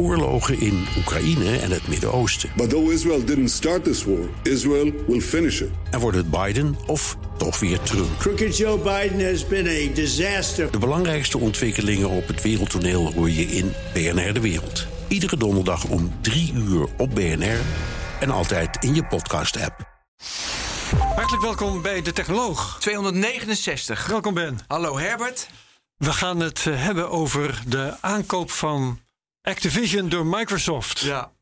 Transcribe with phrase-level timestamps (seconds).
[0.00, 2.50] oorlogen in Oekraïne en het Midden-Oosten.
[2.56, 5.68] But though Israel didn't start this war, Israel will finish it.
[5.90, 8.18] En wordt het Biden of toch weer Trump?
[8.18, 10.70] Crooked Joe Biden has been a disaster.
[10.70, 14.86] De belangrijkste ontwikkelingen op het wereldtoneel hoor je in BNR De Wereld.
[15.08, 17.60] Iedere donderdag om 3 uur op BNR
[18.20, 19.88] en altijd in je podcast-app.
[21.14, 22.76] Hartelijk welkom bij De Technoloog.
[22.80, 24.06] 269.
[24.06, 24.58] Welkom Ben.
[24.66, 25.48] Hallo Herbert.
[25.96, 28.98] We gaan het eh, hebben over de aankoop van
[29.42, 31.00] Activision door Microsoft.
[31.00, 31.32] Ja.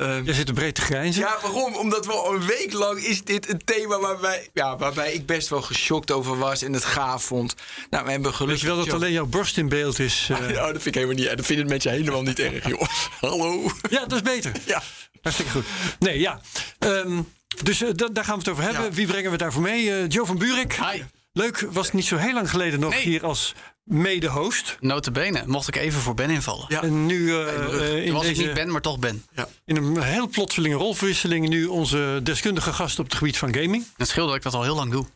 [0.00, 1.22] Um, Jij zit er breed te grijnzen.
[1.22, 1.74] Ja, waarom?
[1.74, 5.48] Omdat we al een week lang is dit een thema waarbij, ja, waarbij ik best
[5.48, 7.54] wel geschokt over was en het gaaf vond.
[7.90, 8.62] Nou, we hebben gelukkig...
[8.62, 10.28] Weet je wel dat alleen jouw borst in beeld is?
[10.30, 10.38] Uh...
[10.48, 11.36] Oh, dat vind ik helemaal niet.
[11.36, 12.88] Dat vinden mensen helemaal niet erg, joh.
[13.20, 13.70] Hallo.
[13.90, 14.52] Ja, dat is beter.
[14.66, 14.82] Ja.
[15.22, 15.64] Hartstikke goed.
[15.98, 16.40] Nee, ja.
[16.78, 18.82] Um, dus uh, daar gaan we het over hebben.
[18.82, 18.90] Ja.
[18.90, 19.84] Wie brengen we daarvoor mee?
[19.84, 20.72] Uh, Joe van Buurik.
[20.72, 21.02] Hi.
[21.38, 23.02] Leuk, was niet zo heel lang geleden nog nee.
[23.02, 24.76] hier als mede-host.
[24.80, 26.64] Notabene, mocht ik even voor Ben invallen.
[26.68, 26.82] Ja.
[26.82, 29.24] En nu uh, in was deze, ik niet Ben, maar toch Ben.
[29.34, 29.48] Ja.
[29.64, 33.84] In een heel plotselinge rolverwisseling nu onze deskundige gast op het gebied van gaming.
[33.96, 35.06] Het scheelt dat ik dat al heel lang doe.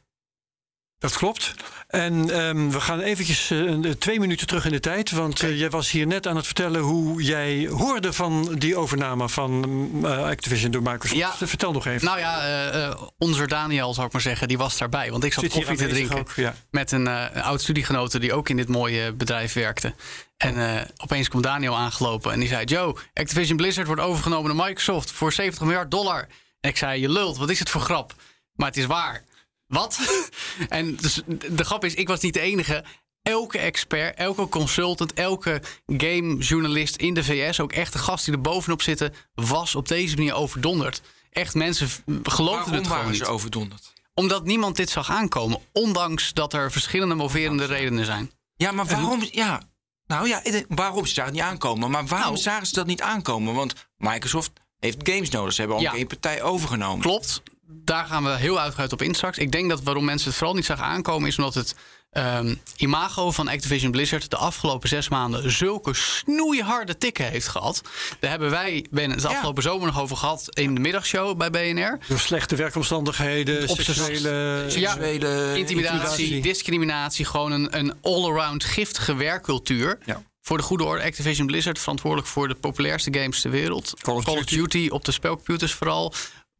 [1.02, 1.54] Dat klopt.
[1.88, 5.10] En um, we gaan eventjes uh, twee minuten terug in de tijd.
[5.10, 9.28] Want uh, jij was hier net aan het vertellen hoe jij hoorde van die overname
[9.28, 9.64] van
[10.04, 11.20] uh, Activision door Microsoft.
[11.20, 12.06] Ja, Vertel nog even.
[12.06, 15.10] Nou ja, onze Daniel zou ik maar zeggen, die was daarbij.
[15.10, 16.54] Want ik zat Zit koffie te drinken ook, ja.
[16.70, 17.08] met een
[17.42, 19.94] oud studiegenote die ook in dit mooie bedrijf werkte.
[20.36, 22.64] En opeens komt Daniel aangelopen en die zei...
[22.64, 26.28] Joe, Activision Blizzard wordt overgenomen door Microsoft voor 70 miljard dollar.
[26.60, 28.14] En ik zei, je lult, wat is het voor grap?
[28.54, 29.24] Maar het is waar.
[29.72, 29.98] Wat?
[30.68, 32.84] en dus de grap is, ik was niet de enige.
[33.22, 38.50] Elke expert, elke consultant, elke gamejournalist in de VS, ook echt de gasten die er
[38.50, 41.02] bovenop zitten, was op deze manier overdonderd.
[41.30, 41.88] Echt, mensen
[42.22, 43.24] geloofden Waarom het gewoon niet.
[43.24, 43.92] overdonderd?
[44.14, 48.30] Omdat niemand dit zag aankomen, ondanks dat er verschillende moverende redenen zijn.
[48.56, 49.22] Ja, maar waarom...
[49.30, 49.62] Ja,
[50.06, 51.90] nou ja, waarom ze het niet aankomen?
[51.90, 52.42] Maar waarom Nou.
[52.42, 53.54] zagen ze dat niet aankomen?
[53.54, 55.52] Want Microsoft heeft games nodig.
[55.52, 55.94] Ze hebben al Ja.
[55.94, 57.00] een partij overgenomen.
[57.00, 57.42] Klopt.
[57.84, 59.38] Daar gaan we heel uitgebreid op in straks.
[59.38, 61.28] Ik denk dat waarom mensen het vooral niet zagen aankomen...
[61.28, 61.74] is omdat het
[62.10, 64.30] ehm, imago van Activision Blizzard...
[64.30, 67.82] de afgelopen zes maanden zulke snoeiharde tikken heeft gehad.
[68.20, 69.28] Daar hebben wij Ben, het Ja.
[69.28, 70.46] afgelopen zomer nog over gehad...
[70.48, 71.98] in de middagshow bij BNR.
[72.08, 74.64] Door slechte werkomstandigheden, seksuele...
[74.68, 76.42] Seksuele Intimidatie, intimidatie.
[76.42, 77.24] discriminatie.
[77.24, 79.98] Gewoon een, een all-around giftige werkcultuur.
[80.04, 80.22] Ja.
[80.44, 83.94] Voor de goede orde, Activision Blizzard verantwoordelijk voor de populairste games ter wereld.
[84.00, 84.56] Call of Duty.
[84.56, 86.14] Duty op de spelcomputers vooral.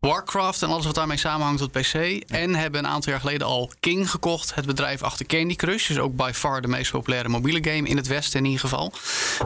[0.07, 1.95] Warcraft en alles wat daarmee samenhangt op PC.
[2.29, 4.55] En hebben een aantal jaar geleden al King gekocht.
[4.55, 5.89] Het bedrijf achter Candy Crush.
[5.89, 8.93] Dus ook by far de meest populaire mobiele game in het Westen in ieder geval.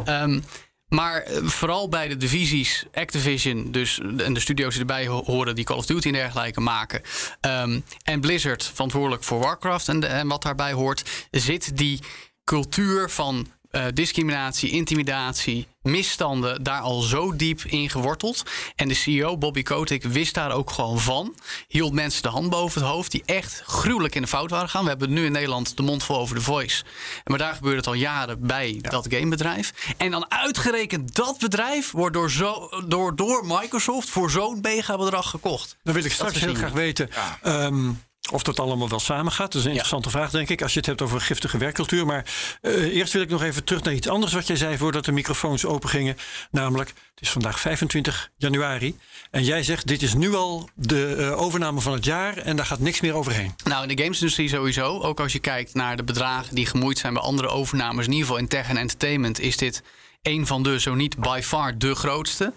[0.05, 0.41] Ehm,
[0.89, 5.55] maar eh, vooral bij de divisies Activision, dus en de studio's die erbij ho- horen,
[5.55, 7.03] die Call of Duty en dergelijke maken.
[7.41, 12.01] ehm, en Blizzard, verantwoordelijk voor Warcraft en wat daarbij hoort, zit die
[12.45, 18.43] cultuur van eh, discriminatie, intimidatie, misstanden daar al zo diep in geworteld.
[18.77, 21.35] En de CEO, Bobby Kotick, wist daar ook gewoon van.
[21.69, 24.83] Hield mensen de hand boven het hoofd die echt gruwelijk in de fout waren gegaan.
[24.83, 26.85] We hebben nu in Nederland de mond vol over de voice.
[27.25, 29.95] Maar daar gebeurt het al jaren bij dat gamebedrijf.
[29.97, 35.31] En dan uitgerekend dat bedrijf wordt door, zo, door, door Microsoft voor zo'n mega bedrag
[35.31, 35.77] gekocht.
[35.83, 37.11] Dan wil ik straks heel graag weten
[37.43, 37.91] ehm,
[38.33, 39.53] of dat allemaal wel samengaat.
[39.53, 42.07] Dat is een interessante vraag, denk ik, als je het hebt over een giftige werkcultuur.
[42.07, 42.25] Maar
[42.61, 45.13] eh, eerst wil ik nog even terug naar iets anders wat jij zei voordat de
[45.13, 46.17] microfoons open gingen.
[46.51, 48.97] Namelijk, het is vandaag 25 januari.
[49.31, 52.67] En jij zegt, dit is nu al de eh, overname van het jaar en daar
[52.67, 53.55] gaat niks meer overheen.
[53.65, 55.01] Nou, in de gamesindustrie sowieso.
[55.01, 58.05] Ook als je kijkt naar de bedragen die gemoeid zijn bij andere overnames.
[58.05, 59.83] In ieder geval in tech en entertainment is dit
[60.23, 62.53] een van de, zo niet by far, de grootste.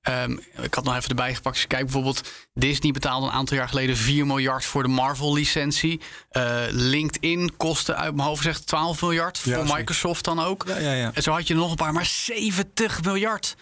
[0.00, 1.54] Ehm, ik had nog even erbij gepakt.
[1.54, 6.00] Als je kijkt bijvoorbeeld, Disney betaalde een aantal jaar geleden 4 miljard voor de Marvel-licentie.
[6.28, 9.40] Eh, LinkedIn kostte uit mijn hoofd gezegd 12 miljard.
[9.44, 9.76] Ja, voor.
[9.76, 10.64] Microsoft dan ook.
[10.66, 11.10] Ja, ja, ja.
[11.14, 13.56] En zo had je nog een paar, maar 70 miljard.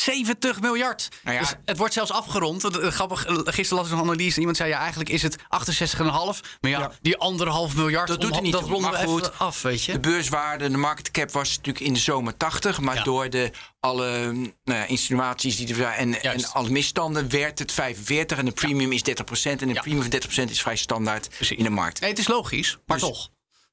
[0.00, 1.08] 70 miljard.
[1.22, 1.42] Nou ja.
[1.42, 2.62] Dus het wordt zelfs afgerond.
[2.62, 4.38] Het Grappig, eh, gisteren las ik nog een analyse.
[4.38, 6.40] Iemand zei ja, eigenlijk is het 68,5.
[6.60, 6.92] Maar ja, Ja.
[7.00, 9.92] die anderhalf miljard, Dat doet om- er niet dat ronden we goed, af, weet je.
[9.92, 12.80] De beurswaarde, de market cap was natuurlijk in de zomer 80.
[12.80, 13.02] Maar Ja.
[13.02, 13.50] door de,
[13.80, 14.32] alle
[14.64, 16.44] nou ja, insinuaties die er waren en, Juist.
[16.44, 18.38] en alle misstanden werd het 45.
[18.38, 19.60] En de premium is 30%.
[19.62, 19.80] En de Ja.
[19.80, 22.00] premium van 30% is vrij standaard in de markt.
[22.00, 23.28] Nee, het is logisch, maar Dus- toch.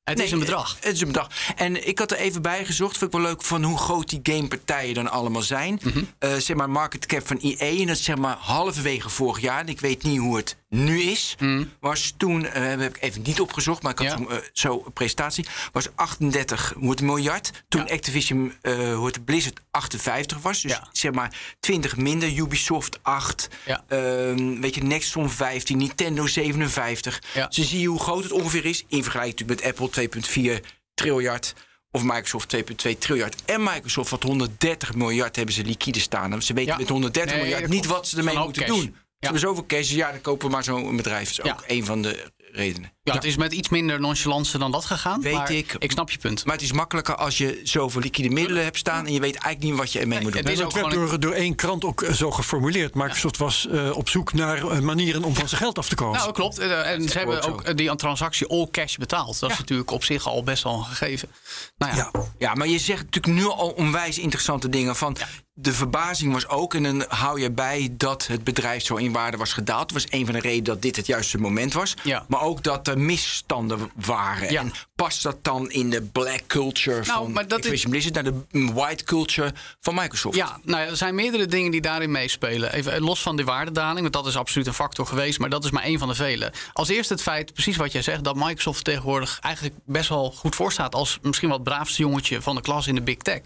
[0.08, 0.78] Het Nee, is een bedrag.
[0.80, 1.30] Het is een bedrag.
[1.56, 2.98] En ik had er even bij gezocht.
[2.98, 5.80] Vind ik wel leuk van hoe groot die gamepartijen dan allemaal zijn.
[5.84, 6.04] Mhm.
[6.20, 7.80] Eh, zeg maar market cap van EA.
[7.80, 9.60] En dat is zeg maar halverwege vorig jaar.
[9.60, 11.36] En ik weet niet hoe het nu is.
[11.80, 13.82] Was toen, eh heb ik even niet opgezocht.
[13.82, 14.20] Maar ik had.
[14.20, 14.26] Ja.
[14.36, 15.46] eh, zo een presentatie.
[15.72, 17.52] Was 38 hoe het miljard.
[17.68, 17.94] Toen Ja.
[17.94, 18.54] Activision,
[18.96, 20.62] hoe het Blizzard 58 was.
[20.62, 20.88] Dus Ja.
[20.92, 22.38] zeg maar 20 minder.
[22.38, 23.48] Ubisoft 8.
[23.66, 23.84] Ja.
[23.88, 25.78] Ehm, weet je, Nexon 15.
[25.78, 27.22] Nintendo 57.
[27.34, 27.48] Ja.
[27.50, 28.84] Ze zie je hoe groot het ongeveer is.
[28.88, 30.62] In vergelijking met Apple 2,4
[30.94, 31.54] triljard.
[31.92, 33.44] of Microsoft 2,2 triljard.
[33.46, 36.42] En Microsoft wat 130 miljard hebben ze liquide staan.
[36.42, 38.76] Ze weten met 130 Nee, miljard niet wat ze ermee moeten cash.
[38.78, 38.96] doen.
[39.20, 41.36] Ze hebben zoveel cash, ja, dan kopen we maar zo'n bedrijf.
[41.36, 42.92] Dat is ook een van de redenen.
[43.04, 45.22] Ja, het is met iets minder nonchalance dan dat gegaan.
[45.22, 45.76] Weet maar ik.
[45.80, 46.46] Ik snap je punt.
[46.46, 49.06] Maar het is makkelijker als je zoveel liquide middelen hebt staan...
[49.06, 50.42] en je weet eigenlijk niet wat je ermee moet doen.
[50.42, 52.96] het is dat ook werd gewoon door, door één krant ook eh, zo geformuleerd.
[52.96, 56.20] Microsoft was eh, op zoek naar eh, manieren om van zijn geld af te komen.
[56.20, 56.58] Nou, klopt.
[56.60, 59.40] En ze hebben ook ook eh, die transactie all cash betaald.
[59.40, 61.30] Dat is natuurlijk op zich al best wel een gegeven.
[61.78, 62.22] Nou ja, ja.
[62.38, 64.96] Ja, maar je zegt natuurlijk nu al onwijs interessante dingen.
[64.96, 65.18] Van
[65.54, 69.38] de verbazing was ook, en dan hou je bij dat het bedrijf zo in waarde
[69.38, 69.94] was gedaald.
[69.94, 71.94] Dat was een van de redenen dat dit het juiste moment was.
[72.04, 72.26] Ja.
[72.28, 74.52] Maar ook dat er misstanden waren.
[74.52, 74.62] Ja.
[74.62, 78.14] En past dat dan in de black culture Nou, van maar dat is- Activision Blizzard
[78.16, 80.36] naar de white culture van Microsoft?
[80.36, 82.74] Ja, nou ja, er zijn meerdere dingen die daarin meespelen.
[82.74, 85.64] Even eh, los van die waardedaling, want dat is absoluut een factor geweest, maar dat
[85.66, 86.52] is maar één van de vele.
[86.74, 90.56] Als eerste het feit, precies wat jij zegt, dat Microsoft tegenwoordig eigenlijk best wel goed
[90.56, 93.42] voor staat als misschien wat braafste jongetje van de klas in de big tech.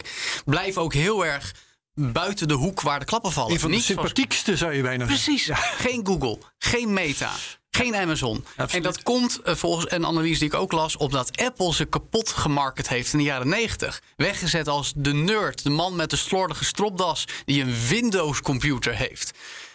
[0.46, 1.54] Blijf ook heel erg
[1.94, 3.54] buiten de hoek waar de klappen vallen.
[3.54, 5.24] Een van de sympathiekste zou je bijna zeggen.
[5.26, 5.50] Precies.
[5.78, 7.32] Geen Google, geen Meta,
[7.72, 8.46] geen Amazon.
[8.48, 8.74] absoluut.
[8.74, 10.98] En dat komt eh, volgens een analyse die ik ook las...
[10.98, 14.02] omdat Apple ze kapot gemarket heeft in de jaren 90.
[14.16, 17.26] Weggezet als de nerd, de man met de slordige stropdas...
[17.46, 19.32] die een Windows-computer heeft.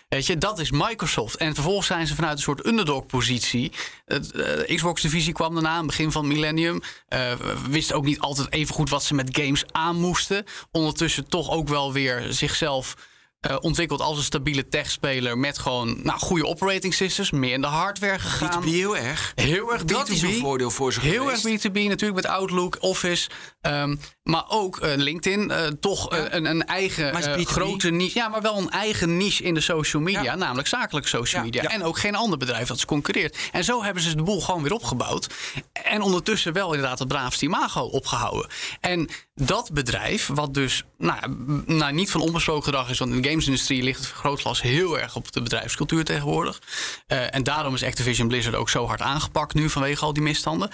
[0.08, 1.36] Weet je, dat is Microsoft.
[1.36, 3.72] En vervolgens zijn ze vanuit een soort underdog-positie.
[4.04, 6.82] Het, eh, Xbox-divisie kwam daarna, aan begin van het millennium.
[7.08, 10.44] We wisten ook niet altijd even goed wat ze met games aan moesten.
[10.70, 12.96] Ondertussen toch ook wel weer zichzelf
[13.40, 15.38] eh, ontwikkeld als een stabiele techspeler...
[15.38, 18.62] met gewoon nou, goede operating systems, meer in de hardware gegaan.
[18.62, 19.32] B2B heel erg.
[19.34, 19.84] Heel erg B2B.
[19.86, 21.44] Dat is een voordeel voor ze Heel geweest.
[21.64, 23.28] erg B2B natuurlijk met Outlook, Office.
[23.60, 25.50] ehm, maar ook eh, LinkedIn.
[25.50, 27.48] eh, toch een, een eigen Maar is B2B?
[27.48, 28.18] grote niche.
[28.18, 30.22] Ja, maar wel een eigen niche in de social media.
[30.22, 30.34] Ja.
[30.34, 31.62] Namelijk zakelijke social media.
[31.62, 31.68] ja.
[31.68, 33.36] En ook geen ander bedrijf dat ze concurreert.
[33.52, 35.26] En zo hebben ze de boel gewoon weer opgebouwd.
[35.72, 38.50] En ondertussen wel inderdaad het braafste imago opgehouden.
[38.80, 41.36] En dat bedrijf, wat dus nou,
[41.66, 42.98] nou, niet van onbesproken gedrag is...
[42.98, 46.60] want de gamesindustrie ligt het vergrootglas heel erg op de bedrijfscultuur tegenwoordig.
[47.06, 50.70] Eh, en daarom is Activision Blizzard ook zo hard aangepakt nu vanwege al die misstanden.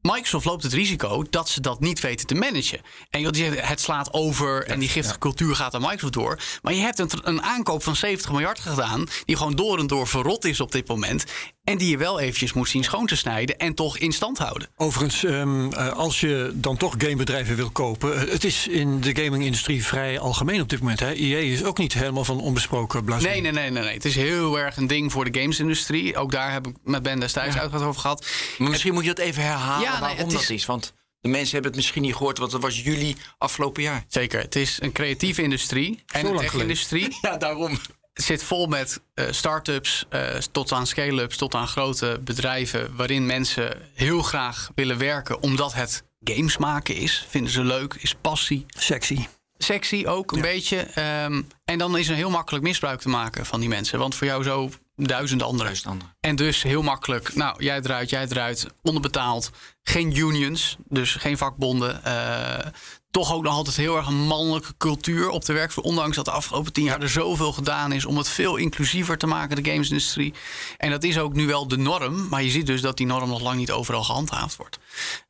[0.00, 2.80] Microsoft loopt het risico dat ze dat niet weten te managen.
[3.10, 6.38] En je die zegt, het slaat over en die giftige cultuur gaat aan Microsoft door.
[6.62, 9.06] Maar je hebt een, een aankoop van 70 miljard gedaan...
[9.24, 11.24] die gewoon door en door verrot is op dit moment...
[11.64, 13.58] en die je wel eventjes moet zien schoon te snijden...
[13.58, 14.68] en toch in stand houden.
[14.76, 18.20] Overigens, ehm, eh, als je dan toch gamebedrijven wil kopen...
[18.26, 21.00] eh, het is in de gamingindustrie vrij algemeen op dit moment.
[21.00, 21.10] Hè?
[21.12, 23.30] EA is ook niet helemaal van onbesproken blazen.
[23.30, 23.92] Nee, nee, nee, nee, nee.
[23.94, 26.16] Het is heel erg een ding voor de gamesindustrie.
[26.16, 28.26] Ook daar heb ik met Ben destijds uitgebreid over gehad.
[28.58, 30.66] Maar misschien moet je dat even herhalen Ja, nee, waarom het dat is- is.
[30.66, 34.04] Want de mensen hebben het misschien niet gehoord, want dat was juli afgelopen jaar.
[34.08, 34.40] Zeker.
[34.40, 36.02] Het is een creatieve industrie.
[36.12, 37.78] En lang tech-industrie Ja, daarom.
[38.14, 42.96] Zit vol met eh start-ups, eh, tot aan scale-ups, tot aan grote bedrijven.
[42.96, 47.26] waarin mensen heel graag willen werken omdat het games maken is.
[47.28, 48.66] Vinden ze leuk, is passie.
[48.68, 49.26] Sexy.
[49.58, 50.76] Sexy ook een beetje.
[50.76, 53.98] Ehm, en dan is er heel makkelijk misbruik te maken van die mensen.
[53.98, 55.66] Want voor jou zo duizenden anderen.
[55.66, 56.11] Duizend anderen.
[56.22, 59.50] En dus heel makkelijk, nou, jij eruit, jij eruit, onderbetaald.
[59.82, 62.04] Geen unions, dus geen vakbonden.
[62.04, 62.66] Eh,
[63.10, 65.84] toch ook nog altijd heel erg een mannelijke cultuur op de werkvloer.
[65.84, 69.26] Ondanks dat de afgelopen tien jaar er zoveel gedaan is om het veel inclusiever te
[69.26, 70.34] maken, de gamesindustrie.
[70.78, 72.28] En dat is ook nu wel de norm.
[72.28, 74.78] Maar je ziet dus dat die norm nog lang niet overal gehandhaafd wordt.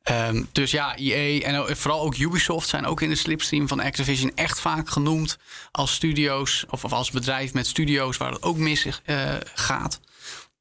[0.03, 4.31] Ehm, dus ja, EA en vooral ook Ubisoft zijn ook in de slipstream van Activision
[4.35, 5.37] echt vaak genoemd
[5.71, 9.99] als studio's of, of als bedrijf met studio's waar het ook mis eh, gaat.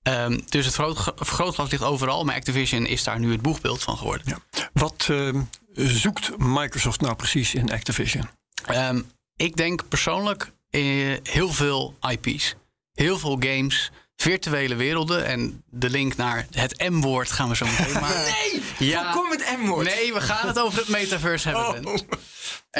[0.03, 3.97] Ehm, dus het vergroot- vergrootglas ligt overal, maar Activision is daar nu het boegbeeld van
[3.97, 4.27] geworden.
[4.27, 4.69] Ja.
[4.73, 5.43] Wat ehm,
[5.75, 8.29] zoekt Microsoft nou precies in Activision?
[8.67, 9.01] Ehm,
[9.37, 10.81] ik denk persoonlijk eh,
[11.23, 12.55] heel veel IP's.
[12.93, 15.25] Heel veel games, virtuele werelden.
[15.27, 18.23] En de link naar het M-woord gaan we zo meteen maken.
[18.23, 19.13] Nee, Ja.
[19.13, 19.87] voorkom het M-woord.
[19.95, 21.83] Nee, we gaan het over het metaverse hebben.
[21.83, 22.01] Ben.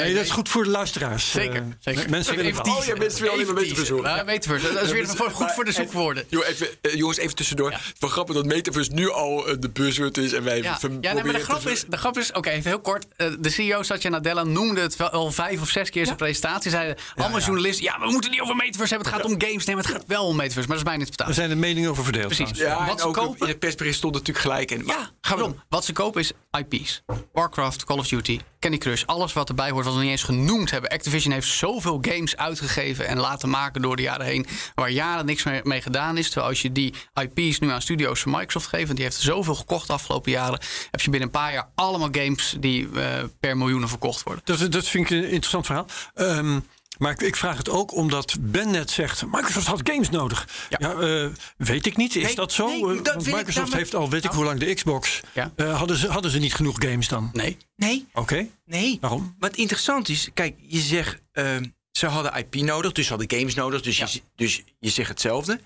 [0.03, 1.31] Nee, dat is goed voor de luisteraars.
[1.31, 2.09] Zeker, Eh, zeker.
[2.09, 4.15] Mensen willen Even Oh, ja, mensen willen alleen maar Even metaverse horen.
[4.15, 4.73] Ja, metaverse.
[4.73, 6.25] Dat is weer voor- goed voor de zoekwoorden.
[6.29, 7.71] Even, eh, jongens, even tussendoor.
[7.71, 10.33] Is wel grappig dat Metaverse nu al eh, de buzzword is.
[10.33, 12.79] En wij Ja, ja nee, maar de grap is, de grap is oké, even heel
[12.79, 13.05] kort.
[13.39, 16.71] De CEO Satya Nadella noemde het wel al vijf of zes keer in zijn presentatie.
[16.71, 19.11] Zeiden allemaal journalisten, ja, we moeten niet over metaverse hebben.
[19.13, 19.65] Het gaat om games.
[19.65, 20.67] Nee, maar het gaat wel om metaverse.
[20.67, 22.35] Maar dat is bijna niet te Er zijn de meningen over verdeeld.
[22.35, 22.57] Precies.
[22.57, 24.81] Ja, Wat en ze ook kopen- in het persbericht stond het natuurlijk gelijk.
[24.81, 27.03] En, Ja, gaan we Wat ze kopen is IP's.
[27.33, 29.03] Warcraft, Call of Duty, Candy Crush.
[29.05, 30.89] Alles wat erbij hoort, wat we niet eens genoemd hebben.
[30.89, 34.45] Activision heeft zoveel games uitgegeven en laten maken door de jaren heen.
[34.75, 36.25] Waar jaren niks meer mee gedaan is.
[36.25, 38.85] Terwijl als je die IP's nu aan studio's van Microsoft geeft.
[38.85, 40.59] Want die heeft zoveel gekocht de afgelopen jaren.
[40.91, 44.41] Heb je binnen een paar jaar allemaal games die eh, per miljoenen verkocht worden.
[44.45, 45.85] Dat, dat vind ik een interessant verhaal.
[46.13, 46.59] Ehm,
[47.03, 49.25] Maar ik, ik vraag het ook omdat Ben net zegt...
[49.25, 50.47] Microsoft had games nodig.
[50.69, 52.15] Ja, eh, weet ik niet.
[52.15, 52.67] Is Nee, dat zo?
[52.67, 55.21] nee, Eh, dat want Microsoft namelijk- heeft al weet ik hoe lang de Xbox.
[55.33, 55.51] Ja.
[55.55, 57.29] Eh, hadden, ze, hadden ze niet genoeg games dan?
[57.33, 57.57] Nee.
[57.75, 58.97] Nee, Oké, nee.
[59.01, 59.35] waarom?
[59.39, 63.53] Wat interessant is, kijk, je zegt ehm, ze hadden IP nodig, dus ze hadden games
[63.53, 64.07] nodig, dus, Ja.
[64.11, 65.59] je, dus je zegt hetzelfde.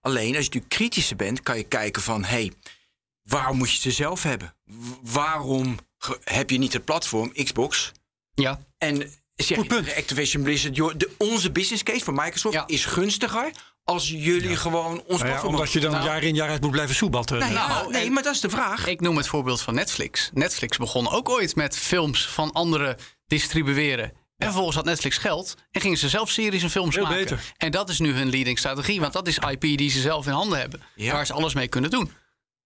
[0.00, 2.52] Alleen als je natuurlijk kritischer bent, kan je kijken van, hé, hey,
[3.22, 4.54] waarom moet je ze zelf hebben?
[4.64, 5.78] W- waarom
[6.24, 7.92] heb je niet het platform Xbox?
[8.34, 8.60] Ja.
[8.78, 9.10] En
[9.46, 9.86] zeg Goed je punt.
[9.86, 12.64] tegen Activision Blizzard, joh, de, onze business case van Microsoft Ja.
[12.66, 13.50] is gunstiger
[13.84, 16.04] als jullie gewoon ons Nou ja, omdat je dan Nou.
[16.04, 17.38] jaar in jaar uit moet blijven soebatten.
[17.38, 18.86] Nou ja, Nou, nee, maar dat is de vraag.
[18.86, 20.30] Ik noem het voorbeeld van Netflix.
[20.34, 24.04] Netflix begon ook ooit met films van anderen distribueren.
[24.36, 27.18] En vervolgens had Netflix geld en gingen ze zelf series en films Veel maken.
[27.18, 27.52] beter.
[27.56, 30.32] En dat is nu hun leading strategie, want dat is IP die ze zelf in
[30.32, 30.82] handen hebben.
[30.94, 31.12] Ja.
[31.12, 32.12] Waar ze alles mee kunnen doen.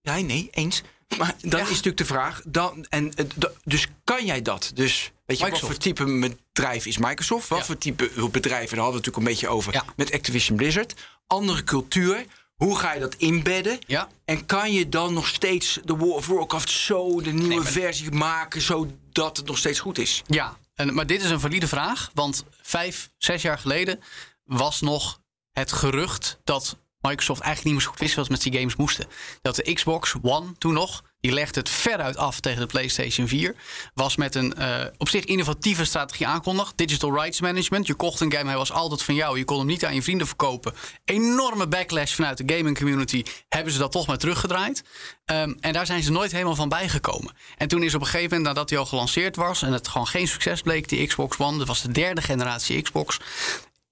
[0.00, 0.82] Ja, nee, eens.
[1.18, 3.24] Maar dan is natuurlijk de vraag, dan, en, eh,
[3.64, 4.70] dus kan jij dat?
[4.74, 6.04] Dus weet je, wat voor type
[6.52, 7.48] bedrijf is Microsoft?
[7.48, 7.64] Wat Ja.
[7.64, 9.84] voor type bedrijf, en daar hadden we het natuurlijk een beetje over Ja.
[9.96, 10.94] met Activision Blizzard.
[11.26, 13.78] Andere cultuur, hoe ga je dat inbedden?
[13.86, 14.08] Ja.
[14.24, 18.10] En kan je dan nog steeds de War of Warcraft zo, de nieuwe maar- versie
[18.10, 20.22] maken, zodat het nog steeds goed is?
[20.26, 22.10] Ja, en, maar dit is een valide vraag.
[22.14, 24.00] Want vijf, zes jaar geleden
[24.44, 25.20] was nog
[25.52, 26.76] het gerucht dat
[27.08, 29.06] Microsoft eigenlijk niet meer zo goed wist wat ze met die games moesten.
[29.42, 33.54] Dat de Xbox One toen nog, die legde het veruit af tegen de PlayStation 4.
[33.94, 36.76] Was met een eh, op zich innovatieve strategie aankondigd.
[36.76, 37.86] Digital rights management.
[37.86, 39.38] Je kocht een game, hij was altijd van jou.
[39.38, 40.74] Je kon hem niet aan je vrienden verkopen.
[41.04, 43.22] Enorme backlash vanuit de gaming community.
[43.48, 44.84] Hebben ze dat toch maar teruggedraaid.
[45.24, 47.34] Ehm, en daar zijn ze nooit helemaal van bijgekomen.
[47.56, 49.62] En toen is op een gegeven moment, nadat hij al gelanceerd was...
[49.62, 51.58] en het gewoon geen succes bleek, die Xbox One...
[51.58, 53.18] dat was de derde generatie Xbox...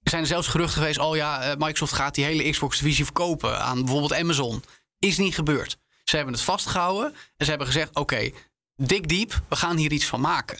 [0.03, 0.99] zijn er zelfs geruchten geweest...
[0.99, 3.61] oh ja, eh, Microsoft gaat die hele Xbox-divisie verkopen...
[3.61, 4.63] aan bijvoorbeeld Amazon.
[4.99, 5.77] Is niet gebeurd.
[6.03, 7.95] Ze hebben het vastgehouden en ze hebben gezegd...
[7.95, 8.31] oké,
[8.75, 10.57] dik diep, we gaan hier iets van maken.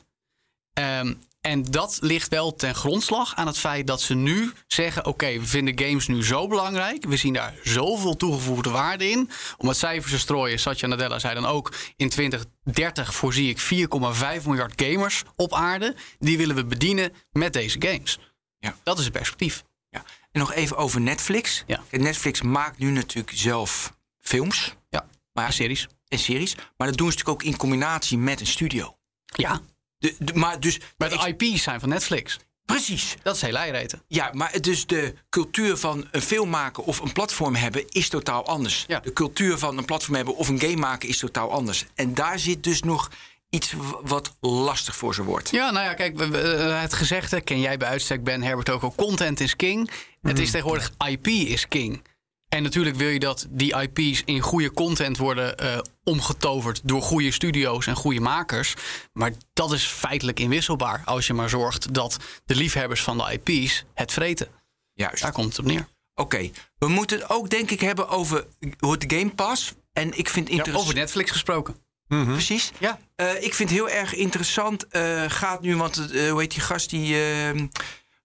[0.74, 5.40] Ehm, en dat ligt wel ten grondslag aan het feit dat ze nu zeggen: oké,
[5.40, 7.06] we vinden games nu zo belangrijk.
[7.06, 9.30] We zien daar zoveel toegevoegde waarde in.
[9.58, 13.60] Om het cijfers te strooien, Satya Nadella zei dan ook: in 2030 voorzie ik
[14.40, 15.96] 4,5 miljard gamers op aarde.
[16.20, 18.20] Die willen we bedienen met deze games.
[18.64, 18.76] Ja.
[18.84, 19.64] Dat is het perspectief.
[19.90, 20.04] Ja.
[20.32, 21.64] En nog even over Netflix.
[21.68, 21.84] Ja.
[21.92, 25.88] Netflix maakt nu natuurlijk zelf films Ja, Maar- maar series.
[26.08, 28.98] en series, maar dat doen ze natuurlijk ook in combinatie met een studio.
[29.26, 29.62] Ja,
[29.98, 32.40] De, de- maar dus, maar de IP's zijn van Netflix.
[32.66, 33.16] precies.
[33.24, 34.02] Dat is heel eieren.
[34.08, 38.46] Ja, maar dus de cultuur van een film maken of een platform hebben is totaal
[38.46, 38.84] anders.
[38.88, 39.00] Ja.
[39.00, 41.86] De cultuur van een platform hebben of een game maken is totaal anders.
[41.96, 43.12] En daar zit dus nog
[43.54, 45.50] iets wat lastig voor ze wordt.
[45.50, 48.94] Ja, nou ja, kijk, eh, het gezegde ken jij bij uitstek, Ben Herbert ook al.
[48.96, 49.92] Content is king.
[50.22, 52.04] Het is tegenwoordig IP is king.
[52.50, 57.32] En natuurlijk wil je dat die IP's in goede content worden eh, omgetoverd door goede
[57.32, 58.74] studio's en goede makers.
[59.14, 63.84] Maar dat is feitelijk inwisselbaar als je maar zorgt dat de liefhebbers van de IP's
[63.94, 64.48] het vreten.
[64.94, 65.22] Juist.
[65.22, 65.88] Daar komt het op neer.
[66.16, 68.46] Oké, we moeten het ook denk ik hebben over
[68.80, 69.74] hoe het Game Pass.
[69.94, 70.86] En ik vind Ja, interessant.
[70.86, 71.76] over Netflix gesproken.
[72.08, 72.72] Precies.
[72.80, 73.00] Ja.
[73.16, 74.88] Eh, ik vind heel erg interessant.
[74.88, 77.16] eh, gaat nu, want eh, hoe heet die gast die.
[77.16, 77.62] eh,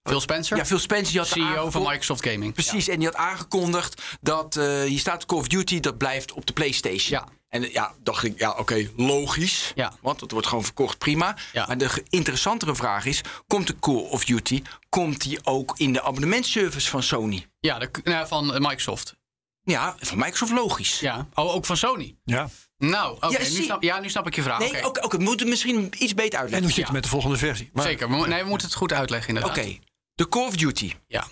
[0.03, 2.53] Phil Spencer, ja, Phil Spencer die had CEO van Microsoft Gaming.
[2.53, 6.47] Precies, en die had aangekondigd dat eh hier staat Call of Duty, dat blijft op
[6.47, 7.21] de PlayStation.
[7.21, 7.29] Ja.
[7.49, 9.73] En ja, dacht ik, ja, oké, logisch.
[9.75, 9.93] Ja.
[10.01, 11.37] Want het wordt gewoon verkocht, prima.
[11.53, 11.67] Ja.
[11.67, 16.03] Maar de interessantere vraag is: komt de Call of Duty, komt die ook in de
[16.03, 17.47] abonnementservice van Sony?
[17.61, 19.17] Ja, de, nou, van Microsoft.
[19.63, 21.01] Ja, van Microsoft logisch.
[21.01, 21.27] Ja.
[21.35, 22.17] Oh, ook van Sony.
[22.25, 22.49] Ja.
[22.79, 24.59] Nou, oké, Ja, nu, ja, nu snap ik je vraag.
[24.59, 24.87] Nee, Oké.
[24.87, 26.61] oké, oké, we moeten het misschien iets beter En uitleggen.
[26.63, 26.93] hoe zit het Ja.
[26.93, 27.71] met de volgende versie?
[27.73, 28.09] Maar, Zeker.
[28.21, 29.59] We, nee, we moeten het goed uitleggen inderdaad.
[29.59, 29.79] Oké,
[30.15, 30.93] de Call of Duty.
[31.07, 31.27] Ja.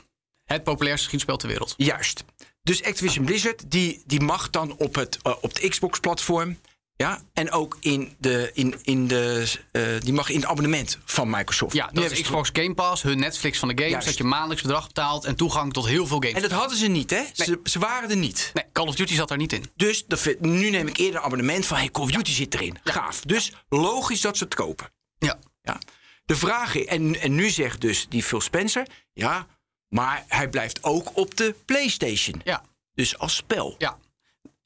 [0.44, 1.74] Het populairste schietspel ter wereld.
[1.76, 2.24] Juist.
[2.62, 6.58] Dus Activision Blizzard, die, die mag dan op, het, eh, op de Xbox-platform.
[6.96, 11.30] Ja, en ook in de, in, in de, eh, die mag in het abonnement van
[11.30, 11.74] Microsoft.
[11.74, 13.90] Ja, dat hebben is Xbox Game Pass, hun Netflix van de games.
[13.90, 14.06] Juist.
[14.06, 16.34] Dat je maandelijks bedrag betaalt en toegang tot heel veel games.
[16.34, 17.22] En dat hadden ze niet, hè?
[17.32, 18.50] Ze, ze waren er niet.
[18.54, 19.64] Nee, Call of Duty zat daar niet in.
[19.74, 21.76] Dus dat nu neem ik eerder een abonnement van...
[21.76, 22.78] Hey, Call of Duty zit erin.
[22.84, 23.20] Gaaf.
[23.20, 24.92] Dus logisch dat ze het kopen.
[25.18, 25.38] Ja.
[25.62, 25.78] Ja.
[26.24, 26.84] De vraag is...
[26.84, 28.86] En, en nu zegt dus die Phil Spencer...
[29.12, 29.46] Ja,
[29.88, 32.40] maar hij blijft ook op de PlayStation.
[32.44, 32.62] Ja.
[32.94, 33.74] Dus als spel.
[33.78, 33.98] Ja.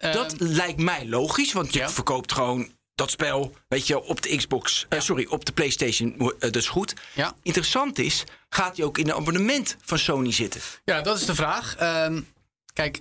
[0.01, 1.91] Dat Ehm, lijkt mij logisch, want je ja.
[1.91, 6.27] verkoopt gewoon dat spel, weet je, op de Xbox, eh, sorry, op de PlayStation, eh,
[6.39, 6.95] dat is goed.
[7.15, 7.35] Ja.
[7.43, 10.61] Interessant is, gaat hij ook in een abonnement van Sony zitten?
[10.85, 11.77] ja, dat is de vraag.
[11.77, 12.21] Ehm,
[12.73, 13.01] kijk,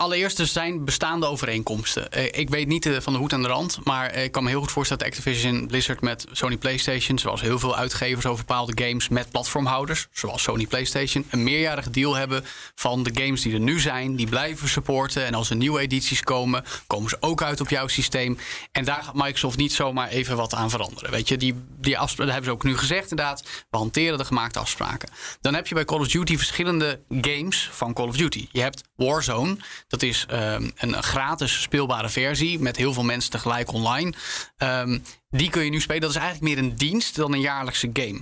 [0.00, 2.12] Allereerst, er zijn bestaande overeenkomsten.
[2.12, 4.42] Eh, ik weet niet eh, van de hoed aan de rand, maar eh, ik kan
[4.42, 8.44] me heel goed voorstellen dat Activision Blizzard met Sony PlayStation, zoals heel veel uitgevers over
[8.44, 13.52] bepaalde games met platformhouders, zoals Sony PlayStation, een meerjarig deal hebben van de games die
[13.52, 15.26] er nu zijn, die blijven supporten.
[15.26, 18.38] En als er nieuwe edities komen, komen ze ook uit op jouw systeem.
[18.72, 21.10] En daar gaat Microsoft niet zomaar even wat aan veranderen.
[21.10, 23.42] Weet je, die, die afspraken hebben ze ook nu gezegd, inderdaad.
[23.70, 25.08] We hanteren de gemaakte afspraken.
[25.40, 28.48] Dan heb je bij Call of Duty verschillende games van Call of Duty.
[28.52, 29.56] Je hebt Warzone.
[29.90, 34.12] Dat is um, een gratis speelbare versie met heel veel mensen tegelijk online.
[34.58, 36.00] Um, die kun je nu spelen.
[36.00, 38.20] Dat is eigenlijk meer een dienst dan een jaarlijkse game.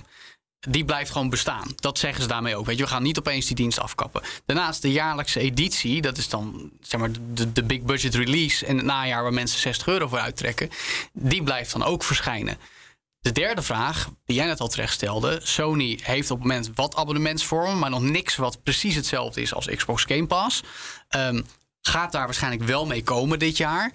[0.59, 1.73] Die blijft gewoon bestaan.
[1.75, 2.65] Dat zeggen ze daarmee ook.
[2.65, 4.21] Weet je, we gaan niet opeens die dienst afkappen.
[4.45, 8.75] Daarnaast de jaarlijkse editie, dat is dan zeg maar de, de big budget release en
[8.75, 10.69] het najaar waar mensen 60 euro voor uittrekken,
[11.13, 12.57] die blijft dan ook verschijnen.
[13.21, 15.39] De derde vraag, die jij net al terecht stelde.
[15.43, 19.67] Sony heeft op het moment wat abonnementsvormen, maar nog niks wat precies hetzelfde is als
[19.75, 20.63] Xbox Game Pass.
[21.15, 21.45] Um,
[21.81, 23.91] gaat daar waarschijnlijk wel mee komen dit jaar.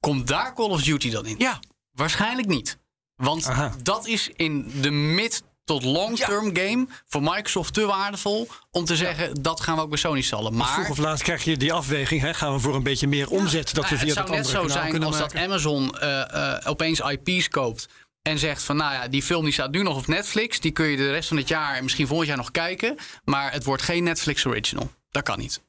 [0.00, 1.34] Komt daar Call of Duty dan in?
[1.38, 1.60] Ja.
[1.92, 2.78] Waarschijnlijk niet.
[3.14, 3.74] Want Aha.
[3.82, 9.28] dat is in de mid tot long-term game voor Microsoft te waardevol om te zeggen
[9.28, 9.34] ja.
[9.40, 10.56] dat gaan we ook bij Sony stallen.
[10.56, 12.20] Maar vroeg of laat krijg je die afweging.
[12.20, 12.34] Hè?
[12.34, 15.04] Gaan we voor een beetje meer omzet dat we via het zou net zo zijn
[15.04, 15.34] als maken.
[15.34, 17.88] dat Amazon uh, uh, opeens IP's koopt
[18.22, 20.60] en zegt van nou ja, die film die staat nu nog op Netflix.
[20.60, 22.96] Die kun je de rest van het jaar en misschien volgend jaar nog kijken.
[23.24, 24.90] Maar het wordt geen Netflix original.
[25.10, 25.60] Dat kan niet.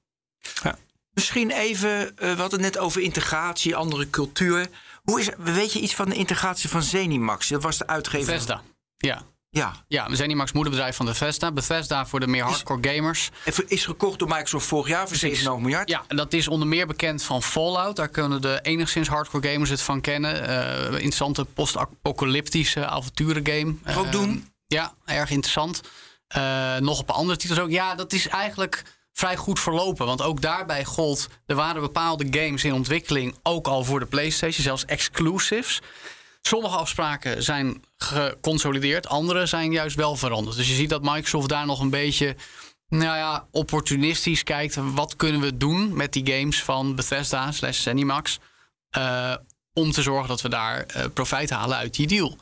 [0.63, 0.77] Ja.
[1.17, 4.67] Misschien even, uh, we hadden het net over integratie, andere cultuur.
[5.03, 7.47] Hoe is, weet je iets van de integratie van Zenimax?
[7.47, 8.25] Dat was de uitgever.
[8.25, 8.61] Bethesda,
[8.97, 9.21] ja.
[9.49, 9.73] Ja.
[9.87, 11.51] Ja, Zenimax moederbedrijf van Bethesda.
[11.51, 13.29] Bethesda voor de meer hardcore gamers.
[13.67, 15.89] Is gekocht door Microsoft vorig jaar voor 7,5 miljard.
[15.89, 17.95] Ja, dat is onder meer bekend van Fallout.
[17.95, 20.49] Daar kunnen de enigszins hardcore gamers het van kennen.
[20.49, 23.75] Uh, interessante post-apocalyptische avonturengame.
[23.97, 24.49] Ook uh, doen?
[24.67, 25.81] Ja, erg interessant.
[26.37, 27.69] Uh, nog op andere titels ook.
[27.69, 28.83] Ja, dat is eigenlijk
[29.17, 30.05] vrij goed verlopen.
[30.05, 34.63] Want ook daarbij gold, er waren bepaalde games in ontwikkeling, ook al voor de PlayStation,
[34.63, 35.81] zelfs exclusives.
[36.41, 40.55] Sommige afspraken zijn geconsolideerd, andere zijn juist wel veranderd.
[40.57, 42.35] Dus je ziet dat Microsoft daar nog een beetje
[42.87, 44.75] nou ja, opportunistisch kijkt.
[44.75, 48.39] Wat kunnen we doen met die games van Bethesda slash Zenimax?
[48.97, 49.35] Uh,
[49.73, 52.37] om te zorgen dat we daar uh, profijt halen uit die deal.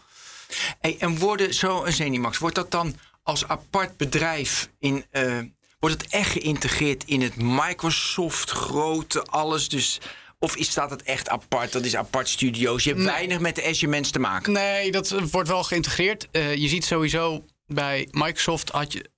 [1.00, 5.06] En worden zo een Zenimax, wordt dat dan als apart bedrijf in...
[5.12, 5.40] Uh,
[5.86, 9.70] wordt het echt geïntegreerd in het Microsoft grote alles?
[9.70, 10.00] Dus
[10.40, 11.72] of is, staat het echt apart?
[11.72, 12.84] Dat is apart studio's.
[12.84, 13.12] Je hebt nee.
[13.12, 14.54] weinig met de Azure mensen te maken.
[14.54, 16.28] Nee, dat wordt wel geïntegreerd.
[16.32, 19.10] Uh, je ziet sowieso bij Microsoft had je,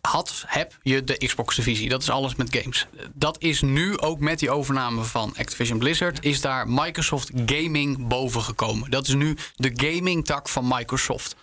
[0.00, 1.88] had, heb je de Xbox-divisie.
[1.88, 2.86] Dat is alles met games.
[3.14, 6.24] Dat is nu ook met die overname van Activision Blizzard...
[6.24, 8.90] is daar Microsoft Gaming boven gekomen.
[8.90, 11.36] Dat is nu de gaming-tak van Microsoft.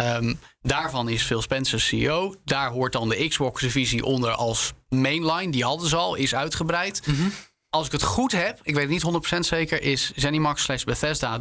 [0.00, 2.34] Um, daarvan is Phil Spencer CEO.
[2.44, 5.50] Daar hoort dan de Xbox-divisie onder als mainline.
[5.50, 7.06] Die hadden ze al, is uitgebreid.
[7.06, 7.32] Mm -hmm.
[7.70, 9.82] Als ik het goed heb, ik weet het niet 100% zeker...
[9.82, 11.40] is Zenimax slash Bethesda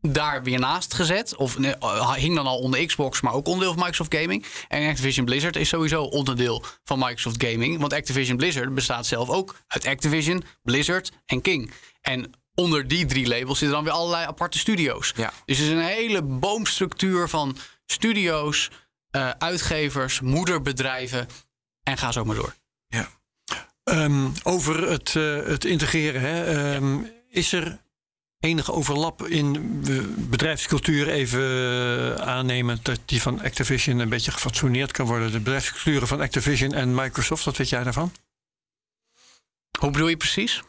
[0.00, 1.36] daar weer naast gezet.
[1.36, 1.74] Of nee,
[2.16, 4.46] hing dan al onder Xbox, maar ook onderdeel van Microsoft Gaming.
[4.68, 7.80] En Activision Blizzard is sowieso onderdeel van Microsoft Gaming.
[7.80, 11.72] Want Activision Blizzard bestaat zelf ook uit Activision, Blizzard en King.
[12.00, 15.12] En onder die drie labels zitten dan weer allerlei aparte studio's.
[15.16, 15.32] Ja.
[15.44, 17.56] Dus er is een hele boomstructuur van
[17.86, 18.70] studio's,
[19.10, 21.28] uh, uitgevers, moederbedrijven
[21.82, 22.54] en ga zo maar door.
[22.88, 23.08] Ja.
[23.84, 27.10] Um, over het, uh, het integreren, hè, um, ja.
[27.28, 27.78] is er
[28.40, 29.80] enige overlap in
[30.16, 35.32] bedrijfscultuur even aannemen dat die van Activision een beetje gefatsoeneerd kan worden?
[35.32, 38.12] De bedrijfsculturen van Activision en Microsoft, wat weet jij daarvan?
[39.78, 40.62] Hoe bedoel je precies?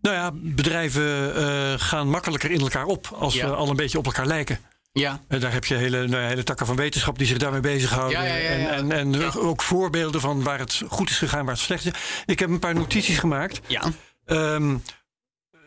[0.00, 3.48] Nou ja, bedrijven uh, gaan makkelijker in elkaar op als ja.
[3.48, 4.60] we al een beetje op elkaar lijken.
[5.00, 5.20] Ja.
[5.28, 8.22] En daar heb je hele, nou, hele takken van wetenschap die zich daarmee bezighouden.
[8.22, 8.68] Ja, ja, ja, ja.
[8.68, 11.92] En, en, en ook voorbeelden van waar het goed is gegaan, waar het slecht is.
[12.26, 13.60] Ik heb een paar notities gemaakt.
[13.66, 13.82] Ja.
[14.26, 14.82] Um,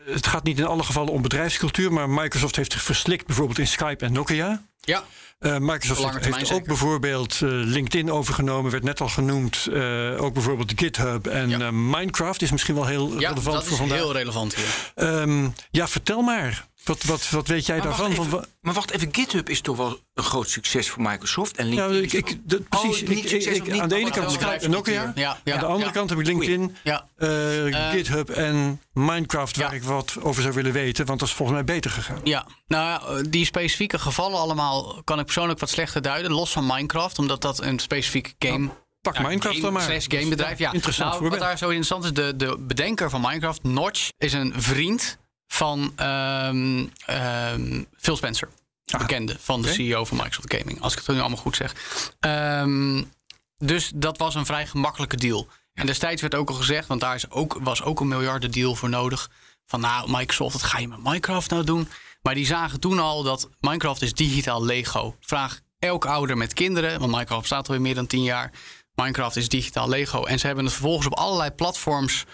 [0.04, 3.66] het gaat niet in alle gevallen om bedrijfscultuur, maar Microsoft heeft zich verslikt bijvoorbeeld in
[3.66, 4.62] Skype en Nokia.
[4.80, 5.04] Ja.
[5.40, 9.66] Uh, Microsoft heeft, ook bijvoorbeeld uh, LinkedIn overgenomen, werd net al genoemd.
[9.70, 11.70] Uh, ook bijvoorbeeld GitHub en ja.
[11.70, 13.98] Minecraft is misschien wel heel ja, relevant dat voor is vandaag.
[13.98, 14.92] heel relevant hier.
[15.08, 16.68] Um, ja, vertel maar.
[16.84, 18.14] Wat, wat, wat weet jij maar daarvan?
[18.14, 21.72] Wacht even, maar wacht even, GitHub is toch wel een groot succes voor Microsoft en
[21.72, 22.18] ja, LinkedIn.
[22.18, 23.02] ik, ik, precies.
[23.02, 25.12] Oh, ik, niet aan de ene kant Skype en Nokia.
[25.14, 29.74] Ja, ja, aan de andere kant heb ik LinkedIn, uh, Uh, GitHub en Minecraft, waar
[29.74, 31.06] ik wat over zou willen weten.
[31.06, 32.20] Want dat is volgens mij beter gegaan.
[32.24, 36.32] Ja, nou ja, die specifieke gevallen allemaal kan ik persoonlijk wat slechter duiden.
[36.32, 38.68] Los van Minecraft, omdat dat een specifieke game...
[39.00, 39.82] Pak ja, Minecraft game, dan maar.
[39.82, 40.72] slash gamebedrijf, ja.
[40.72, 41.30] Interessant nou.
[41.30, 45.18] Wat daar zo interessant is, de, de bedenker van Minecraft, Notch, is een vriend
[45.52, 48.48] van um, um, Phil Spencer.
[48.86, 49.72] Ah, Bekende van de.
[49.72, 50.80] CEO van Microsoft Gaming.
[50.80, 51.74] Als ik het nu allemaal goed zeg.
[52.20, 53.12] Um,
[53.58, 55.48] dus dat was een vrij gemakkelijke deal.
[55.74, 58.88] En destijds werd ook al gezegd, want daar is ook, was ook een miljardendeal voor
[58.88, 59.30] nodig.
[59.66, 61.88] Van nou, Microsoft, wat ga je met Minecraft nou doen?
[62.22, 65.16] Maar die zagen toen al dat Minecraft is digitaal Lego.
[65.20, 68.50] Vraag elk ouder met kinderen, want Minecraft bestaat alweer meer dan tien jaar.
[68.94, 70.24] Minecraft is digitaal Lego.
[70.24, 72.24] En ze hebben het vervolgens op allerlei platforms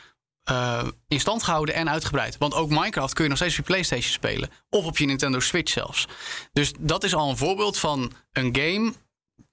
[0.50, 2.38] uh, in stand gehouden en uitgebreid.
[2.38, 4.50] Want ook Minecraft kun je nog steeds op je PlayStation spelen.
[4.70, 6.06] Of op je Nintendo Switch zelfs.
[6.52, 8.92] Dus dat is al een voorbeeld van een game.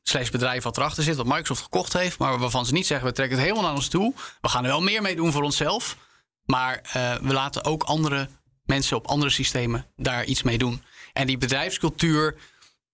[0.04, 2.18] Slash bedrijf wat erachter zit, wat Microsoft gekocht heeft.
[2.18, 4.14] Maar waarvan ze niet zeggen: we trekken het helemaal naar ons toe.
[4.42, 5.98] We gaan er wel meer mee doen voor onszelf.
[6.46, 8.30] Maar uh, we laten ook andere
[8.66, 10.82] mensen op andere systemen daar iets mee doen.
[11.14, 12.36] En die bedrijfscultuur.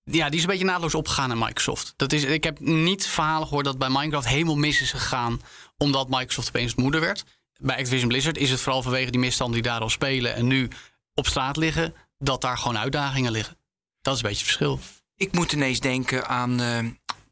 [0.03, 1.93] Ja, die is een beetje naadloos opgegaan in Microsoft.
[1.95, 5.41] Dat is, ik heb niet verhalen gehoord dat bij Minecraft helemaal mis is gegaan.
[5.77, 7.25] omdat Microsoft opeens moeder werd
[7.59, 10.67] bij Activision Blizzard is het vooral vanwege die misstanden die daar al spelen en nu
[11.13, 13.57] op straat liggen, dat daar gewoon uitdagingen liggen.
[14.01, 14.79] Dat is een beetje het verschil.
[15.15, 16.79] Ik moet ineens denken aan uh,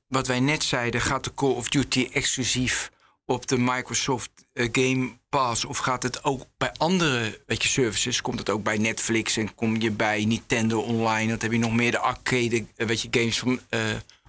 [0.08, 1.02] wat wij net zeiden.
[1.02, 2.92] Gaat de Call of Duty exclusief
[3.26, 5.66] op de Microsoft uh, Game Pass?
[5.66, 8.22] Of gaat het ook bij andere weet je, services?
[8.22, 11.32] Komt het ook bij Netflix en kom je bij Nintendo Online?
[11.32, 13.60] Dat heb je nog meer de arcade uh, weet je, games van,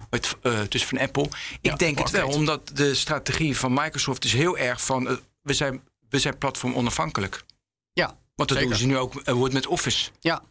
[0.09, 0.37] het,
[0.69, 1.29] dus van Apple.
[1.61, 5.19] Ik denk het wel, omdat de strategie van Microsoft is heel erg van...
[5.41, 7.43] we zijn we zijn platform onafhankelijk.
[7.93, 8.17] Ja.
[8.35, 10.09] Want dat doen ze nu ook uh, met Office.
[10.19, 10.41] Ja.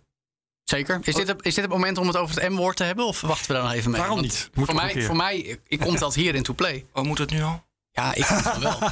[0.64, 1.01] Zeker.
[1.03, 3.05] Is, dit, het, is dit het moment om het over het M-woord te hebben?
[3.05, 4.01] Of wachten we daar nog even mee?
[4.01, 4.51] Waarom niet?
[4.55, 6.87] voor, mij, voor mij, ik komt dat hier in to play.
[6.92, 7.66] Oh, moet het nu al?
[7.92, 8.79] Ja, ik vind het wel.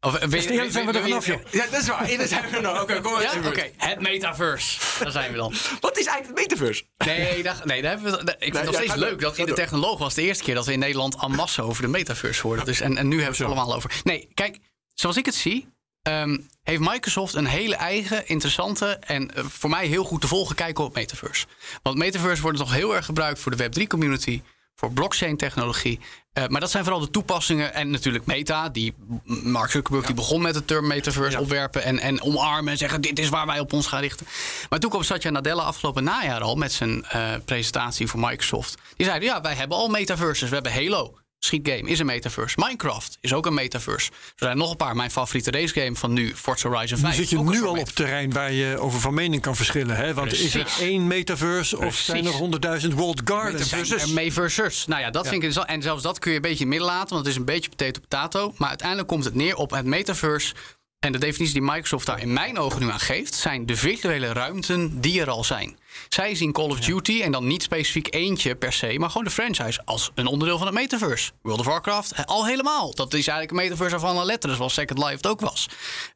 [0.00, 0.40] Of, eh, we,
[0.70, 1.40] zijn we er vanaf, joh.
[1.50, 2.16] Ja, dat is waar.
[2.16, 2.82] Daar zijn we nog.
[2.82, 3.22] Oké, kom maar.
[3.22, 3.48] Ja?
[3.48, 4.78] Oké, het metaverse.
[4.98, 5.54] Daar zijn we dan.
[5.80, 6.84] Wat is eigenlijk het metaverse?
[6.98, 9.52] Nee, daar, nee daar hebben we, ik vind het nog steeds leuk dat in de
[9.52, 12.64] technoloog was de eerste keer dat we in Nederland en masse over de metaverse hoorden.
[12.64, 14.00] Dus, en, en nu hebben we het allemaal over.
[14.04, 14.58] Nee, kijk,
[14.94, 15.68] zoals ik het zie,
[16.02, 20.54] Um, heeft Microsoft een hele eigen, interessante en uh, voor mij heel goed te volgen
[20.54, 21.46] kijken op Metaverse.
[21.82, 24.42] Want Metaverse wordt nog heel erg gebruikt voor de Web3-community,
[24.74, 26.00] voor blockchain-technologie.
[26.38, 30.42] Uh, maar dat zijn vooral de toepassingen en natuurlijk Meta, die Mark Zuckerberg die begon
[30.42, 31.40] met de term Metaverse ja.
[31.40, 34.26] opwerpen en, en omarmen en zeggen: dit is waar wij op ons gaan richten.
[34.68, 38.78] Maar toen kwam Satya Nadella afgelopen najaar al met zijn uh, presentatie voor Microsoft.
[38.96, 41.18] Die zeiden: ja, wij hebben al metaverses, we hebben Halo.
[41.38, 42.56] Schietgame is een metaverse.
[42.58, 44.10] Minecraft is ook een metaverse.
[44.10, 44.96] Er zijn nog een paar.
[44.96, 47.16] Mijn favoriete racegame van nu, Forza Horizon 5.
[47.16, 49.96] Nu zit je nu al op terrein waar je over van mening kan verschillen.
[49.96, 50.14] Hè?
[50.14, 50.54] Want Precies.
[50.54, 51.98] is er één metaverse Precies.
[51.98, 53.70] of zijn er honderdduizend world gardens?
[53.70, 54.12] Metaverses.
[54.12, 54.86] Metaverses.
[54.86, 55.30] Nou ja, dat ja.
[55.30, 57.36] vind ik En zelfs dat kun je een beetje in midden laten, want het is
[57.36, 58.54] een beetje potato potato.
[58.56, 60.54] Maar uiteindelijk komt het neer op het metaverse
[60.98, 64.32] en de definitie die Microsoft daar in mijn ogen nu aan geeft, zijn de virtuele
[64.32, 65.78] ruimten die er al zijn.
[66.08, 69.30] Zij zien Call of Duty en dan niet specifiek eentje per se, maar gewoon de
[69.30, 71.32] franchise als een onderdeel van het metaverse.
[71.42, 72.94] World of Warcraft al helemaal.
[72.94, 75.68] Dat is eigenlijk een metaverse waarvan alle letters, zoals Second Life het ook was.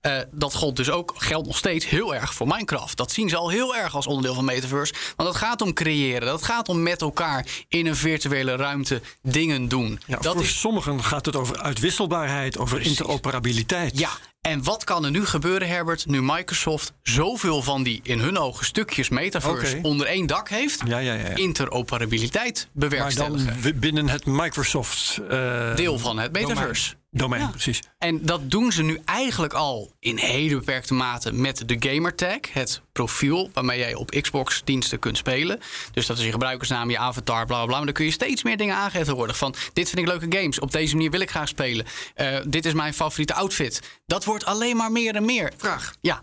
[0.02, 2.96] Uh, dat gold dus ook, geldt nog steeds heel erg voor Minecraft.
[2.96, 4.94] Dat zien ze al heel erg als onderdeel van metaverse.
[5.16, 6.26] Want het gaat om creëren.
[6.26, 10.00] Dat gaat om met elkaar in een virtuele ruimte dingen doen.
[10.06, 10.60] Ja, dat voor is...
[10.60, 12.98] sommigen gaat het over uitwisselbaarheid, over Precies.
[12.98, 13.98] interoperabiliteit.
[13.98, 14.10] Ja,
[14.42, 18.66] en wat kan er nu gebeuren, Herbert, nu Microsoft zoveel van die in hun ogen
[18.66, 19.90] stukjes metaverse okay.
[19.90, 20.80] onder één dak heeft?
[20.86, 23.44] Ja, ja, ja, Interoperabiliteit bewerkstelligen.
[23.44, 26.94] Maar dan binnen het Microsoft uh, deel van het metaverse.
[27.14, 27.48] Domein, ja.
[27.48, 27.82] precies.
[27.98, 32.82] En dat doen ze nu eigenlijk al in hele beperkte mate met de gamertag, het
[32.92, 35.60] profiel waarmee jij op Xbox diensten kunt spelen.
[35.92, 37.76] Dus dat is je gebruikersnaam, je avatar, bla bla bla.
[37.76, 39.38] Maar dan kun je steeds meer dingen aangeven tegenwoordig.
[39.38, 41.86] Van dit vind ik leuke games, op deze manier wil ik graag spelen.
[42.16, 44.00] Uh, dit is mijn favoriete outfit.
[44.06, 45.52] Dat wordt alleen maar meer en meer.
[45.56, 45.94] Vraag.
[46.00, 46.22] Ja.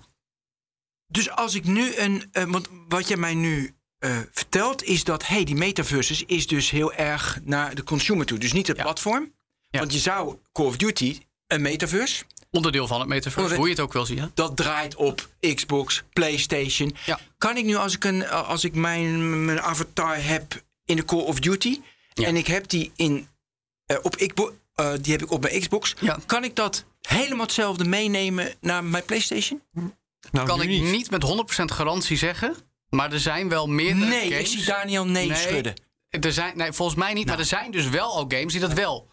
[1.07, 2.29] Dus als ik nu een.
[2.33, 6.69] Uh, want wat jij mij nu uh, vertelt, is dat hey, die metaverses is dus
[6.69, 8.37] heel erg naar de consumer toe.
[8.37, 8.83] Dus niet het ja.
[8.83, 9.31] platform.
[9.69, 9.79] Ja.
[9.79, 12.23] Want je zou Call of Duty, een metaverse.
[12.51, 14.31] Onderdeel van het metaverse, Onderdeel, hoe je het ook wil zien.
[14.33, 16.95] Dat draait op Xbox, PlayStation.
[17.05, 17.19] Ja.
[17.37, 21.21] Kan ik nu, als ik, een, als ik mijn, mijn avatar heb in de Call
[21.21, 21.81] of Duty...
[22.13, 22.27] Ja.
[22.27, 23.27] en ik heb die in,
[23.91, 25.95] uh, op Xbox, uh, die heb ik op mijn Xbox...
[26.25, 29.61] kan ik dat helemaal hetzelfde meenemen naar mijn PlayStation?
[30.31, 30.83] Nou, kan ik niet.
[30.83, 32.55] niet met 100% garantie zeggen...
[32.89, 34.29] Maar er zijn wel meerdere nee, games...
[34.29, 35.73] Nee, ik zie Daniel nee, nee, schudden.
[36.09, 37.27] Er zijn, nee, volgens mij niet, nou.
[37.27, 39.08] maar er zijn dus wel al games die dat wel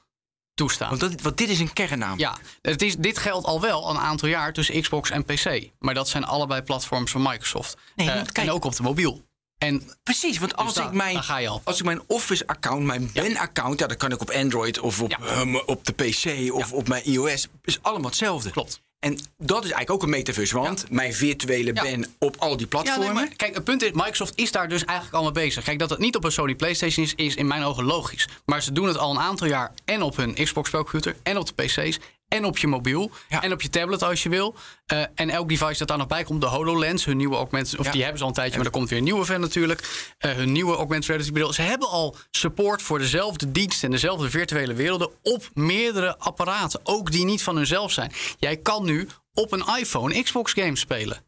[0.56, 0.88] toestaan.
[0.88, 2.18] Want, dat, want dit is een kernnaam.
[2.18, 5.70] Ja, het is, dit geldt al wel een aantal jaar tussen Xbox en PC.
[5.78, 7.76] Maar dat zijn allebei platforms van Microsoft.
[7.96, 9.24] Nee, uh, en ook op de mobiel.
[9.58, 11.22] En Precies, want als, dus ik mijn,
[11.64, 13.22] als ik mijn Office-account, mijn ja.
[13.22, 13.80] Ben-account...
[13.80, 15.62] Ja, dan kan ik op Android of op, ja.
[15.66, 16.76] op de PC of ja.
[16.76, 17.48] op mijn iOS.
[17.64, 18.50] is allemaal hetzelfde.
[18.50, 18.80] Klopt.
[19.06, 20.86] En dat is eigenlijk ook een metaverse, want ja.
[20.90, 21.82] mijn virtuele ja.
[21.82, 23.06] ben op al die platformen.
[23.06, 25.64] Ja, nee, kijk, het punt is, Microsoft is daar dus eigenlijk al mee bezig.
[25.64, 28.28] Kijk, dat het niet op een Sony PlayStation is, is in mijn ogen logisch.
[28.44, 31.46] Maar ze doen het al een aantal jaar en op hun Xbox spelcomputer en op
[31.46, 33.10] de PC's En op je mobiel.
[33.28, 33.42] Ja.
[33.42, 34.54] En op je tablet als je wil.
[34.86, 37.78] Eh, en elk device dat daar nog bij komt, de HoloLens, hun nieuwe augmented...
[37.78, 37.92] of Ja.
[37.92, 40.12] die hebben ze al een tijdje, maar er komt weer een nieuwe van natuurlijk.
[40.18, 41.52] Eh, hun nieuwe augmented reality bril.
[41.52, 45.10] Ze hebben al support voor dezelfde diensten en dezelfde virtuele werelden...
[45.22, 48.12] op meerdere apparaten, ook die niet van hunzelf zijn.
[48.38, 51.24] Jij kan nu op een iPhone Xbox games spelen.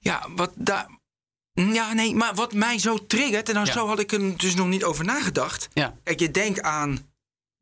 [0.00, 1.00] Ja, wat daar.
[1.52, 3.72] Ja, nee, maar wat mij zo triggert, en dan Ja.
[3.72, 5.68] zo had ik er dus nog niet over nagedacht.
[6.04, 7.11] Kijk, je denkt aan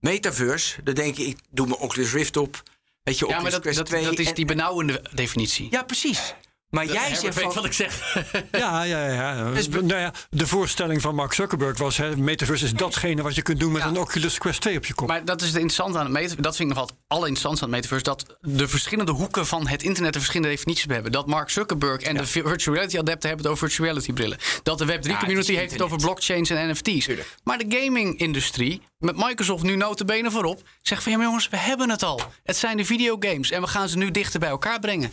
[0.00, 2.62] metaverse, dan denk je, ik doe mijn Oculus Rift op.
[3.02, 4.04] Weet je, Ja, Oculus maar dat, Quest dat, 2.
[4.04, 5.66] dat is en- die benauwende definitie.
[5.70, 6.34] Ja, precies.
[6.70, 7.52] Maar jij zegt van...
[7.54, 7.98] wat ik zeg.
[8.52, 9.50] Ja, ja, ja.
[9.50, 10.12] Dus- nou ja.
[10.30, 13.82] De voorstelling van Mark Zuckerberg was: hè, metaverse is datgene wat je kunt doen met
[13.82, 13.88] Ja.
[13.88, 15.08] een Oculus Quest 2 op je kop.
[15.08, 16.42] Maar dat is het interessante aan het metaverse.
[16.42, 18.04] Dat vind ik nog altijd allerinteressantste aan het metaverse.
[18.04, 21.12] Dat de verschillende hoeken van het internet de verschillende definities hebben.
[21.12, 24.38] Dat Mark Zuckerberg en de virtual reality adepten hebben het over virtual reality brillen.
[24.62, 27.08] Dat de Web3 Ja, het community heeft het over blockchains en NFT's.
[27.44, 31.90] Maar de gaming-industrie, met Microsoft nu notabene voorop, zegt van ja maar jongens, we hebben
[31.90, 32.20] het al.
[32.44, 35.10] Het zijn de videogames en we gaan ze nu dichter bij elkaar brengen.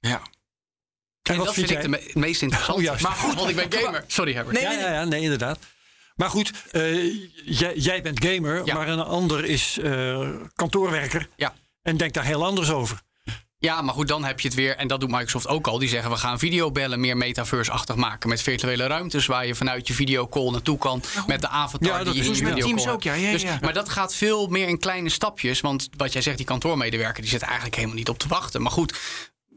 [0.00, 0.20] Ja.
[1.22, 2.78] En dat vind vind ik de me- meest interessante.
[2.80, 3.02] Oh, juist.
[3.02, 4.04] maar goed, want ik ben gamer.
[4.06, 4.54] Sorry Herbert.
[4.56, 5.58] Nee, ja, nee, ja, ja, nee, inderdaad.
[6.16, 7.04] Maar goed, eh,
[7.44, 8.74] jij, jij bent gamer, Ja.
[8.74, 11.54] maar een ander is eh, kantoorwerker Ja.
[11.82, 13.00] en denkt daar heel anders over.
[13.58, 14.76] Ja, maar goed, dan heb je het weer.
[14.76, 15.78] En dat doet Microsoft ook al.
[15.78, 18.28] Die zeggen we gaan videobellen meer metaverse-achtig maken.
[18.28, 21.02] Met virtuele ruimtes waar je vanuit je videocall naartoe kan.
[21.26, 22.94] Met de avatar Ja, die je in je met videocall Teams hebt.
[22.94, 23.58] ook, ja, ja, Dus, ja.
[23.60, 25.60] Maar dat gaat veel meer in kleine stapjes.
[25.60, 27.20] Want wat jij zegt, die kantoormedewerker...
[27.22, 28.62] die zit eigenlijk helemaal niet op te wachten.
[28.62, 28.98] Maar goed,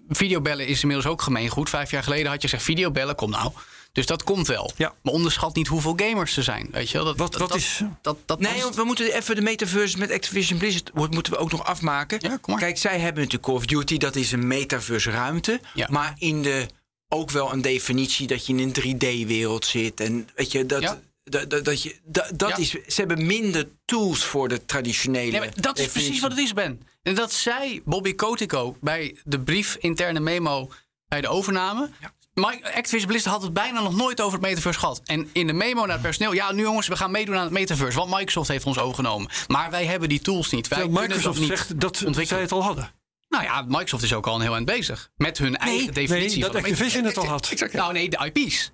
[0.10, 1.70] videobellen is inmiddels ook gemeengoed.
[1.70, 3.52] Vijf jaar geleden had je gezegd videobellen, kom nou.
[3.92, 4.72] Dus dat komt wel.
[4.78, 4.94] Ja.
[5.04, 6.68] Maar onderschat niet hoeveel gamers er zijn.
[6.72, 7.06] Weet je wel?
[7.06, 9.98] Dat, Wat- dat, wat dat- is- Dat, dat, Nee, want we moeten even de metaverse
[9.98, 12.18] met Activision Blizzard moeten we ook nog afmaken.
[12.22, 12.64] Ja, kom maar.
[12.64, 15.60] Kijk, zij hebben natuurlijk Call of Duty, dat is een metaverse ruimte.
[15.74, 15.88] Ja.
[15.92, 16.66] Maar in de
[17.10, 20.00] ook wel een definitie dat je in een 3D-wereld zit.
[20.00, 21.00] En weet je, dat, Ja.
[21.24, 22.58] Dat, dat, dat je, dat, dat Ja.
[22.58, 25.32] is, ze hebben minder tools voor de traditionele.
[25.32, 26.82] Nee, maar dat is precies wat het is, Ben.
[27.04, 30.70] En dat zei Bobby Kotico bij de brief interne memo
[31.08, 31.90] bij de overname.
[32.34, 35.02] Mike, Activision Blizzard had het bijna nog nooit over het metaverse gehad.
[35.06, 36.34] En in de memo naar het personeel...
[36.34, 37.98] ja, nu jongens, we gaan meedoen aan het metaverse.
[37.98, 39.30] Want Microsoft heeft ons overgenomen.
[39.48, 40.68] Maar wij hebben die tools niet.
[40.68, 42.28] Wij Terwijl Microsoft dat niet zegt dat ontwikkelen.
[42.28, 42.92] zij het al hadden.
[43.30, 45.10] Nou ja, Microsoft is ook al een heel eind bezig.
[45.18, 47.54] Met hun eigen definitie Nee, dat van Activision het al had.
[47.72, 48.72] nou nee, de IP's.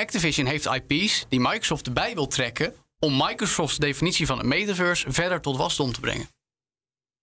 [0.00, 2.74] Activision heeft IP's die Microsoft erbij wil trekken...
[2.98, 6.28] om Microsoft's definitie van het metaverse verder tot wasdom te brengen.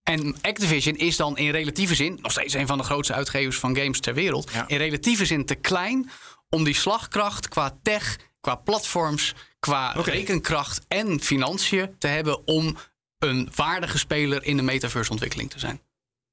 [0.03, 2.19] En Activision is dan in relatieve zin...
[2.21, 4.51] nog steeds een van de grootste uitgevers van games ter wereld...
[4.51, 4.67] Ja.
[4.67, 6.09] in relatieve zin te klein
[6.49, 8.17] om die slagkracht qua tech...
[8.39, 12.47] qua platforms, qua rekenkracht en financiën te hebben...
[12.47, 12.77] om
[13.19, 15.81] een waardige speler in de metaverse ontwikkeling te zijn.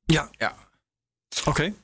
[0.05, 0.57] Ja, Ja.
[1.45, 1.75] oké.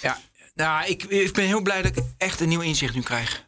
[0.00, 0.18] ja.
[0.54, 3.47] Nou, ik, ik ben heel blij dat ik echt een nieuw inzicht nu krijg.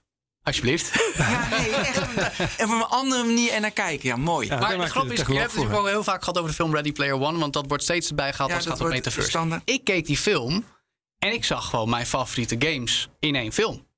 [0.51, 1.15] Alsjeblieft.
[1.17, 2.59] Ja, nee, echt.
[2.59, 4.09] En op een andere manier er naar kijken.
[4.09, 4.47] Ja, mooi.
[4.47, 6.57] Ja, Maar de grap is, je hebt het natuurlijk ook heel vaak gehad over de
[6.57, 7.39] film Ready Player One.
[7.39, 9.61] Want dat wordt steeds erbij gehaald Ja, als het dat gaat om metaverse.
[9.65, 10.65] Ik keek die film
[11.19, 13.89] en ik zag gewoon mijn favoriete games in één film.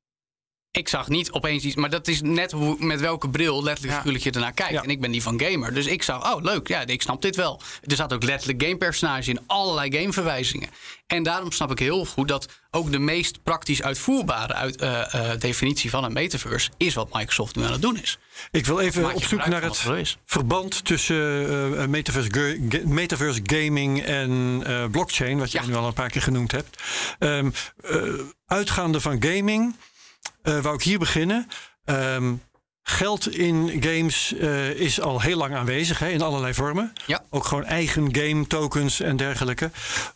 [0.73, 3.97] Ik zag niet opeens iets, maar dat is net hoe, met welke bril letterlijk Ja.
[3.99, 4.73] figuurlijk je ernaar kijkt.
[4.73, 4.83] Ja.
[4.83, 7.37] En ik ben die van gamer, dus ik zag, oh leuk, ja, ik snap dit
[7.37, 7.61] wel.
[7.85, 10.69] Er zat ook letterlijk gamepersonage in, allerlei gameverwijzingen.
[11.07, 15.41] En daarom snap ik heel goed dat ook de meest praktisch uitvoerbare uit, eh, eh,
[15.41, 18.19] definitie van een metaverse is wat Microsoft nu aan het doen is.
[18.51, 22.29] Ik wil even op zoek naar het er verband tussen eh, metaverse,
[22.69, 25.67] ga- metaverse gaming en blockchain, wat je Ja.
[25.67, 26.83] nu al een paar keer genoemd hebt.
[27.19, 27.51] Ehm,
[27.83, 28.03] eh,
[28.47, 29.77] uitgaande van gaming,
[30.42, 31.48] eh wou ik hier beginnen.
[31.85, 32.35] Ehm,
[32.83, 36.92] geld in games eh, is al heel lang aanwezig hè, in allerlei vormen.
[37.07, 37.24] Ja.
[37.31, 39.70] Ook gewoon eigen game tokens en dergelijke.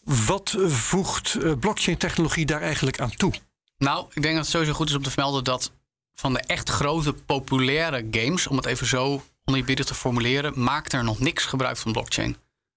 [0.05, 3.33] Wat voegt eh, blockchain technologie daar eigenlijk aan toe?
[3.79, 5.73] Nou, ik denk dat het sowieso goed is om te vermelden dat
[6.15, 11.05] van de echt grote populaire games, om het even zo oneerbiedig te formuleren, maakt er
[11.05, 12.37] nog niks gebruik van blockchain.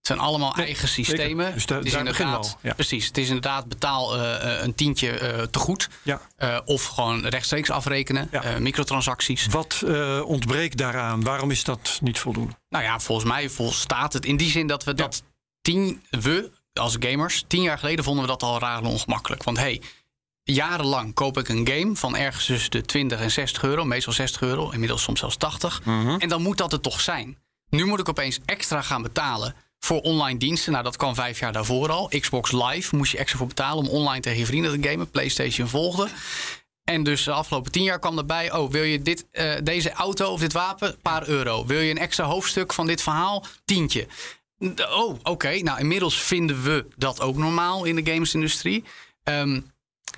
[0.09, 1.05] Het zijn allemaal Nee, eigen zeker.
[1.05, 1.53] systemen.
[1.53, 2.73] Dus Het is inderdaad, al, ja.
[2.73, 5.89] Precies, het is inderdaad betaal eh, eh, een tientje eh, te goed.
[6.03, 6.21] Ja.
[6.65, 8.59] Of gewoon rechtstreeks afrekenen, Ja.
[8.59, 9.45] microtransacties.
[9.47, 9.83] Wat
[10.23, 11.23] ontbreekt daaraan?
[11.23, 12.53] Waarom is dat niet voldoende?
[12.69, 15.23] Nou ja, volgens mij volstaat het in die zin dat we dat
[15.61, 19.43] tien, we als gamers, tien jaar geleden vonden we dat al raar en ongemakkelijk.
[19.43, 19.81] Want hey,
[20.43, 24.41] jarenlang koop ik een game van ergens tussen de 20 en 60 euro, meestal 60
[24.41, 25.81] euro, inmiddels soms zelfs 80.
[26.19, 27.37] En dan moet dat het toch zijn.
[27.69, 30.71] Nu moet ik opeens extra gaan betalen voor online diensten.
[30.71, 32.11] Nou, dat kwam vijf jaar daarvoor al.
[32.19, 35.09] Xbox Live moest je extra voor betalen om online tegen je vrienden te gamen.
[35.09, 36.07] PlayStation volgde.
[36.83, 38.53] En dus de afgelopen tien jaar kwam erbij...
[38.53, 40.97] oh, wil je dit, eh, deze auto of dit wapen?
[41.01, 41.65] Paar euro.
[41.65, 43.45] Wil je een extra hoofdstuk van dit verhaal?
[43.65, 44.07] Tientje.
[44.89, 45.59] Oh, oké.
[45.61, 48.83] Nou, inmiddels vinden we dat ook normaal in de gamesindustrie.
[49.23, 49.61] Ehm,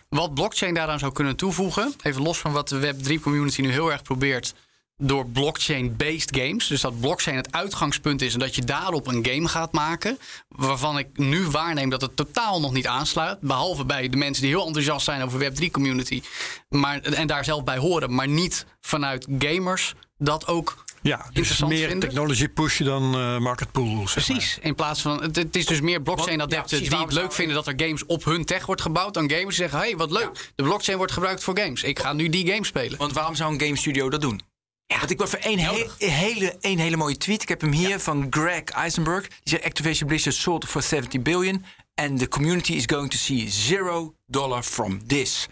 [0.10, 1.94] wat blockchain daaraan zou kunnen toevoegen...
[2.02, 4.54] even los van wat de Web3-community nu heel erg probeert...
[5.02, 6.68] door blockchain-based games.
[6.68, 10.18] Dus dat blockchain het uitgangspunt is en dat je daarop een game gaat maken.
[10.48, 13.40] Waarvan ik nu waarneem dat het totaal nog niet aansluit.
[13.40, 16.22] Behalve bij de mensen die heel enthousiast zijn over Web3-community.
[16.70, 18.16] Maar, en daar zelf bij horen.
[18.16, 22.10] Maar niet vanuit gamers dat ook Ja, dus interessant meer vinden.
[22.10, 24.08] technology push dan eh, market pool.
[24.08, 24.38] zeg maar.
[24.38, 24.58] Precies.
[24.62, 25.22] In plaats van.
[25.22, 28.06] Het, het is dus meer blockchain ja, adepten die het leuk vinden dat er games
[28.06, 29.14] op hun tech wordt gebouwd.
[29.14, 30.52] Dan gamers die zeggen: hey, wat leuk.
[30.56, 31.84] De blockchain wordt gebruikt voor games.
[31.84, 32.98] Ik ga nu die game spelen.
[32.98, 34.51] Want waarom zou een game studio dat doen?
[35.00, 37.42] Want ik wil voor één he- hele, één hele mooie tweet.
[37.42, 39.28] Ik heb hem hier van Greg Eisenberg.
[39.28, 41.66] Die zegt Activision Blizzard sold for 70 billion.
[41.96, 45.48] And the community is going to see zero dollar from this.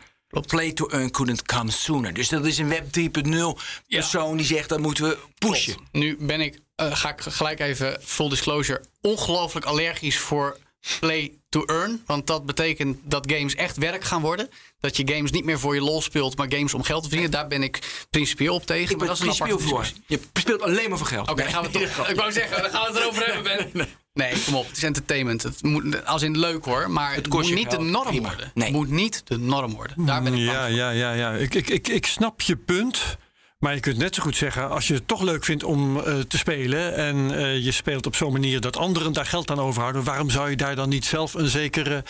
[0.47, 2.13] Play to earn couldn't come sooner.
[2.13, 5.75] Dus dat is een Web 3.0 persoon die zegt dat moeten we pushen.
[5.91, 10.58] Nu ben ik, eh, ga ik gelijk even full disclosure, ongelooflijk allergisch voor
[10.99, 12.04] play to earn.
[12.06, 14.49] Want dat betekent dat games echt werk gaan worden.
[14.79, 17.37] Dat je games niet meer voor je lol speelt, maar games om geld te verdienen.
[17.37, 18.83] Daar ben ik principieel op tegen.
[18.83, 19.87] Ik maar ben dat is een principieel voor.
[20.07, 21.29] Je speelt alleen maar voor geld.
[21.29, 22.07] Oké, gaan we het toch.
[22.09, 23.87] Ik wou zeggen, dan gaan we het erover hebben, Ben.
[24.13, 24.67] Nee, kom op.
[24.67, 25.43] Het is entertainment.
[25.43, 28.27] Het moet, als in leuk hoor, maar het, kost moet niet de norm prima.
[28.27, 28.51] worden.
[28.53, 28.67] Nee.
[28.67, 30.05] Het moet niet de norm worden.
[30.05, 31.33] Daar ben ik bang Ja, ja, ja, ja.
[31.33, 33.17] Ik, ik, ik, ik snap je punt.
[33.60, 36.19] Maar je kunt net zo goed zeggen, als je het toch leuk vindt om eh,
[36.19, 40.04] te spelen en eh, je speelt op zo'n manier dat anderen daar geld aan overhouden,
[40.04, 42.04] waarom zou je daar dan niet zelf een zekere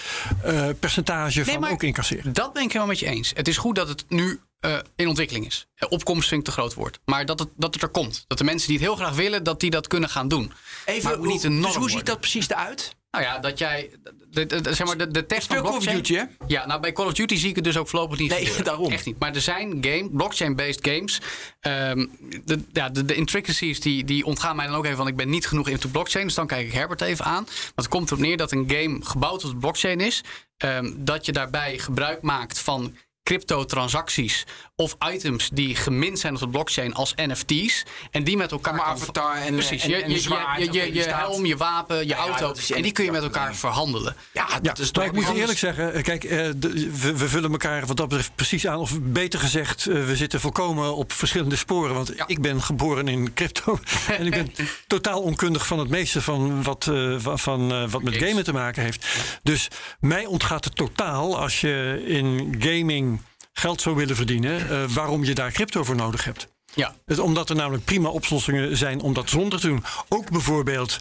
[0.43, 2.33] eh, percentage van maar- ook incasseren?
[2.33, 3.31] Dat ben ik helemaal met je eens.
[3.35, 5.67] Het is goed dat het nu eh, in ontwikkeling is.
[5.89, 6.99] Opkomst vind ik te groot woord.
[7.05, 8.23] Maar dat het, dat het er komt.
[8.27, 10.51] Dat de mensen die het heel graag willen, dat die dat kunnen gaan doen.
[10.85, 12.05] Even, moet niet hoe- een norm dus hoe ziet worden.
[12.13, 12.95] dat precies eruit?
[13.11, 13.89] Nou ja, dat jij.
[14.31, 15.95] De, de, de- zeg maar, de, de tekst van Call of blockchain.
[15.95, 16.23] Duty, hè?
[16.47, 18.29] Ja, nou bij Call of Duty zie ik het dus ook voorlopig niet.
[18.29, 18.63] Nee, gebeuren.
[18.71, 18.91] daarom.
[18.91, 19.19] Echt niet.
[19.19, 21.21] Maar er zijn game, blockchain-based games.
[21.59, 22.05] Ehm,
[22.45, 24.97] de, ja, de, de intricacies die, die ontgaan mij dan ook even.
[24.97, 26.25] Want ik ben niet genoeg into blockchain.
[26.25, 27.43] Dus dan kijk ik Herbert even aan.
[27.43, 30.23] Want het komt erop neer dat een game gebouwd op de blockchain is.
[30.57, 32.95] ehm, dat je daarbij gebruik maakt van
[33.33, 37.83] crypto-transacties of items die gemint zijn op de blockchain als NFT's.
[38.11, 41.45] En die met elkaar kan avatar en- Precies, en- je, en je, zwaard, je, helm,
[41.45, 42.53] je wapen, je ja, auto.
[42.75, 44.15] en die kun je met elkaar verhandelen.
[44.33, 45.39] Ja, Ja, dat is maar ik moet anders.
[45.39, 48.77] eerlijk zeggen, eh, kijk, eh, de- we, we vullen elkaar wat dat betreft precies aan.
[48.79, 51.95] Of beter gezegd, eh, we zitten volkomen op verschillende sporen.
[51.95, 53.79] Want ik ben geboren in crypto.
[54.17, 54.51] en ik ben
[54.87, 58.83] totaal onkundig van het meeste van wat, eh, van, eh, wat met gamen te maken
[58.83, 59.05] heeft.
[59.43, 59.67] Dus
[59.99, 63.18] mij ontgaat het totaal als je in gaming
[63.59, 66.47] geld zou willen verdienen, eh, waarom je daar crypto voor nodig hebt.
[66.73, 66.95] Ja.
[67.05, 69.83] Het, omdat er namelijk prima oplossingen zijn om dat zonder te doen.
[70.09, 70.99] Ook bijvoorbeeld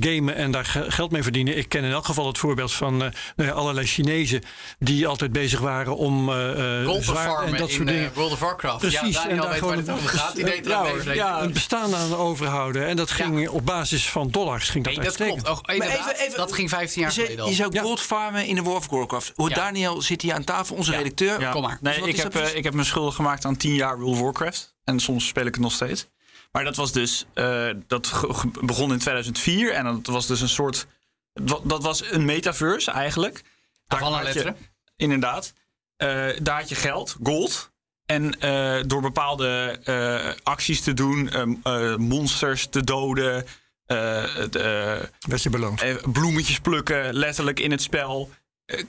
[0.00, 1.56] gamen en daar ge- geld mee verdienen.
[1.56, 4.42] Ik ken in elk geval het voorbeeld van eh, nou ja, allerlei Chinezen
[4.78, 8.10] die altijd bezig waren om eh eh, zwaar en dat in soort eh, dingen.
[8.14, 8.78] World of Warcraft.
[8.78, 10.34] Precies, ja, Daniel daar weet waar gewoon het over gaat.
[10.36, 12.86] Die deed er ja, een bestaan aan overhouden.
[12.86, 14.68] En dat ging op basis van dollars.
[14.68, 15.48] Ging dat, Nee, dat klopt.
[15.48, 17.48] Oh, inderdaad, even- even- dat ging 15 jaar geleden al.
[17.48, 17.82] je zou Ja.
[17.82, 19.32] gold farmen in de World of Warcraft.
[19.34, 19.54] Hoe Ja.
[19.54, 21.40] Daniel zit hier aan tafel, onze redacteur.
[21.40, 21.50] Ja.
[21.50, 21.78] Kom maar.
[21.80, 24.20] Nee, Dus ik heb, eh, ik heb me schuldig gemaakt aan 10 jaar World of
[24.20, 24.76] Warcraft.
[24.84, 26.06] En soms speel ik het nog steeds.
[26.50, 27.24] Maar dat was dus.
[27.34, 28.10] eh, dat
[28.60, 29.72] begon in 2004.
[29.72, 30.86] En dat was dus een soort.
[31.64, 33.42] Dat was een metaverse eigenlijk.
[33.86, 34.56] Daar Van een had je- letteren.
[34.96, 35.52] Inderdaad.
[35.96, 37.70] Eh, daar had je geld, gold.
[38.06, 39.78] En eh, door bepaalde
[40.42, 43.44] acties te doen, ehm, eh, monsters te doden,
[43.86, 46.12] werd je beloond.
[46.12, 48.30] bloemetjes plukken, letterlijk in het spel.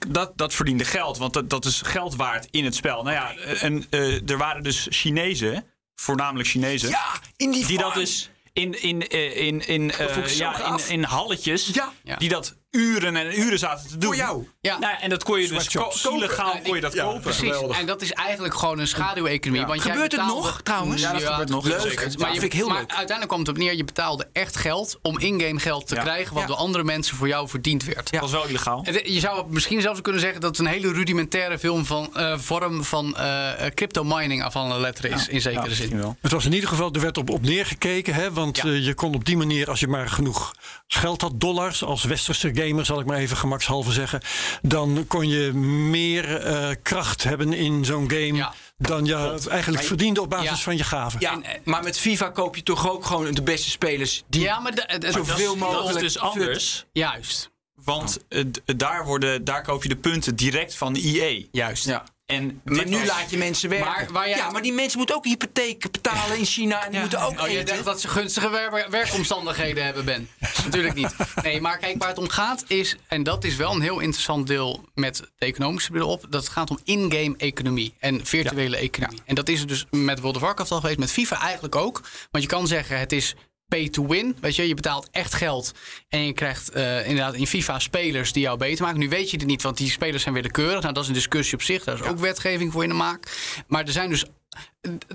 [0.08, 3.02] Dat, dat verdiende geld, want dat, dat is geld waard in het spel.
[3.02, 3.84] Nou ja, en
[4.26, 5.64] er waren dus Chinezen,
[6.00, 8.10] voornamelijk Chinezen, Ja, in die die dat farms.
[8.10, 11.70] dus in, in, eh, in, in, eh, ja, in, in halletjes.
[12.02, 12.16] Ja.
[12.16, 14.02] die dat uren en uren zaten te doen.
[14.08, 14.48] Voor jou.
[14.60, 14.78] Ja.
[14.78, 17.20] Nou, en dat kon je dus ko- illegaal kon je dat ja, kopen.
[17.20, 17.56] Precies.
[17.78, 19.66] En dat is eigenlijk gewoon een schaduweconomie.
[19.66, 21.02] Want jij Gebeurt het nog, trouwens?
[21.02, 21.64] Ja, dat gebeurt nog.
[21.64, 21.80] Leuk.
[21.80, 22.08] Zeker.
[22.10, 22.88] Ja, Maar, je, vind ik heel maar leuk.
[22.88, 26.00] uiteindelijk kwam het op neer, je betaalde echt geld om in-game geld te Ja.
[26.02, 26.48] krijgen, wat Ja.
[26.48, 28.10] door andere mensen voor jou verdiend werd.
[28.10, 28.80] Dat was wel illegaal.
[28.84, 32.38] Het- Je zou misschien zelfs kunnen zeggen dat het een hele rudimentaire film van, eh,
[32.38, 35.96] vorm van eh, eh, crypto mining af van de letter is, in zekere Ja, zin.
[35.98, 36.16] wel.
[36.20, 38.14] Het was in ieder geval, er werd op, op neergekeken.
[38.14, 38.70] Hè, want Ja.
[38.70, 40.54] je kon op die manier, als je maar genoeg
[40.86, 44.20] geld had, dollars, als westerse gamer zal ik maar even gemakshalve zeggen.
[44.62, 48.52] Dan kon je meer eh, kracht hebben in zo'n game Ja.
[48.78, 50.56] dan je eigenlijk verdiende op basis Ja.
[50.56, 51.20] van je gaven.
[51.20, 54.42] Ja, En, eh, maar met FIFA koop je toch ook gewoon de beste spelers die
[54.42, 56.00] Ja, maar de- het- het- zoveel Dat is mogelijk.
[56.00, 56.84] dus anders.
[56.92, 57.50] Juist.
[57.74, 58.44] Want eh,
[58.76, 61.42] daar, worden, daar koop je de punten direct van de EA.
[61.52, 61.84] Juist.
[61.84, 62.04] Ja.
[62.30, 64.12] En Maar nu was- laat je mensen werken.
[64.12, 66.84] Maar jij- Ja, maar die mensen moeten ook hypotheek betalen in China.
[66.84, 70.28] En die moeten ook Oh, je denkt dat ze gunstige wer- werkomstandigheden hebben, Ben.
[70.64, 71.14] Natuurlijk niet.
[71.42, 72.96] Nee, maar kijk, waar het om gaat is...
[73.08, 76.26] en dat is wel een heel interessant deel met de economische bril op...
[76.28, 79.20] dat het gaat om in-game economie en virtuele economie.
[79.24, 82.00] En dat is het dus met World of Warcraft al geweest, met FIFA eigenlijk ook.
[82.30, 83.34] Want je kan zeggen, het is
[83.70, 84.36] pay to win.
[84.40, 85.72] Weet je, je betaalt echt geld.
[86.08, 89.00] En je krijgt eh, inderdaad in FIFA spelers die jou beter maken.
[89.00, 90.82] Nu weet je het niet, want die spelers zijn willekeurig.
[90.82, 91.84] Nou, dat is een discussie op zich.
[91.84, 93.26] Daar is ook wetgeving voor in de maak.
[93.66, 94.24] Maar er zijn dus.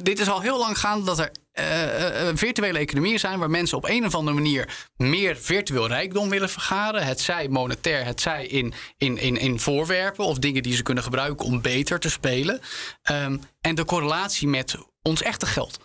[0.02, 3.78] Dit is al heel lang gaande dat er eh, eh, virtuele economieën zijn waar mensen
[3.78, 7.06] op een of andere manier meer virtueel rijkdom willen vergaren.
[7.06, 11.04] Het zij monetair, het zij in, in, in, in voorwerpen of dingen die ze kunnen
[11.04, 12.60] gebruiken om beter te spelen.
[13.02, 15.80] Ehm, en de correlatie met ons echte geld.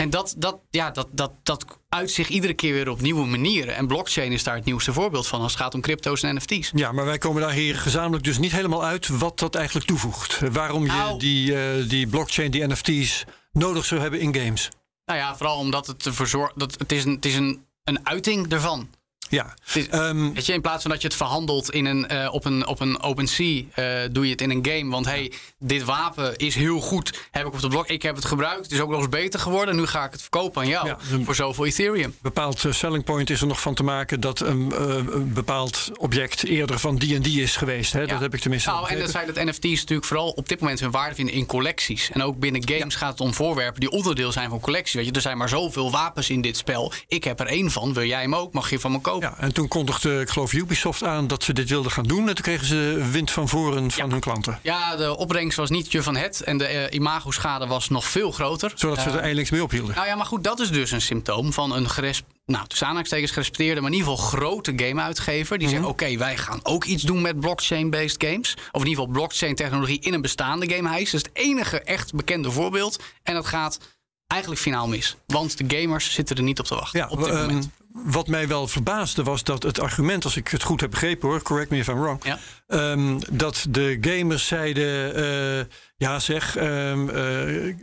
[0.00, 3.76] En dat, dat, ja, dat, dat, dat uit zich iedere keer weer op nieuwe manieren.
[3.76, 6.70] En blockchain is daar het nieuwste voorbeeld van als het gaat om crypto's en NFT's.
[6.74, 10.40] Ja, maar wij komen daar hier gezamenlijk dus niet helemaal uit wat dat eigenlijk toevoegt.
[10.52, 11.18] Waarom je Nou.
[11.18, 14.68] die, eh, die blockchain, die NFT's nodig zou hebben in games.
[15.04, 18.06] Nou ja, vooral omdat het ervoor zorgt dat het is een, het is een, een
[18.06, 18.88] uiting ervan.
[19.30, 19.54] Ja,
[19.90, 22.66] Ehm, Weet je, in plaats van dat je het verhandelt in een, eh, op een,
[22.66, 24.90] op een OpenSea, eh doe je het in een game.
[24.90, 27.28] Want hey, dit wapen is heel goed.
[27.30, 28.62] Heb ik op de blok, ik heb het gebruikt.
[28.62, 29.76] Het is ook nog eens beter geworden.
[29.76, 32.14] Nu ga ik het verkopen aan jou Ja, een- voor zoveel Ethereum.
[32.22, 36.44] bepaald eh, selling point is er nog van te maken dat een, een bepaald object
[36.44, 37.92] eerder van die en die is geweest.
[37.92, 38.00] Hè?
[38.00, 38.06] Ja.
[38.06, 39.10] Dat heb ik tenminste Nou, en begrepen.
[39.12, 42.10] feit dat NFT's natuurlijk vooral op dit moment hun waarde vinden in collecties.
[42.12, 44.94] En ook binnen games gaat het om voorwerpen die onderdeel zijn van collecties.
[44.94, 46.92] Weet je, er zijn maar zoveel wapens in dit spel.
[47.08, 47.92] Ik heb er één van.
[47.94, 48.52] Wil jij hem ook?
[48.52, 49.19] Mag je van me kopen?
[49.20, 52.28] Ja, en toen kondigde, ik geloof Ubisoft aan dat ze dit wilden gaan doen.
[52.28, 54.58] En toen kregen ze wind van voren van hun klanten.
[54.62, 56.40] Ja, de opbrengst was niet je van het.
[56.40, 58.72] En de eh, imagoschade was nog veel groter.
[58.74, 59.94] Zodat ze Eh, er eindelijk mee ophielden.
[59.94, 63.30] Nou ja, maar goed, dat is dus een symptoom van een geres nou, tussen aanhalingstekens
[63.30, 65.58] gerespecteerde, maar in ieder geval grote game-uitgever.
[65.58, 68.54] Die zeggen: Oké, wij gaan ook iets doen met blockchain-based games.
[68.72, 71.10] Of in ieder geval blockchain-technologie in een bestaande game huis.
[71.10, 73.02] Dat is het enige echt bekende voorbeeld.
[73.22, 73.78] En dat gaat
[74.26, 75.16] eigenlijk finaal mis.
[75.26, 76.98] Want de gamers zitten er niet op te wachten.
[76.98, 77.70] Ja, op dit ehm, moment.
[77.92, 81.42] Wat mij wel verbaasde was dat het argument, als ik het goed heb begrepen hoor,
[81.42, 82.38] correct me if I'm wrong, Ja.
[82.66, 85.64] ehm, dat de gamers zeiden, eh,
[85.96, 87.74] ja zeg, ehm, eh,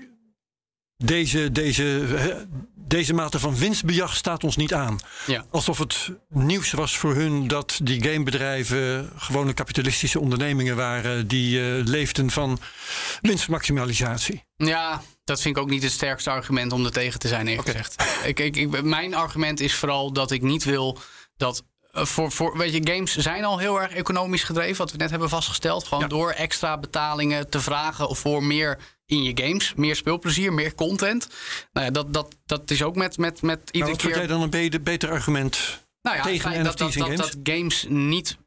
[0.97, 2.05] deze, deze,
[2.75, 4.97] deze mate van winstbejag staat ons niet aan.
[5.25, 5.45] Ja.
[5.49, 11.85] Alsof het nieuws was voor hun dat die gamebedrijven gewone kapitalistische ondernemingen waren die eh,
[11.85, 12.59] leefden van
[13.21, 14.43] winstmaximalisatie.
[14.55, 17.67] Ja, dat vind ik ook niet het sterkste argument om er tegen te zijn, eerlijk
[17.67, 18.03] gezegd.
[18.25, 20.97] Ik, ik, ik, mijn argument is vooral dat ik niet wil
[21.37, 21.63] dat.
[21.91, 25.09] eh, Voor, voor, weet je, games zijn al heel erg economisch gedreven, wat we net
[25.09, 25.87] hebben vastgesteld.
[25.87, 26.09] Gewoon Ja.
[26.09, 29.73] door extra betalingen te vragen voor meer in je games.
[29.75, 31.27] Meer speelplezier, meer content.
[31.73, 34.21] Nou ja, dat, dat, dat is ook met, met, met Maar iedere wat vind keer...
[34.21, 37.31] jij dan een beter, beter argument Nou ja, tegen dat, dat, in dat, games?
[37.31, 38.37] dat games niet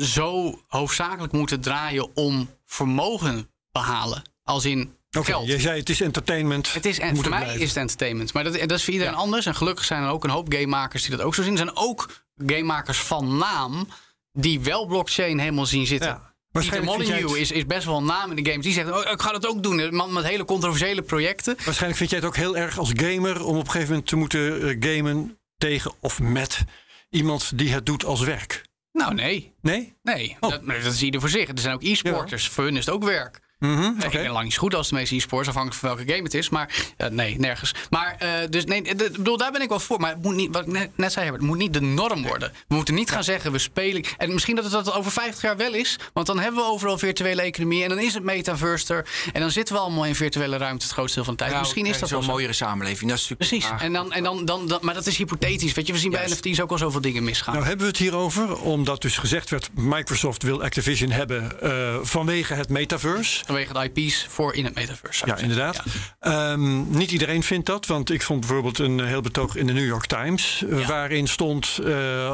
[0.00, 4.22] zo hoofdzakelijk moeten draaien om vermogen behalen.
[4.42, 6.72] Als in Oké, je zei het is entertainment.
[6.72, 7.60] Het is, en voor mij blijven.
[7.62, 8.32] is het entertainment.
[8.32, 9.46] Maar dat, dat is voor iedereen anders.
[9.46, 11.52] En gelukkig zijn er ook een hoop gamemakers die dat ook zo zien.
[11.52, 13.88] Er zijn ook gamemakers van naam
[14.32, 16.08] die wel blockchain helemaal zien zitten.
[16.08, 16.32] Ja.
[16.60, 18.64] Jij Molyneux het, is, is best wel een naam in de games.
[18.64, 19.78] Die zegt, oh, ik ga dat ook doen.
[19.78, 21.56] Een man met hele controversiële projecten.
[21.64, 24.16] waarschijnlijk vind jij het ook heel erg als gamer om op een gegeven moment te
[24.16, 26.64] moeten eh, gamen tegen of met
[27.10, 28.64] iemand die het doet als werk.
[28.92, 29.52] Nou, nee.
[29.60, 29.94] Nee?
[30.02, 30.50] Nee, Oh.
[30.50, 31.48] dat, dat zie je er voor zich.
[31.48, 32.48] Er zijn ook e-sporters.
[32.48, 33.40] Voor hun is het ook werk.
[33.64, 34.16] Mhm, Nee, oké.
[34.16, 36.34] Ik ben lang niet zo goed als de meeste e-sports, afhankelijk van welke game het
[36.34, 36.48] is.
[36.48, 37.74] Maar eh, nee, nergens.
[37.90, 40.00] Maar eh, dus nee, de- ik bedoel, daar ben ik wel voor.
[40.00, 42.22] Maar het moet niet, wat ik net, net zei, Herbert, het moet niet de norm
[42.22, 42.52] worden.
[42.68, 44.04] We moeten niet gaan zeggen, we spelen.
[44.18, 45.98] En misschien dat het dat over 50 jaar wel is.
[46.12, 47.82] Want dan hebben we overal virtuele economie.
[47.82, 49.06] En dan is het metaverse er.
[49.32, 51.50] En dan zitten we allemaal in virtuele ruimte het grootste deel van de tijd.
[51.50, 52.32] Nou, misschien is dat zo'n wel zo.
[52.32, 53.10] mooiere samenleving.
[53.10, 53.80] Dat is natuurlijk Precies.
[53.86, 55.72] En dan, en dan, dan, dan, maar dat is hypothetisch.
[55.72, 56.44] Weet je, we zien bij Juist.
[56.44, 57.54] NFT's ook al zoveel dingen misgaan.
[57.54, 59.70] Nou hebben we het hierover, omdat dus gezegd werd...
[59.74, 63.44] Microsoft wil Activision hebben eh, vanwege het metaverse.
[63.54, 65.26] Vanwege de IP's voor in het metaverse.
[65.26, 65.82] Ja, inderdaad.
[66.20, 69.86] Ehm, niet iedereen vindt dat, want ik vond bijvoorbeeld een heel betoog in de New
[69.86, 70.62] York Times...
[70.64, 70.86] eh, Ja.
[70.86, 71.90] waarin stond, eh,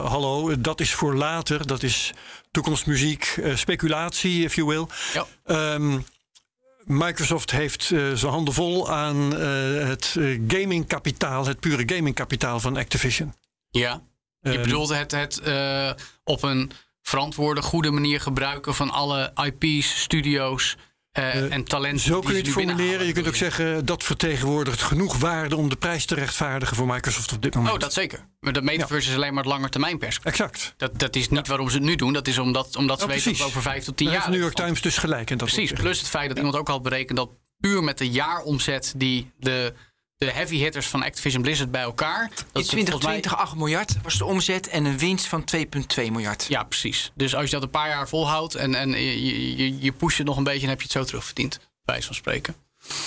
[0.06, 2.12] hallo, dat is voor later, dat is
[2.50, 4.86] toekomstmuziek, eh, speculatie, if you will.
[5.14, 5.26] Ja.
[5.44, 5.98] Ehm,
[6.84, 10.16] Microsoft heeft eh, zijn handen vol aan het
[10.48, 13.34] gamingkapitaal, het pure gamingkapitaal van Activision.
[13.70, 14.02] Ja.
[14.40, 15.42] Je Ehm, bedoelt het, het
[16.24, 16.70] op een
[17.02, 20.76] verantwoorde, goede manier gebruiken van alle IP's, studio's
[21.12, 22.00] eh, en talenten.
[22.00, 23.06] Zo die kun je het formuleren.
[23.06, 27.32] Je kunt ook zeggen dat vertegenwoordigt genoeg waarde om de prijs te rechtvaardigen voor Microsoft
[27.32, 27.74] op dit moment.
[27.74, 28.26] Oh, dat zeker.
[28.40, 30.40] Maar de metaverse is alleen maar het langetermijnperspectief.
[30.40, 30.74] Exact.
[30.76, 32.12] Dat, dat is niet waarom ze het nu doen.
[32.12, 34.24] Dat is omdat, omdat ze Ja, weten dat over vijf tot tien Daar jaar...
[34.24, 34.56] heeft New York.
[34.66, 35.30] Times dus gelijk.
[35.30, 35.72] En dat Precies.
[35.72, 37.30] Plus het feit dat iemand ook al berekend dat
[37.60, 39.74] puur met de jaaromzet die de,
[40.26, 42.28] de heavy hitters van Activision Blizzard bij elkaar...
[42.28, 45.44] Dat In ze volgens mij- 2020 8 miljard was de omzet en een winst van
[45.56, 46.46] 2,2 miljard.
[46.48, 47.12] Ja, precies.
[47.14, 50.26] Dus als je dat een paar jaar volhoudt en, en je, je, je pusht het
[50.26, 50.60] nog een beetje...
[50.60, 52.54] dan heb je het zo terugverdiend, bij wijze van spreken.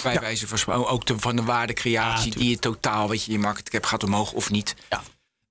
[0.04, 0.88] Bij wijze van spreken.
[0.88, 4.32] Ook de, van de waardecreatie Ja, die je totaal, weet je, je market gaat omhoog
[4.32, 4.76] of niet.
[4.90, 5.02] Ja.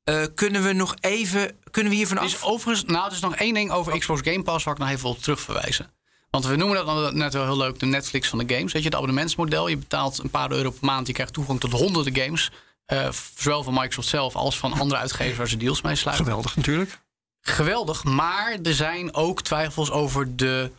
[0.05, 2.29] Eh, kunnen we nog even, kunnen we hiervan Er af?
[2.29, 4.89] is overigens, nou, er is nog één ding over Xbox Game Pass waar ik nog
[4.91, 5.91] even op terug verwijzen.
[6.33, 8.73] Want we noemen dat net wel heel leuk de Netflix van de games.
[8.73, 9.69] Weet je, het abonnementsmodel.
[9.69, 11.07] Je betaalt een paar euro per maand.
[11.07, 12.51] Je krijgt toegang tot honderden games.
[12.87, 16.25] Eh, zowel van Microsoft zelf als van andere uitgevers waar ze deals mee sluiten.
[16.25, 16.99] Geweldig natuurlijk.
[17.41, 20.71] Geweldig, maar er zijn ook twijfels over de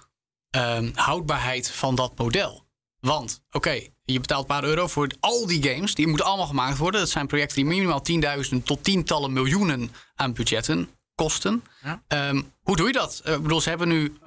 [0.49, 2.65] ehm, houdbaarheid van dat model.
[2.99, 5.95] Want, oké, je betaalt een paar euro voor al die games.
[5.95, 6.99] Die moeten allemaal gemaakt worden.
[6.99, 11.63] Dat zijn projecten die minimaal 10.000 tot tientallen miljoenen aan budgetten kosten.
[12.07, 13.21] Ehm, hoe doe je dat?
[13.23, 14.17] Eh, ik bedoel, ze hebben nu,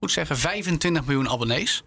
[0.00, 1.82] goed zeggen, 25 miljoen abonnees.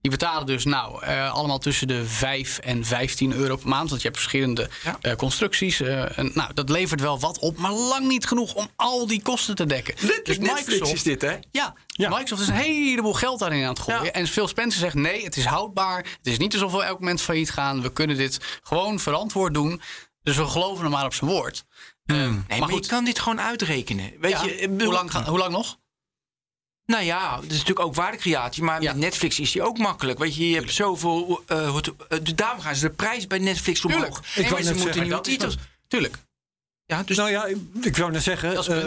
[0.00, 3.88] Die betalen dus nou eh, allemaal tussen de 5 en 15 euro per maand.
[3.90, 4.98] Want je hebt verschillende Ja.
[5.00, 5.80] eh, constructies.
[5.80, 9.22] eh, en, nou, dat levert wel wat op, maar lang niet genoeg om al die
[9.22, 9.94] kosten te dekken.
[10.24, 11.36] Dus Netflix is dit, hè?
[11.50, 12.08] Ja, Ja.
[12.08, 14.04] Microsoft is een heleboel geld daarin aan het gooien.
[14.04, 14.10] Ja.
[14.12, 15.96] En Phil Spencer zegt nee, het is houdbaar.
[15.98, 17.82] Het is niet alsof we elk moment failliet gaan.
[17.82, 19.80] We kunnen dit gewoon verantwoord doen.
[20.22, 21.64] Dus we geloven hem maar op zijn woord.
[22.04, 24.12] Eh, Nee, maar maar, goed, je kan dit gewoon uitrekenen.
[24.20, 25.78] Weet je, hoe, lang, hoe lang nog?
[26.86, 28.62] Nou ja, het is natuurlijk ook waardecreatie.
[28.62, 28.92] Maar Ja.
[28.92, 30.18] met Netflix is die ook makkelijk.
[30.18, 31.42] Weet je, je hebt zoveel...
[31.46, 31.82] eh, eh,
[32.22, 34.00] dus daarom gaan ze de prijs bij Netflix omhoog.
[34.02, 34.26] Tuurlijk.
[34.36, 35.56] Ik maar wou ze net moeten zeggen, nieuwe Dat titels...
[35.88, 36.18] Tuurlijk.
[36.86, 37.46] Ja, dus Nou ja,
[37.82, 38.84] ik- wou net zeggen, Dat eh,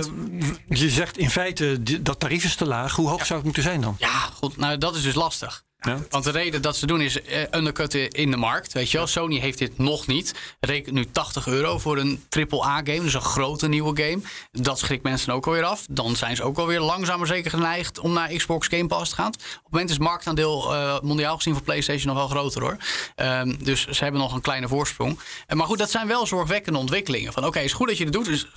[0.70, 2.96] je zegt in feite dat tarief is te laag.
[2.96, 3.96] Hoe hoog zou het moeten zijn dan?
[4.00, 4.58] Ja, goed.
[4.58, 5.64] Nou, dat is dus lastig.
[5.82, 5.98] Ja.
[6.10, 8.74] Want de reden dat ze doen is eh, undercutten in de markt.
[8.74, 10.34] Weet je wel, Sony heeft dit nog niet.
[10.60, 14.22] Rekent nu 80 euro voor een AAA-game, dus een grote nieuwe game.
[14.52, 15.86] Dat schrikt mensen ook alweer af.
[15.90, 19.16] Dan zijn ze ook alweer langzaam maar zeker geneigd om naar Xbox Game Pass te
[19.16, 19.28] gaan.
[19.28, 22.78] Op het moment is het marktaandeel eh, mondiaal gezien voor PlayStation nog wel groter hoor.
[23.16, 25.20] Ehm, dus ze hebben nog een kleine voorsprong.
[25.48, 27.34] Eh, maar goed, dat zijn wel zorgwekkende ontwikkelingen.
[27.34, 28.48] Van oké, het is goed dat je het doet, dus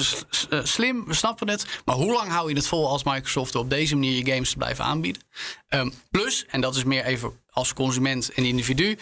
[0.63, 1.67] slim, we snappen het.
[1.85, 4.57] Maar hoe lang hou je het vol als Microsoft op deze manier je games te
[4.57, 5.23] blijven aanbieden?
[5.73, 8.99] Ehm, plus, en dat is meer even als consument en individu.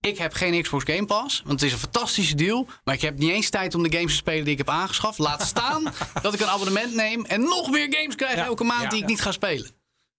[0.00, 2.66] Ik heb geen Xbox Game Pass, want het is een fantastische deal.
[2.84, 5.18] Maar ik heb niet eens tijd om de games te spelen die ik heb aangeschaft.
[5.18, 5.92] Laat staan
[6.22, 9.20] dat ik een abonnement neem en nog meer games krijg elke maand die ik niet
[9.20, 9.70] ga spelen.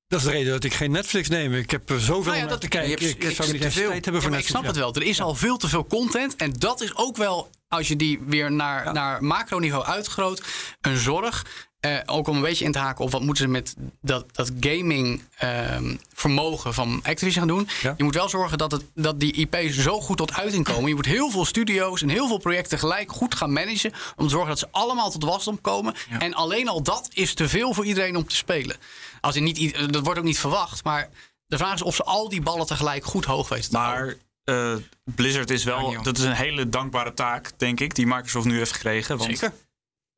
[0.08, 1.54] Dat is de reden dat ik geen Netflix neem.
[1.54, 2.90] Ik heb er zoveel Nou ja, dat- te kijken.
[3.00, 3.90] je hebt- ik zou niet te eens veel.
[3.90, 4.94] tijd hebben Ja, voor maar ik snap het wel.
[4.94, 6.36] Er is al veel te veel content.
[6.36, 10.44] En dat is ook wel, als je die weer naar, naar macroniveau uitgroot,
[10.82, 11.46] een zorg.
[11.80, 14.52] Eh, ook om een beetje in te haken op wat moeten ze met dat, dat
[14.60, 17.70] gaming ehm, vermogen van Activision gaan doen.
[17.82, 17.94] Ja.
[17.98, 20.90] Je moet wel zorgen dat, het, dat die IP's zo goed tot uiting komen.
[20.90, 23.94] Je moet heel veel studio's en heel veel projecten gelijk goed gaan managen.
[24.16, 25.94] Om te zorgen dat ze allemaal tot wasdom komen.
[26.20, 28.76] En alleen al dat is te veel voor iedereen om te spelen.
[29.22, 30.84] Als in niet, dat wordt ook niet verwacht.
[30.84, 31.10] Maar
[31.46, 34.18] de vraag is of ze al die ballen tegelijk goed hoog weten te houden.
[34.44, 38.46] Maar eh, Blizzard is wel, dat is een hele dankbare taak, denk ik, die Microsoft
[38.46, 39.18] nu heeft gekregen.
[39.18, 39.54] Want Zeker.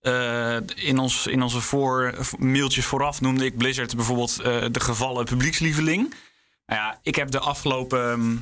[0.02, 5.26] Eh, in, ons, in onze voor, mailtjes vooraf noemde ik Blizzard bijvoorbeeld eh, de gevallen
[5.26, 6.14] publiekslieveling.
[6.66, 8.36] Nou ja, ik heb de afgelopen, ehm,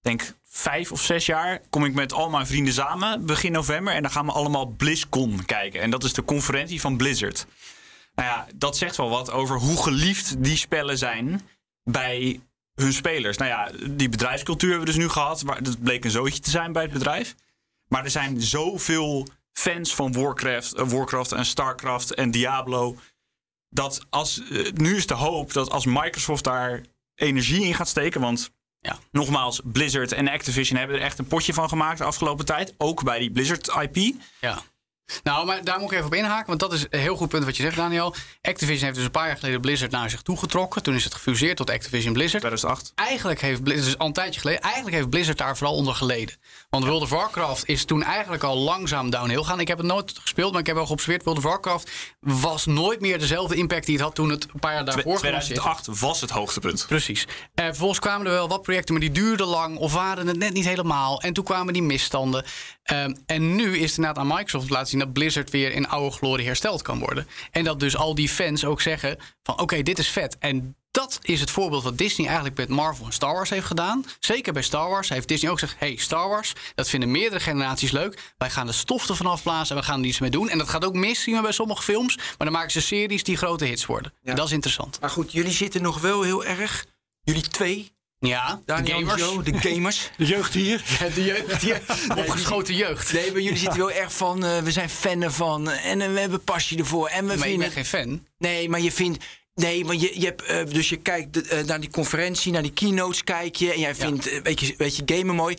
[0.00, 3.94] denk vijf of zes jaar, kom ik met al mijn vrienden samen begin november.
[3.94, 5.80] En dan gaan we allemaal BlizzCon kijken.
[5.80, 7.46] En dat is de conferentie van Blizzard.
[8.14, 11.48] Nou ja, dat zegt wel wat over hoe geliefd die spellen zijn
[11.84, 12.40] bij
[12.74, 13.36] hun spelers.
[13.36, 15.44] Nou ja, die bedrijfscultuur hebben we dus nu gehad.
[15.44, 17.34] Maar dat bleek een zootje te zijn bij het bedrijf.
[17.88, 22.96] Maar er zijn zoveel fans van Warcraft, eh, Warcraft en Starcraft en Diablo.
[23.68, 26.82] Dat als, eh, nu is de hoop dat als Microsoft daar
[27.14, 28.20] energie in gaat steken.
[28.20, 28.50] Want
[28.82, 28.98] Ja.
[29.10, 32.74] nogmaals, Blizzard en Activision hebben er echt een potje van gemaakt de afgelopen tijd.
[32.78, 34.14] Ook bij die Blizzard IP.
[34.40, 34.62] Ja.
[35.22, 37.44] Nou, maar daar moet ik even op inhaken, want dat is een heel goed punt
[37.44, 38.14] wat je zegt, Daniel.
[38.42, 40.82] Activision heeft dus een paar jaar geleden Blizzard naar zich toe getrokken.
[40.82, 42.42] Toen is het gefuseerd tot Activision Blizzard.
[42.42, 42.92] 2008.
[42.94, 46.34] Eigenlijk heeft Blizzard, dus al een tijdje geleden, eigenlijk heeft Blizzard daar vooral onder geleden.
[46.70, 49.60] Want World of Warcraft is toen eigenlijk al langzaam downhill gaan.
[49.60, 51.24] Ik heb het nooit gespeeld, maar ik heb wel geobserveerd.
[51.24, 51.90] World of Warcraft
[52.20, 55.62] was nooit meer dezelfde impact die het had toen het een paar jaar daarvoor gelanceerd
[55.62, 55.82] werd.
[55.82, 56.84] 2008 was het hoogtepunt.
[56.88, 57.26] Precies.
[57.54, 60.52] Eh, vervolgens kwamen er wel wat projecten, maar die duurden lang of waren het net
[60.52, 61.20] niet helemaal.
[61.20, 62.44] En toen kwamen die misstanden.
[62.90, 65.88] Ehm, en nu is het inderdaad aan Microsoft te laten zien dat Blizzard weer in
[65.88, 67.26] oude glorie hersteld kan worden.
[67.50, 70.38] En dat dus al die fans ook zeggen van oké, dit is vet.
[70.38, 74.04] En dat is het voorbeeld wat Disney eigenlijk met Marvel en Star Wars heeft gedaan.
[74.20, 77.90] Zeker bij Star Wars heeft Disney ook gezegd: hey, Star Wars, dat vinden meerdere generaties
[77.90, 78.32] leuk.
[78.38, 80.48] Wij gaan de stof ervan afblazen en we gaan er iets mee doen.
[80.48, 82.16] En dat gaat ook mis, zien we bij sommige films.
[82.16, 84.12] Maar dan maken ze series die grote hits worden.
[84.22, 85.00] En dat is interessant.
[85.00, 86.86] Maar goed, jullie zitten nog wel heel erg.
[87.22, 89.20] Jullie twee, Ja, de Daniel gamers.
[89.22, 90.10] Joe, de gamers.
[90.16, 90.82] De jeugd hier.
[91.14, 91.74] De jeugd, die
[92.16, 93.12] opgeschoten jeugd.
[93.12, 96.20] Nee, maar jullie zitten wel erg van, eh, we zijn fan ervan en eh, we
[96.20, 97.08] hebben passie ervoor.
[97.08, 97.60] En we Maar ik vinden...
[97.60, 98.26] ben geen fan.
[98.38, 99.24] Nee, maar je vindt...
[99.54, 103.24] Nee, maar je, je hebt, eh, dus je kijkt naar die conferentie, naar die keynotes
[103.24, 103.72] kijk je.
[103.72, 105.56] En jij vindt, weet, je, weet je, gamen mooi.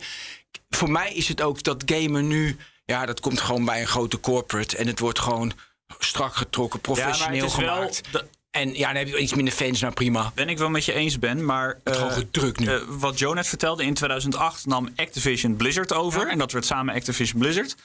[0.68, 2.56] Voor mij is het ook dat gamen nu...
[2.84, 4.76] Ja, dat komt gewoon bij een grote corporate.
[4.76, 5.52] En het wordt gewoon
[5.98, 8.02] strak getrokken, professioneel is wel- gemaakt.
[8.10, 10.32] dat- En ja, dan heb je iets minder fans, nou prima.
[10.34, 11.44] Ben ik wel met je eens, Ben.
[11.44, 12.66] Maar eh, Gewoon gedrukt nu.
[12.66, 16.28] eh, wat Joe net vertelde, in 2008 nam Activision Blizzard over.
[16.28, 17.76] En dat werd samen Activision Blizzard.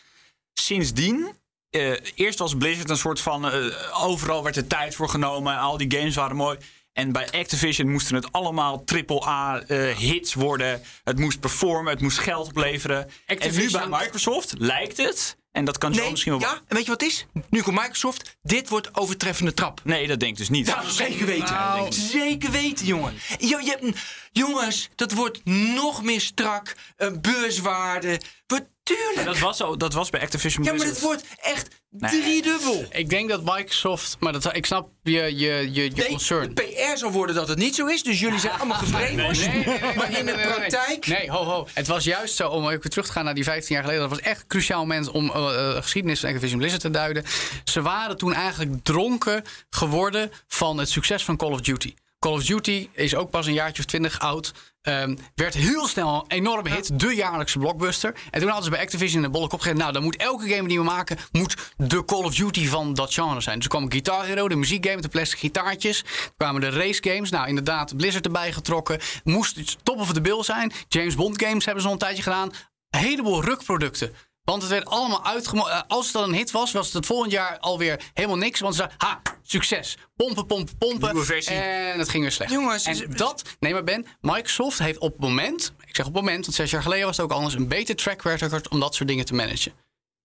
[0.53, 1.27] Sindsdien,
[1.69, 3.51] eh, eerst was Blizzard een soort van...
[3.51, 5.57] eh, overal werd er tijd voor genomen.
[5.57, 6.57] Al die games waren mooi.
[6.93, 10.81] En bij Activision moesten het allemaal AAA-hits worden.
[11.03, 13.09] Het moest performen, het moest geld opleveren.
[13.25, 16.41] En nu bij Microsoft lijkt het, en dat kan Joe Nee, misschien wel...
[16.41, 17.25] ja, en weet je wat het is?
[17.49, 18.37] Nu komt Microsoft.
[18.41, 19.81] Dit wordt overtreffende trap.
[19.83, 20.75] Nee, dat denk ik dus niet.
[20.87, 21.53] Zeker weten.
[21.53, 21.91] Nou.
[21.93, 23.13] zeker weten, jongen.
[23.39, 23.99] Jo, je, hebt-
[24.31, 26.75] jongens, dat wordt nog meer strak.
[26.97, 28.21] eh, beurswaarde.
[28.47, 29.25] Wordt tuurlijk.
[29.25, 31.11] Dat was, al, dat was bij Activision ja, maar Blizzard.
[31.11, 32.21] het wordt echt Nee.
[32.21, 32.85] driedubbel.
[32.89, 36.53] Ik denk dat Microsoft, maar dat, ik snap je, je, je, je Nee, concern.
[36.55, 38.03] de PR zal worden dat het niet zo is.
[38.03, 39.53] Dus jullie zijn allemaal gebrainwashed.
[39.53, 41.07] Nee, nee, nee, nee, maar in de praktijk...
[41.07, 41.67] Nee, ho, ho.
[41.73, 44.09] Het was juist zo, om even terug te gaan naar die 15 jaar geleden.
[44.09, 47.23] Dat was echt een cruciaal moment om eh, geschiedenis van Activision Blizzard te duiden.
[47.63, 51.93] Ze waren toen eigenlijk dronken geworden van het succes van Call of Duty.
[52.19, 54.53] Call of Duty is ook pas een jaartje of twintig oud.
[54.81, 56.99] Ehm, werd heel snel een enorme hit.
[56.99, 58.15] De jaarlijkse blockbuster.
[58.31, 59.77] En toen hadden ze bij Activision een bolle kop gezegd...
[59.77, 61.17] nou, dan moet elke game die we maken...
[61.31, 63.55] moet de Call of Duty van dat genre zijn.
[63.55, 65.99] Dus er kwam Guitar Hero, de muziekgame met de plastic gitaartjes.
[65.99, 67.29] Er kwamen de race games.
[67.29, 68.99] Nou, inderdaad, Blizzard erbij getrokken.
[69.23, 70.71] Moest top of the bill zijn.
[70.87, 72.51] James Bond games hebben ze al een tijdje gedaan.
[72.89, 74.13] Een heleboel rukproducten.
[74.49, 75.87] Want het werd allemaal uitgemogen.
[75.87, 78.59] als het dan een hit was, was het het volgend jaar alweer helemaal niks.
[78.59, 79.97] Want ze zeiden, ha, succes.
[80.15, 81.09] Pompen, pompen, pompen.
[81.09, 81.55] Nieuwe versie.
[81.55, 82.51] En het ging weer slecht.
[82.51, 86.23] Jongens, en dat, nee maar Ben, Microsoft heeft op het moment, ik zeg op het
[86.23, 88.95] moment, want zes jaar geleden was het ook anders, een beter track record om dat
[88.95, 89.73] soort dingen te managen.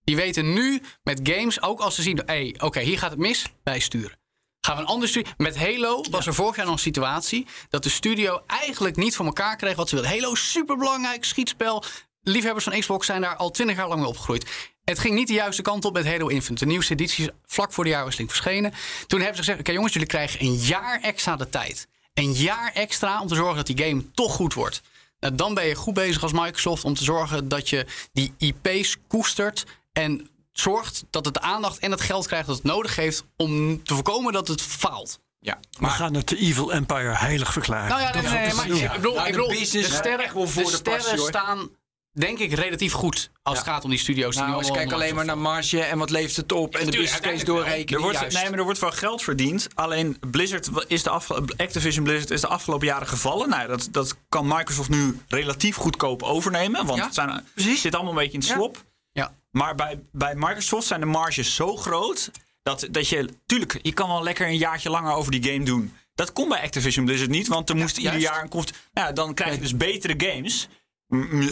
[0.04, 3.46] Die weten nu met games, ook als ze zien, hey, oké, hier gaat het mis,
[3.62, 4.18] bijsturen.
[4.60, 5.32] Gaan we een ander studio.
[5.36, 9.26] Met Halo was er vorig jaar nog een situatie dat de studio eigenlijk niet voor
[9.26, 10.12] elkaar kreeg wat ze wilden.
[10.12, 11.84] Halo, superbelangrijk schietspel.
[12.22, 14.46] Liefhebbers van Xbox zijn daar al twintig jaar lang mee opgegroeid.
[14.84, 16.64] Het ging niet de juiste kant op met Halo Infinite.
[16.64, 18.72] De nieuwste editie is vlak voor de jaarwisseling verschenen.
[19.06, 21.88] Toen hebben ze gezegd: Oké, jongens, jullie krijgen een jaar extra de tijd.
[22.14, 24.82] Een jaar extra om te zorgen dat die game toch goed wordt.
[25.20, 28.96] Nou, dan ben je goed bezig als Microsoft om te zorgen dat je die IP's
[29.08, 29.64] koestert.
[29.92, 33.82] En zorgt dat het de aandacht en het geld krijgt dat het nodig heeft om
[33.84, 35.18] te voorkomen dat het faalt.
[35.38, 37.88] Ja, We gaan het de Evil Empire heilig verklaren.
[37.88, 40.24] Nou ja, nee, nee, nee, maar ik bedoel, Nou, ik de bedoel, business de sterren,
[40.24, 41.28] echt wel voor de de sterren passie, hoor.
[41.28, 41.70] staan
[42.12, 44.34] denk ik relatief goed als het gaat om die studio's.
[44.34, 46.74] die Nou, allemaal kijken alleen maar naar marge en wat levert het op.
[46.76, 47.94] En de business case doorrekenen.
[47.94, 48.36] Er wordt, Juist.
[48.36, 49.68] nee, maar er wordt wel geld verdiend.
[49.74, 51.10] Alleen Blizzard is de
[51.56, 53.48] Activision Blizzard is de afgelopen jaren gevallen.
[53.48, 56.86] Nou, dat, dat kan Microsoft nu relatief goedkoop overnemen.
[56.86, 57.80] Want Ja, het zijn, precies.
[57.80, 58.54] zit allemaal een beetje in het Ja.
[58.54, 58.84] slop.
[59.12, 59.34] Ja.
[59.50, 62.30] Maar bij, bij Microsoft zijn de marges zo groot.
[62.62, 65.94] Dat, dat je, tuurlijk, je kan wel lekker een jaartje langer over die game doen.
[66.14, 68.64] Dat kon bij Activision Blizzard niet, want er moest ieder jaar een.
[68.92, 70.68] Nou, dan krijg je dus betere games.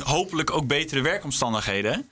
[0.03, 2.11] Hopelijk ook betere werkomstandigheden.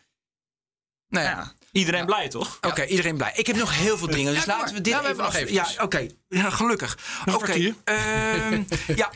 [1.09, 1.30] Nou ja.
[1.30, 2.59] Ja, iedereen blij toch?
[2.61, 3.32] Oké, iedereen blij.
[3.36, 5.74] Ik heb nog heel veel dingen, dus Ja, laten we dit even nog eventjes.
[5.74, 6.07] Ja, oké.
[6.28, 6.99] Ja, gelukkig.
[7.26, 7.36] Oké.
[7.36, 7.74] kwartier.
[7.84, 8.62] ehm,
[8.96, 9.11] ja.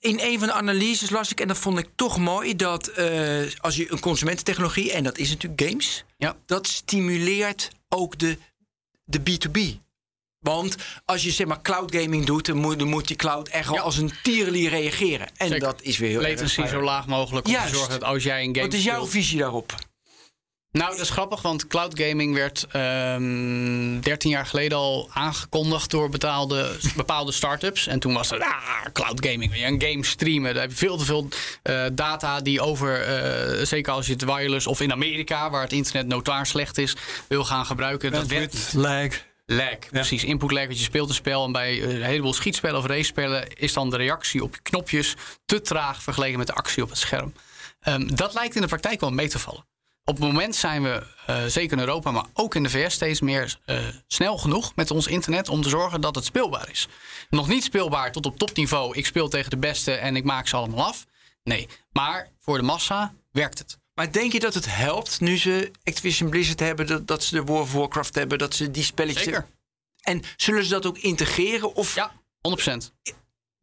[0.00, 3.42] In een van de analyses las ik, en dat vond ik toch mooi, dat eh,
[3.60, 6.36] als je een consumententechnologie, en dat is natuurlijk games, Ja.
[6.46, 8.38] dat stimuleert ook de,
[9.04, 9.84] de B2B.
[10.54, 13.66] Want als je zeg maar cloud gaming doet, dan moet, dan moet die cloud echt
[13.66, 13.80] wel Ja.
[13.82, 15.26] als een tierenlier reageren.
[15.36, 15.60] En Zeker.
[15.66, 16.70] dat is weer heel Latency erg.
[16.70, 17.68] zo laag mogelijk om Juist.
[17.70, 19.74] te zorgen dat als jij een game Wat is jouw speelt- visie daarop?
[20.72, 26.08] Nou, dat is grappig, want cloud gaming werd ehm 13 jaar geleden al aangekondigd door
[26.08, 27.86] betaalde, bepaalde start-ups.
[27.86, 30.52] En toen was het, ah, cloud gaming, wil je een game streamen.
[30.52, 31.28] Daar heb je veel te veel
[31.62, 35.72] eh, data die over, eh, zeker als je het wireless of in Amerika, waar het
[35.72, 36.96] internet notaar slecht is,
[37.28, 38.12] wil gaan gebruiken.
[38.12, 38.72] Dat werkt Bandwidth,
[39.46, 39.78] lag.
[39.90, 40.24] Precies.
[40.24, 43.72] Input lag, want je speelt een spel en bij een heleboel schietspellen of racespellen is
[43.72, 47.32] dan de reactie op je knopjes te traag vergeleken met de actie op het scherm.
[47.80, 49.66] Ehm, dat lijkt in de praktijk wel mee te vallen.
[50.04, 53.20] Op het moment zijn we, eh, zeker in Europa, maar ook in de VS, steeds
[53.20, 56.88] meer eh, snel genoeg met ons internet om te zorgen dat het speelbaar is.
[57.30, 58.96] Nog niet speelbaar tot op topniveau.
[58.96, 61.06] Ik speel tegen de beste en ik maak ze allemaal af.
[61.42, 63.78] Nee, maar voor de massa werkt het.
[63.96, 67.42] Maar denk je dat het helpt nu ze Activision Blizzard hebben, dat, dat ze de
[67.42, 69.22] World of Warcraft hebben, dat ze die spelletjes.
[69.24, 69.46] Zeker.
[70.00, 71.74] En zullen ze dat ook integreren?
[71.74, 72.92] Of Ja, 100%.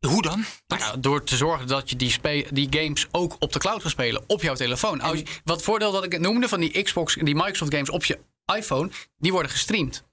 [0.08, 0.46] hoe dan?
[0.68, 3.90] Nou door te zorgen dat je die, spe- die games ook op de cloud kan
[3.92, 5.02] spelen, op jouw telefoon.
[5.02, 8.06] Als je- wat voordeel dat ik het noemde van die Xbox, die Microsoft games op
[8.06, 8.20] je
[8.56, 10.04] iPhone, die worden gestreamd.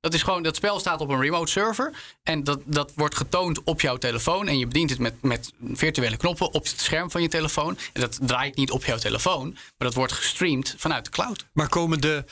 [0.00, 1.92] Dat is gewoon, dat spel staat op een remote server
[2.22, 6.16] en dat, dat wordt getoond op jouw telefoon en je bedient het met, met virtuele
[6.16, 7.78] knoppen op het scherm van je telefoon.
[7.92, 11.46] En dat draait niet op jouw telefoon, maar dat wordt gestreamd vanuit de cloud.
[11.52, 12.24] Maar komen de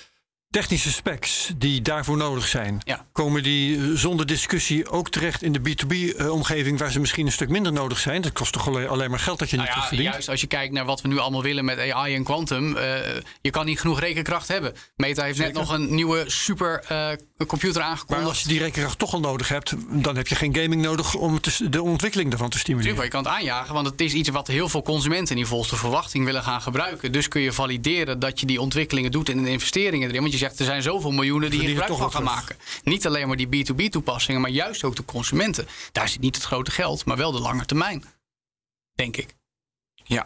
[0.55, 3.07] technische specs die daarvoor nodig zijn, Ja.
[3.13, 7.49] komen die eh, zonder discussie ook terecht in de B2B-omgeving waar ze misschien een stuk
[7.49, 8.23] minder nodig zijn?
[8.23, 10.09] Dat kost toch alleen maar geld dat je niet Nou ja, verdient?
[10.13, 12.77] juist als je kijkt naar wat we nu allemaal willen met AI en quantum.
[12.77, 12.97] eh,
[13.41, 14.73] je kan niet genoeg rekenkracht hebben.
[14.97, 17.09] Meta heeft net nog een nieuwe super eh,
[17.47, 18.29] computer Maar aangekondigd.
[18.29, 21.41] als je die rekenkracht toch al nodig hebt, dan heb je geen gaming nodig om
[21.41, 22.93] te- de ontwikkeling daarvan te stimuleren.
[22.95, 25.47] Tuurlijk, je kan het aanjagen, want het is iets wat heel veel consumenten in die
[25.47, 27.13] volste verwachting willen gaan gebruiken.
[27.13, 30.21] Dus kun je valideren dat je die ontwikkelingen doet en de investeringen erin.
[30.21, 32.57] Want je zegt, er zijn zoveel miljoenen die hier Verdienen gebruik van gaan maken.
[32.83, 35.67] Niet alleen maar die B2B-toepassingen, maar juist ook de consumenten.
[35.93, 38.05] Daar zit niet het grote geld, maar wel de lange termijn.
[38.95, 39.35] Denk ik.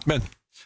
[0.04, 0.22] Ben.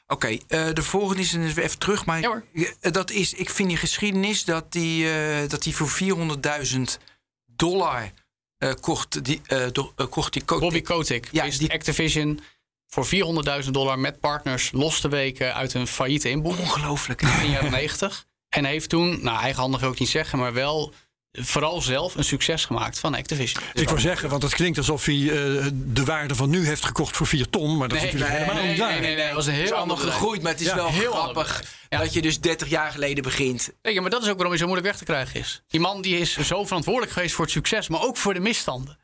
[0.07, 2.05] Oké, eh, de volgende is dus even terug.
[2.05, 2.44] Maar Ja, hoor.
[2.80, 6.98] eh, dat is, ik vind die geschiedenis dat die, eh, dat die voor 400.000
[7.46, 8.12] dollar
[8.59, 10.61] eh, kocht, die, eh, do- kocht die Kotick.
[10.68, 12.40] Bobby Kotick Ja, is die- Activision
[12.86, 17.22] voor 400.000 dollar met partners los te weken uit een failliete inboek Ongelooflijk.
[17.22, 18.26] in de jaren 90.
[18.53, 20.92] En heeft toen, nou eigenhandig wil ik niet zeggen, maar wel
[21.32, 23.62] vooral zelf een succes gemaakt van Activision.
[23.72, 27.16] Ik wou zeggen, want het klinkt alsof hij eh, de waarde van nu heeft gekocht
[27.16, 27.76] voor 4 ton.
[27.76, 29.00] Maar dat is natuurlijk helemaal nee, niet nee, waar.
[29.00, 30.74] nee, nee, dat was een Het is heel allemaal ander gegroeid, maar het is Ja,
[30.74, 31.64] wel heel grappig.
[31.88, 31.98] Ja.
[31.98, 33.70] dat je dus 30 jaar geleden begint.
[33.82, 35.62] Je, maar dat is ook waarom hij zo moeilijk weg te krijgen is.
[35.68, 38.98] Die man die is zo verantwoordelijk geweest voor het succes, maar ook voor de misstanden.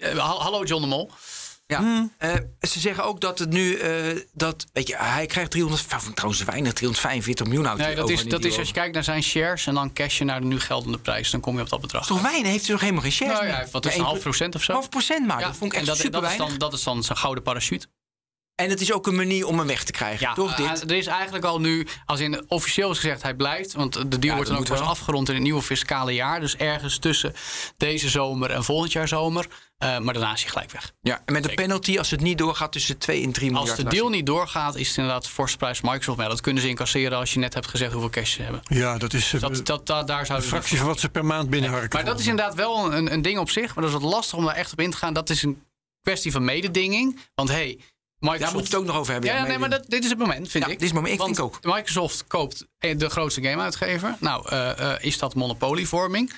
[0.00, 1.10] Eh, ha- Hallo John de Mol.
[1.70, 2.08] Ja.
[2.18, 3.92] Eh, ze zeggen ook dat het nu, eh,
[4.32, 7.78] dat, weet je, hij krijgt 300, van trouwens weinig, 345 miljoen uit.
[7.78, 10.24] Nee, dat is, dat is als je kijkt naar zijn shares en dan cash je
[10.24, 11.30] naar de nu geldende prijs.
[11.30, 12.06] Dan kom je op dat bedrag.
[12.06, 14.54] Toch weinig, heeft hij nog helemaal geen shares Nou ja, wat is een half procent
[14.54, 14.72] of zo.
[14.72, 16.82] Half procent maar, Ja, dat vond ik en dat, super dat, is dan, dat is
[16.82, 17.86] dan zijn gouden parachute.
[18.60, 20.58] En het is ook een manier om hem weg te krijgen, Ja, toch?
[20.58, 20.90] eh, Dit?
[20.90, 23.72] er is eigenlijk al nu, als in officieel is gezegd, hij blijft.
[23.72, 26.40] Want de deal wordt dan ook pas afgerond in het nieuwe fiscale jaar.
[26.40, 27.32] Dus ergens tussen
[27.76, 29.46] deze zomer en volgend jaar zomer.
[29.78, 30.92] Eh, maar daarna is hij gelijk weg.
[31.00, 33.70] Ja, en met een penalty als het niet doorgaat tussen 2 en 3 miljard.
[33.70, 36.18] Als de deal niet doorgaat, is het inderdaad forse prijs Microsoft.
[36.18, 38.60] Maar dat kunnen ze incasseren als je net hebt gezegd hoeveel cash ze hebben.
[38.64, 41.08] Ja, dat is eh, Dat, dat, dat, daar een zouden ze fractie van wat ze
[41.08, 41.90] per maand binnenharken.
[41.92, 43.74] Maar dat is inderdaad wel een, een ding op zich.
[43.74, 45.12] Maar dat is wat lastig om daar echt op in te gaan.
[45.12, 45.62] Dat is een
[46.02, 47.18] kwestie van mededinging.
[47.34, 47.78] Want hey,
[48.20, 48.40] Microsoft...
[48.50, 49.30] Daar moeten we het ook nog over hebben.
[49.30, 50.78] Ja, ja, nee, maar dat, dit is het moment, vind Ja, ik.
[50.78, 51.12] dit is het moment.
[51.12, 51.74] Ik Want denk ook.
[51.74, 54.16] Microsoft koopt eh, de grootste gameuitgever.
[54.20, 56.32] Nou, eh, eh, is dat monopolievorming?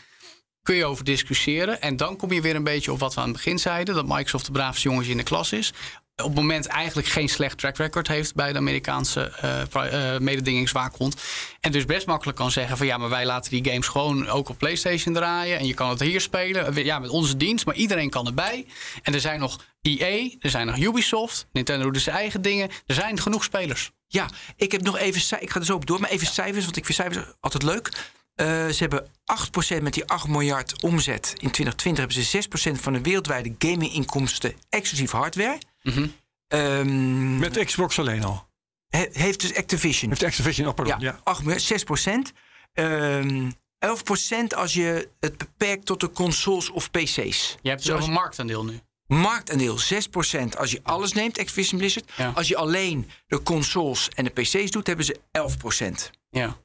[0.62, 1.80] Kun je over discussiëren.
[1.80, 3.94] En dan kom je weer een beetje op wat we aan het begin zeiden.
[3.94, 5.72] Dat Microsoft de braafste jongetje in de klas is.
[6.16, 11.22] Op het moment eigenlijk geen slecht track record heeft bij de Amerikaanse eh eh, mededingingswaakhond.
[11.60, 14.48] En dus best makkelijk kan zeggen van ja, maar wij laten die games gewoon ook
[14.48, 15.58] op PlayStation draaien.
[15.58, 16.84] En je kan het hier spelen.
[16.84, 18.66] Ja, met onze dienst, maar iedereen kan erbij.
[19.02, 21.46] En er zijn nog EA, er zijn nog Ubisoft.
[21.52, 22.68] Nintendo doet zijn eigen dingen.
[22.86, 23.90] Er zijn genoeg spelers.
[24.06, 26.76] Ja, ik heb nog even, ik ga er zo op door, maar even cijfers, want
[26.76, 28.10] ik vind cijfers altijd leuk.
[28.34, 31.34] Eh, ze hebben 8% met die 8 miljard omzet.
[31.38, 35.58] In 2020 hebben ze 6% van de wereldwijde gaminginkomsten exclusief hardware.
[35.82, 36.06] Mhm.
[36.48, 38.48] Ehm, Met Xbox alleen al.
[38.88, 40.10] he- heeft dus Activision.
[40.10, 41.00] Heeft Activision, oh, pardon.
[41.00, 41.20] ja, Ja.
[41.24, 42.32] 8 miljard, 6%.
[42.72, 47.56] Ehm 11% als je het beperkt tot de consoles of PC's.
[47.62, 48.80] Je hebt Zoals- zo'n marktaandeel nu.
[49.06, 52.10] Marktaandeel 6% als je alles neemt, Activision Blizzard.
[52.16, 52.32] Ja.
[52.34, 56.10] Als je alleen de consoles en de PC's doet, hebben ze 11%.
[56.30, 56.56] Ja.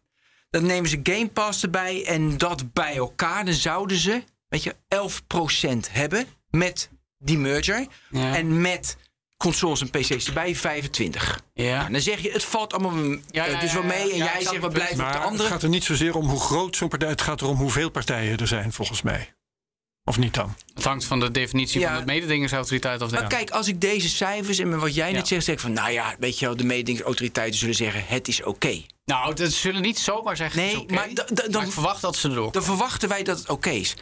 [0.49, 3.45] Dan nemen ze Game Pass erbij en dat bij elkaar.
[3.45, 7.87] Dan zouden ze, weet je, 11% hebben met die merger.
[8.09, 8.35] Ja.
[8.35, 8.97] En met
[9.37, 11.39] consoles en PC's erbij 25.
[11.53, 11.77] Ja.
[11.79, 13.97] Nou, dan zeg je, het valt allemaal Ja, ja, eh, dus wel ja, ja.
[14.03, 14.11] mee.
[14.11, 15.49] En Ja, jij zegt, we het blijven op Maar de het andere.
[15.49, 18.47] gaat er niet zozeer om hoe groot zo'n partij Het gaat erom hoeveel partijen er
[18.47, 19.31] zijn, volgens mij.
[20.03, 20.55] Of niet dan?
[20.73, 21.89] Het hangt van de definitie Ja.
[21.95, 23.11] van de mededingingsautoriteit af.
[23.11, 25.15] Maar kijk, als ik deze cijfers en wat jij Ja.
[25.15, 28.27] net zegt, zeg ik van, nou ja, weet je wel, de mededingingsautoriteiten zullen zeggen, het
[28.27, 28.81] is oké.
[29.05, 30.59] Nou, dat zullen niet zomaar zeggen.
[30.61, 33.09] Nee, het is maar da- da- dan- maar ik verwacht dat ze erdoor Dan verwachten
[33.09, 33.95] wij dat het oké is.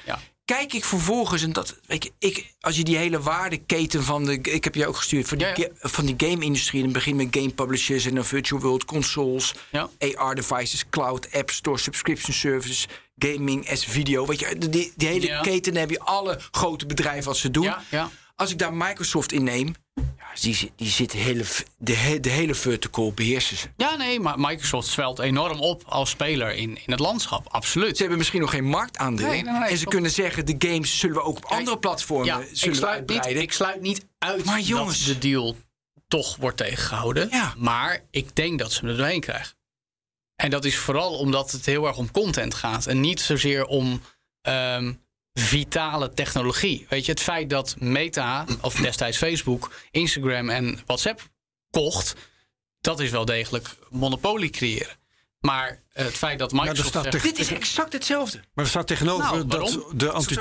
[0.46, 4.34] Kijk ik vervolgens, en dat, weet je, ik, als je die hele waardeketen van de.
[4.42, 5.68] Ik heb je ook gestuurd van die, Ja, ja.
[5.80, 6.80] ga- van die game-industrie.
[6.80, 9.90] In het begin met game publishers en dan virtual world consoles, Ja.
[10.16, 12.88] AR-devices, cloud, app store, subscription services,
[13.18, 14.26] gaming as video.
[14.26, 17.74] Weet je, die, die hele keten dan heb je alle grote bedrijven wat ze doen.
[18.36, 19.74] Als ik daar Microsoft in neem,
[20.42, 21.44] die, die zit hele,
[21.78, 23.68] de, de hele vertical beheersen ze.
[23.78, 27.48] Ja, nee, maar Microsoft zwelt enorm op als speler in, in het landschap.
[27.48, 27.92] Absoluut.
[27.92, 29.28] Ze hebben misschien nog geen marktaandeel.
[29.28, 32.26] Nee, nee, nee, en ze kunnen zeggen, de games zullen we ook op andere platformen
[32.28, 35.06] Ja, zullen ik sluit, niet, ik sluit niet uit Maar jongens.
[35.06, 35.56] dat de deal
[36.08, 37.28] toch wordt tegengehouden.
[37.32, 37.54] Ja.
[37.58, 39.56] Maar ik denk dat ze hem er doorheen krijgen.
[40.36, 42.86] En dat is vooral omdat het heel erg om content gaat.
[42.86, 44.02] En niet zozeer om
[44.42, 44.94] ehm,
[45.40, 46.86] vitale technologie.
[46.90, 51.30] Weet je, het feit dat Meta, of destijds Facebook, Instagram en WhatsApp
[51.72, 52.16] kocht...
[52.82, 54.96] dat is wel degelijk monopolie creëren.
[55.40, 58.38] Maar het feit dat Microsoft staat zegt, tegen- Dit is exact hetzelfde.
[58.54, 60.36] Maar er staat tegenover Nou, dat, de anti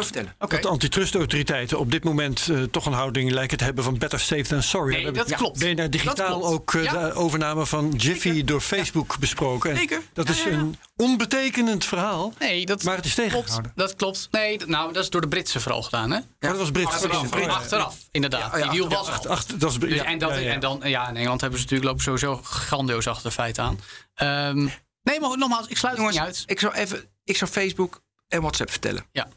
[0.48, 4.42] dat antitrustautoriteiten op dit moment eh, toch een houding lijken te hebben van better safe
[4.42, 4.88] than sorry.
[4.92, 5.58] Nee, We hebben dat klopt.
[5.58, 6.44] BNR Digitaal Dat klopt.
[6.44, 6.92] ook eh, Ja.
[7.08, 9.70] de overname van Jiffy door Facebook besproken.
[9.70, 10.00] En Zeker.
[10.12, 10.56] Dat Ja, is ja, ja.
[10.56, 12.32] een onbetekenend verhaal.
[12.38, 13.60] Nee, dat Maar het is klopt.
[13.74, 14.28] Dat klopt.
[14.30, 16.18] Nee, dat- nou, dat is door de Britsen vooral gedaan, hè?
[16.40, 16.90] Maar dat was Brits.
[16.92, 17.46] Achteraf, Oh, ja.
[17.46, 18.52] achteraf inderdaad.
[18.52, 19.26] Ja, ja, die deal was achteraf.
[19.26, 19.32] al.
[19.32, 20.52] Ach, dat is, Dus, ja, en, dat, ja, ja.
[20.52, 23.80] en dan, ja, in Engeland hebben ze natuurlijk lopen sowieso grandioos achter de feiten aan.
[24.14, 24.68] Ehm,
[25.04, 26.44] nee, maar nogmaals, ik sluit Jongens, het niet uit.
[26.50, 29.06] ik zou even ik zou Facebook en WhatsApp vertellen.
[29.12, 29.28] Ja.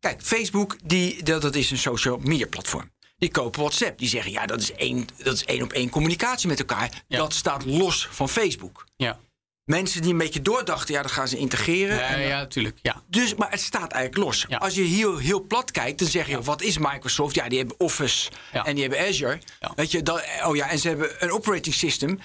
[0.00, 2.90] Kijk, Facebook, die, dat, dat is een social media platform.
[3.18, 3.98] Die kopen WhatsApp.
[3.98, 7.02] Die zeggen, ja, dat is één, dat is één op één communicatie met elkaar.
[7.08, 7.18] Ja.
[7.18, 8.84] Dat staat los van Facebook.
[8.96, 9.18] Ja.
[9.64, 11.96] mensen die een beetje doordachten, ja, dat gaan ze integreren.
[11.96, 12.78] Ja, En- ja, natuurlijk.
[12.82, 13.02] Ja.
[13.08, 14.44] Dus, maar het staat eigenlijk los.
[14.48, 14.56] Ja.
[14.56, 17.34] Als je heel, heel plat kijkt, dan zeg je: wat is Microsoft?
[17.34, 19.38] Ja, die hebben Office en die hebben Azure.
[19.74, 22.20] Weet je, dat, oh ja, en ze hebben een operating system.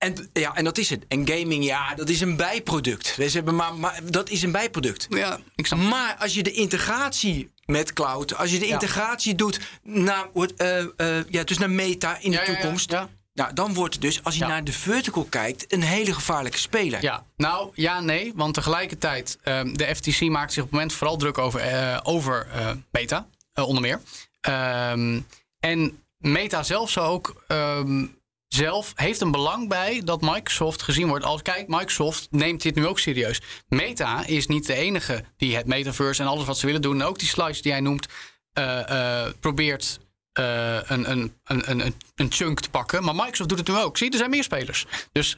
[0.00, 1.04] En, ja, en dat is het.
[1.08, 3.06] En gaming, ja, dat is een bijproduct.
[3.06, 5.06] Ze hebben maar, maar dat is een bijproduct.
[5.10, 8.72] ja, ik snap Maar als je de integratie met cloud, als je de Ja.
[8.72, 10.26] integratie doet naar,
[10.56, 13.08] eh, eh, ja, dus naar meta in de ja, toekomst, ja.
[13.32, 17.02] Nou, dan wordt het dus, als je naar de vertical kijkt, een hele gevaarlijke speler.
[17.02, 18.32] Ja, nou ja, nee.
[18.34, 22.46] Want tegelijkertijd, ehm, de FTC maakt zich op het moment vooral druk over, eh, over
[22.90, 24.00] Meta, onder meer.
[24.40, 25.20] Ehm,
[25.60, 28.06] en Meta zelf zou ook ehm,
[28.54, 32.86] zelf heeft een belang bij dat Microsoft gezien wordt als kijk, Microsoft neemt dit nu
[32.86, 33.40] ook serieus.
[33.68, 37.06] Meta is niet de enige die het metaverse en alles wat ze willen doen, en
[37.06, 38.06] ook die slides die hij noemt,
[38.52, 40.00] eh, eh, probeert
[40.32, 43.04] eh, een, een, een, een, een chunk te pakken.
[43.04, 43.98] Maar Microsoft doet het nu ook.
[43.98, 44.86] Zie, er zijn meer spelers.
[45.12, 45.36] Dus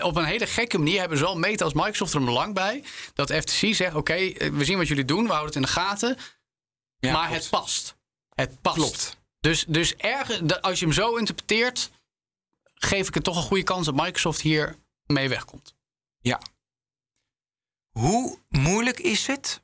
[0.00, 2.84] op een hele gekke manier hebben zowel Meta als Microsoft er een belang bij.
[3.14, 5.24] Dat FTC zegt, oké, we zien wat jullie doen.
[5.24, 6.16] We houden het in de gaten.
[6.98, 7.42] Ja, maar klopt.
[7.42, 7.96] het past.
[8.34, 8.76] Het past.
[8.76, 9.16] Klopt.
[9.40, 11.90] Dus, dus erg, als je hem zo interpreteert...
[12.78, 14.76] geef ik het toch een goede kans dat Microsoft hier
[15.06, 15.74] mee wegkomt.
[16.20, 16.40] Ja.
[17.90, 19.60] Hoe moeilijk is het?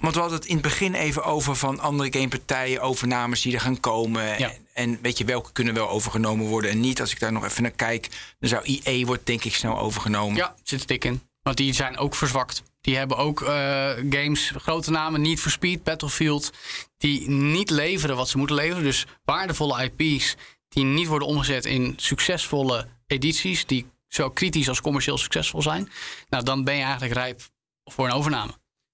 [0.00, 3.60] Want we hadden het in het begin even over van andere gamepartijen, overnames die er
[3.60, 4.22] gaan komen.
[4.22, 4.50] Ja.
[4.50, 7.00] En, en weet je, welke kunnen wel overgenomen worden en niet.
[7.00, 10.36] Als ik daar nog even naar kijk, dan zou IE wordt denk ik snel overgenomen.
[10.36, 11.22] Ja, zit er dik in.
[11.42, 12.62] Want die zijn ook verzwakt.
[12.80, 16.52] Die hebben ook eh, games, grote namen, Need for Speed, Battlefield...
[16.98, 18.82] die niet leveren wat ze moeten leveren.
[18.82, 20.36] Dus waardevolle IP's
[20.76, 23.66] die niet worden omgezet in succesvolle edities...
[23.66, 25.90] die zowel kritisch als commercieel succesvol zijn.
[26.28, 27.40] Nou, dan ben je eigenlijk rijp
[27.84, 28.52] voor een overname.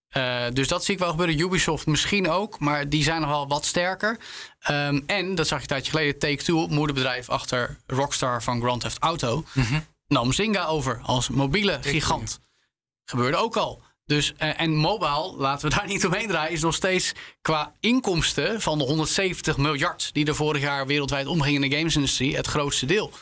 [0.09, 1.39] Eh, dus dat zie ik wel gebeuren.
[1.39, 4.19] Ubisoft misschien ook, maar die zijn nog wel wat sterker.
[4.61, 8.99] Ehm, en, dat zag je een tijdje geleden, Take-Two, moederbedrijf achter Rockstar van Grand Theft
[8.99, 9.45] Auto...
[10.07, 12.41] nam Zynga over als mobiele gigant.
[13.05, 13.83] Gebeurde ook al.
[14.13, 18.61] Dus, eh, en mobile, laten we daar niet omheen draaien, is nog steeds qua inkomsten
[18.61, 22.87] van de 170 miljard die er vorig jaar wereldwijd omgingen in de gamesindustrie het grootste
[22.87, 23.13] deel.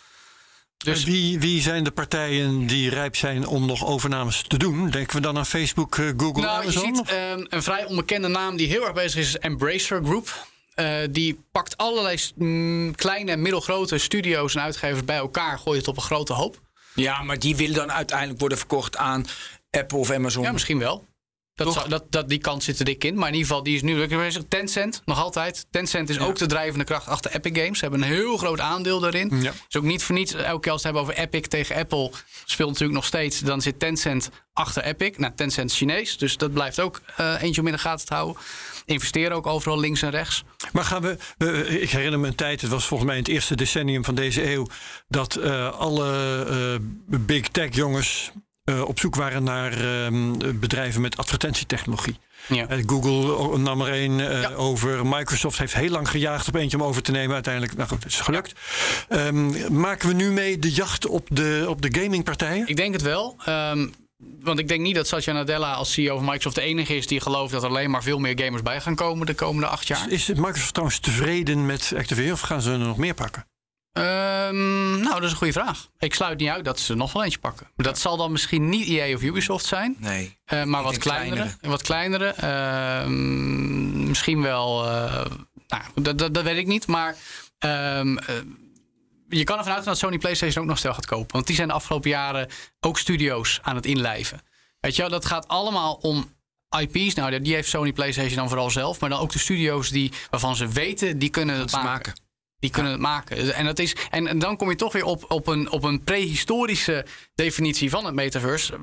[0.77, 4.91] Dus wie, wie zijn de partijen die rijp zijn om nog overnames te doen?
[4.91, 6.97] Denken we dan aan Facebook, eh, Google, nou, je Amazon?
[6.97, 10.47] ziet ehm, een vrij onbekende naam die heel erg bezig is, is Embracer Group.
[10.75, 15.89] Eh, die pakt allerlei mm, kleine en middelgrote studio's en uitgevers bij elkaar, gooit het
[15.89, 16.61] op een grote hoop.
[16.95, 19.27] Ja, maar die willen dan uiteindelijk worden verkocht aan
[19.71, 20.43] Apple of Amazon.
[20.43, 21.09] Ja, misschien wel.
[21.55, 23.15] Dat zou, dat, dat, die kant zit er dik in.
[23.15, 24.43] Maar in ieder geval, die is nu bezig.
[24.49, 25.67] Tencent, nog altijd.
[25.71, 27.79] Tencent is ook de drijvende kracht achter Epic Games.
[27.79, 29.41] Ze hebben een heel groot aandeel daarin.
[29.43, 29.53] Ja.
[29.69, 30.35] is ook niet voor niets.
[30.35, 32.11] Elke keer als we het hebben over Epic tegen Apple...
[32.45, 33.39] speelt natuurlijk nog steeds.
[33.41, 35.17] Dan zit Tencent achter Epic.
[35.17, 36.19] Nou, Tencent is Chinees.
[36.19, 38.43] Dus dat blijft ook eh, eentje om in de gaten te houden.
[38.85, 40.45] Investeren ook overal links en rechts.
[40.73, 43.33] Maar gaan we, we- ik herinner me een tijd, het was volgens mij in het
[43.33, 44.67] eerste decennium van deze eeuw,
[45.09, 48.31] dat eh, alle eh, big tech jongens
[48.71, 52.19] eh, op zoek waren naar ehm, bedrijven met advertentietechnologie.
[52.49, 52.67] Ja.
[52.69, 54.53] Eh, Google nam er een eh, Ja.
[54.55, 55.07] over.
[55.07, 57.35] Microsoft heeft heel lang gejaagd op eentje om over te nemen.
[57.35, 58.53] Uiteindelijk, nou goed, het is gelukt.
[59.09, 62.69] Ehm, maken we nu mee de jacht op de, op de gamingpartijen?
[62.69, 63.37] Ik denk het wel.
[63.45, 63.87] Ehm,
[64.41, 67.21] want ik denk niet dat Satya Nadella als CEO van Microsoft de enige is die
[67.21, 70.11] gelooft dat er alleen maar veel meer gamers bij gaan komen de komende acht jaar.
[70.11, 73.45] Is Microsoft trouwens tevreden met Activision of gaan ze er nog meer pakken?
[73.93, 75.89] Ehm, nou, dat is een goede vraag.
[75.99, 77.69] Ik sluit niet uit dat ze er nog wel eentje pakken.
[77.77, 79.97] Maar dat zal dan misschien niet EA of Ubisoft zijn.
[79.99, 80.39] Nee.
[80.45, 81.35] eh, maar wat kleinere.
[81.37, 81.69] kleinere.
[81.69, 82.27] Wat kleinere.
[82.29, 84.85] ehm, misschien wel.
[84.89, 85.25] eh,
[85.69, 86.87] nou, dat, dat, dat weet ik niet.
[86.87, 87.17] Maar
[87.59, 88.35] ehm, eh,
[89.29, 91.33] je kan ervan uitgaan dat Sony PlayStation ook nog snel gaat kopen.
[91.35, 92.49] Want die zijn de afgelopen jaren
[92.81, 94.41] ook studio's aan het inlijven.
[94.81, 96.33] Weet je wel, dat gaat allemaal om
[96.79, 97.15] IP's.
[97.15, 99.01] Nou, die heeft Sony PlayStation dan vooral zelf.
[99.01, 101.91] Maar dan ook de studio's die, waarvan ze weten, die kunnen het ze maken.
[101.93, 102.15] maken.
[102.61, 103.55] Die kunnen het maken.
[103.55, 107.07] En, dat is, en, dan kom je toch weer op, op, een, op een prehistorische
[107.35, 108.79] definitie van het metaverse.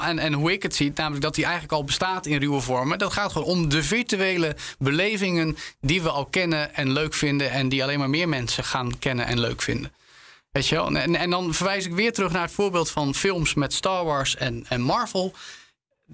[0.00, 2.98] En, en hoe ik het zie, namelijk dat die eigenlijk al bestaat in ruwe vormen.
[2.98, 7.50] Dat gaat gewoon om de virtuele belevingen die we al kennen en leuk vinden.
[7.50, 9.92] En die alleen maar meer mensen gaan kennen en leuk vinden.
[10.52, 10.96] Weet je wel?
[10.96, 14.36] En, en dan verwijs ik weer terug naar het voorbeeld van films met Star Wars
[14.36, 15.34] en, en Marvel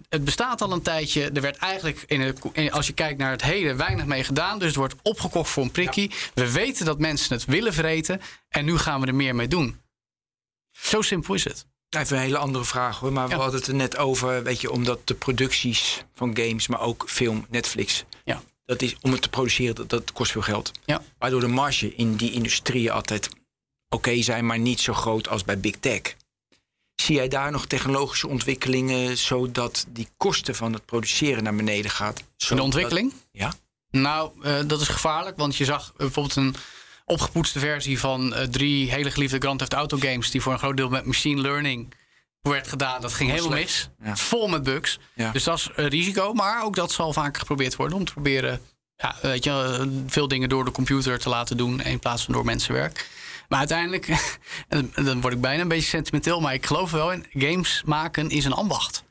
[0.08, 1.30] het bestaat al een tijdje.
[1.30, 4.58] Er werd eigenlijk, in het, in- als je kijkt naar het heden, weinig mee gedaan.
[4.58, 6.10] Dus het wordt opgekocht voor een prikkie.
[6.34, 8.20] We weten dat mensen het willen vreten.
[8.48, 9.80] En nu gaan we er meer mee doen.
[10.70, 11.66] Zo simpel is het.
[11.90, 13.12] Even een hele andere vraag hoor.
[13.12, 13.34] Maar Ja.
[13.36, 17.04] we hadden het er net over, weet je, omdat de producties van games, maar ook
[17.08, 18.04] film, Netflix.
[18.24, 18.42] Ja.
[18.64, 20.70] Dat is, om het te produceren, dat, dat kost veel geld.
[20.84, 21.02] Ja.
[21.18, 23.28] Waardoor de marge in die industrieën altijd
[23.88, 26.00] oké zijn, maar niet zo groot als bij Big Tech.
[26.96, 32.22] Zie jij daar nog technologische ontwikkelingen zodat die kosten van het produceren naar beneden gaat?
[32.48, 33.12] In de ontwikkeling?
[33.32, 33.54] Ja.
[33.90, 35.36] Nou, eh, dat is gevaarlijk.
[35.36, 36.54] Want je zag bijvoorbeeld een
[37.04, 40.30] opgepoetste versie van eh, drie hele geliefde Grand Theft Auto games.
[40.30, 41.94] Die voor een groot deel met machine learning
[42.40, 43.00] werd gedaan.
[43.00, 43.88] Dat ging helemaal mis.
[44.02, 44.16] Ja.
[44.16, 44.98] Vol met bugs.
[45.14, 45.32] Ja.
[45.32, 46.32] Dus dat is een risico.
[46.32, 48.60] Maar ook dat zal vaker geprobeerd worden om te proberen
[48.96, 52.34] ja, weet je, eh, veel dingen door de computer te laten doen in plaats van
[52.34, 53.08] door mensenwerk.
[53.48, 54.08] Maar uiteindelijk,
[55.04, 57.26] dan word ik bijna een beetje sentimenteel, maar ik geloof wel in.
[57.30, 59.04] Games maken is een ambacht.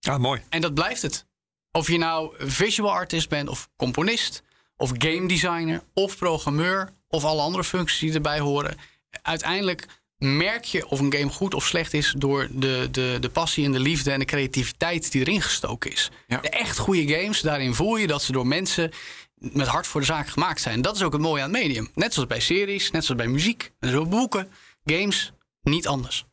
[0.00, 0.42] Ah, mooi.
[0.48, 1.26] En dat blijft het.
[1.72, 4.42] Of je nou visual artist bent, of componist,
[4.76, 8.76] of game designer, of programmeur, of alle andere functies die erbij horen.
[9.22, 13.64] Uiteindelijk merk je of een game goed of slecht is door de, de, de passie
[13.64, 16.10] en de liefde en de creativiteit die erin gestoken is.
[16.26, 16.38] Ja.
[16.40, 18.90] De echt goede games, daarin voel je dat ze door mensen
[19.52, 20.82] met hart voor de zaak gemaakt zijn.
[20.82, 21.90] Dat is ook het mooie aan het medium.
[21.94, 24.48] Net zoals bij series, net zoals bij muziek, net zoals bij boeken,
[24.84, 25.32] games,
[25.62, 26.24] niet anders.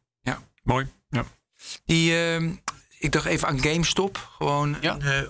[0.63, 0.87] Mooi.
[1.09, 1.25] Ja.
[1.85, 2.51] Die, ehm,
[2.99, 4.29] ik dacht even aan GameStop.
[4.37, 4.97] Gewoon, Ja.
[4.97, 5.21] eh,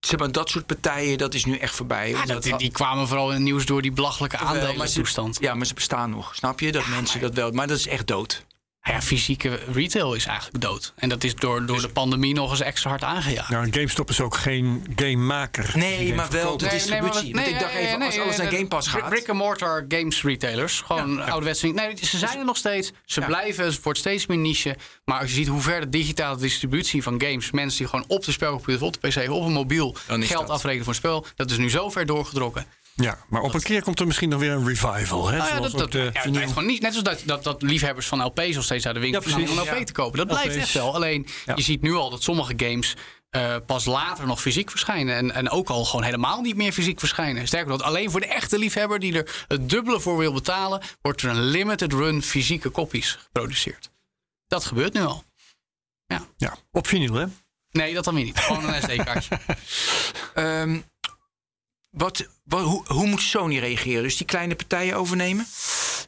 [0.00, 2.10] zeg maar, dat soort partijen, dat is nu echt voorbij.
[2.10, 5.38] Ja, dat, die, die kwamen vooral in het nieuws door die belachelijke aandelentoestand.
[5.40, 6.34] Ja, maar ze bestaan nog.
[6.34, 6.72] Snap je?
[6.72, 7.50] Dat mensen dat wel.
[7.50, 8.46] Maar dat is echt dood.
[8.82, 10.92] Ja, fysieke retail is eigenlijk dood.
[10.96, 13.48] En dat is door, door de pandemie nog eens extra hard aangejaagd.
[13.50, 15.70] Nou, GameStop is ook geen gamemaker.
[15.74, 17.34] Nee, maar wel de distributie.
[17.34, 19.08] Want ik dacht even, als alles naar Game Pass gaat.
[19.08, 20.80] Brick and mortar games retailers.
[20.80, 21.24] Gewoon Ja.
[21.24, 21.66] ouderwetse.
[21.66, 22.92] Nee, ze zijn er nog steeds.
[23.04, 23.26] Ze Ja.
[23.26, 23.64] blijven.
[23.64, 24.76] Het wordt steeds meer niche.
[25.04, 27.50] Maar als je ziet hoe ver de digitale distributie van games.
[27.50, 30.50] Mensen die gewoon op de spelcomputer, op de PC, op een mobiel geld dat.
[30.50, 31.26] afrekenen voor een spel.
[31.36, 32.66] Dat is nu zo ver doorgedrokken.
[33.00, 35.28] Ja, maar op een keer komt er misschien nog weer een revival.
[35.28, 35.36] Hè?
[35.36, 36.82] Nou ja, Zoals dat, ook dat, de ja, het blijft gewoon niet.
[36.82, 39.48] Net zoals dat, dat, dat liefhebbers van LP's nog steeds naar de winkel Ja, gaan
[39.48, 39.84] om LP Ja.
[39.84, 40.18] te kopen.
[40.18, 40.94] Dat blijft echt wel.
[40.94, 41.52] Alleen Ja.
[41.56, 42.96] je ziet nu al dat sommige games
[43.30, 45.16] eh, pas later nog fysiek verschijnen.
[45.16, 47.46] En, en ook al gewoon helemaal niet meer fysiek verschijnen.
[47.46, 51.22] Sterker nog, alleen voor de echte liefhebber die er het dubbele voor wil betalen, wordt
[51.22, 53.90] er een limited run fysieke kopies geproduceerd.
[54.46, 55.24] Dat gebeurt nu al.
[56.36, 57.24] Ja, op vinyl, hè?
[57.70, 58.38] Nee, dat dan weer niet.
[58.38, 59.38] Gewoon een SD-kaartje.
[60.34, 60.80] Ehm,
[61.90, 64.02] wat, wat, hoe, hoe moet Sony reageren?
[64.02, 65.46] Dus die kleine partijen overnemen?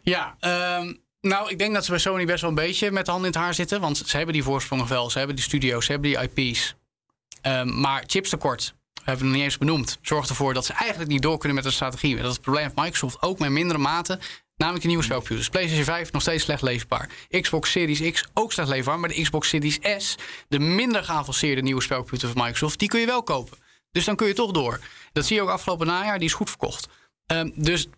[0.03, 3.11] Ja, ehm, nou, ik denk dat ze bij Sony best wel een beetje met de
[3.11, 3.80] hand in het haar zitten.
[3.80, 5.11] Want ze hebben die voorsprong nog wel.
[5.11, 6.74] Ze hebben die studio's, ze hebben die IP's.
[7.41, 8.74] Ehm, maar chipstekort,
[9.05, 11.64] hebben we nog niet eens benoemd, zorgt ervoor dat ze eigenlijk niet door kunnen met
[11.64, 12.16] de strategie.
[12.16, 14.18] Dat is het probleem van Microsoft, ook met mindere mate.
[14.57, 15.49] Namelijk de nieuwe spelcomputers.
[15.49, 17.09] PlayStation 5 nog steeds slecht leefbaar.
[17.41, 19.01] Xbox Series X ook slecht leefbaar.
[19.01, 20.16] Maar de Xbox Series S,
[20.49, 23.59] de minder geavanceerde nieuwe spelcomputer van Microsoft, die kun je wel kopen.
[23.93, 24.80] Dus dan kun je toch door.
[25.12, 26.88] Dat zie je ook afgelopen najaar, die is goed verkocht.
[27.26, 27.88] Ehm, dus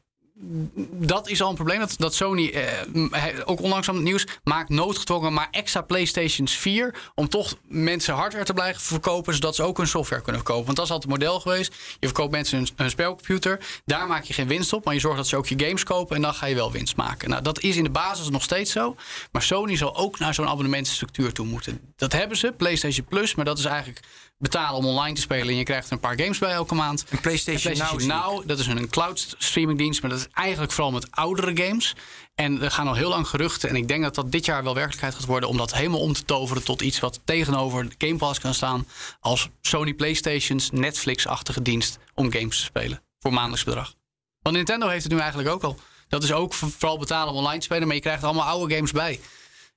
[0.91, 1.79] dat is al een probleem.
[1.79, 6.95] Dat, dat Sony, eh, ook onlangs aan het nieuws, maakt noodgedwongen maar extra PlayStations 4.
[7.15, 10.65] Om toch mensen hardware te blijven verkopen, zodat ze ook hun software kunnen verkopen.
[10.65, 11.75] Want dat is altijd het model geweest.
[12.01, 13.81] Je verkoopt mensen een spelcomputer.
[13.85, 16.17] Daar maak je geen winst op, maar je zorgt dat ze ook je games kopen.
[16.17, 17.29] En dan ga je wel winst maken.
[17.29, 18.97] Nou, dat is in de basis nog steeds zo.
[19.33, 21.81] Maar Sony zal ook naar zo'n abonnementsstructuur toe moeten.
[21.97, 23.35] Dat hebben ze, PlayStation Plus.
[23.35, 24.01] Maar dat is eigenlijk
[24.39, 25.49] betalen om online te spelen.
[25.49, 27.05] En je krijgt er een paar games bij elke maand.
[27.11, 28.49] Een PlayStation, En PlayStation Now.
[28.49, 31.95] dat is een cloud streamingdienst, maar dat is eigenlijk vooral met oudere games.
[32.35, 33.69] En er gaan al heel lang geruchten.
[33.69, 35.49] En ik denk dat dat dit jaar wel werkelijkheid gaat worden.
[35.49, 38.87] Om dat helemaal om te toveren tot iets wat tegenover Game Pass kan staan.
[39.21, 43.03] Als Sony PlayStation's Netflix-achtige dienst om games te spelen.
[43.19, 43.95] Voor maandelijks bedrag.
[44.41, 45.79] Want Nintendo heeft het nu eigenlijk ook al.
[46.09, 47.87] Dat is ook vooral betalen om online te spelen.
[47.87, 49.21] Maar je krijgt er allemaal oude games bij.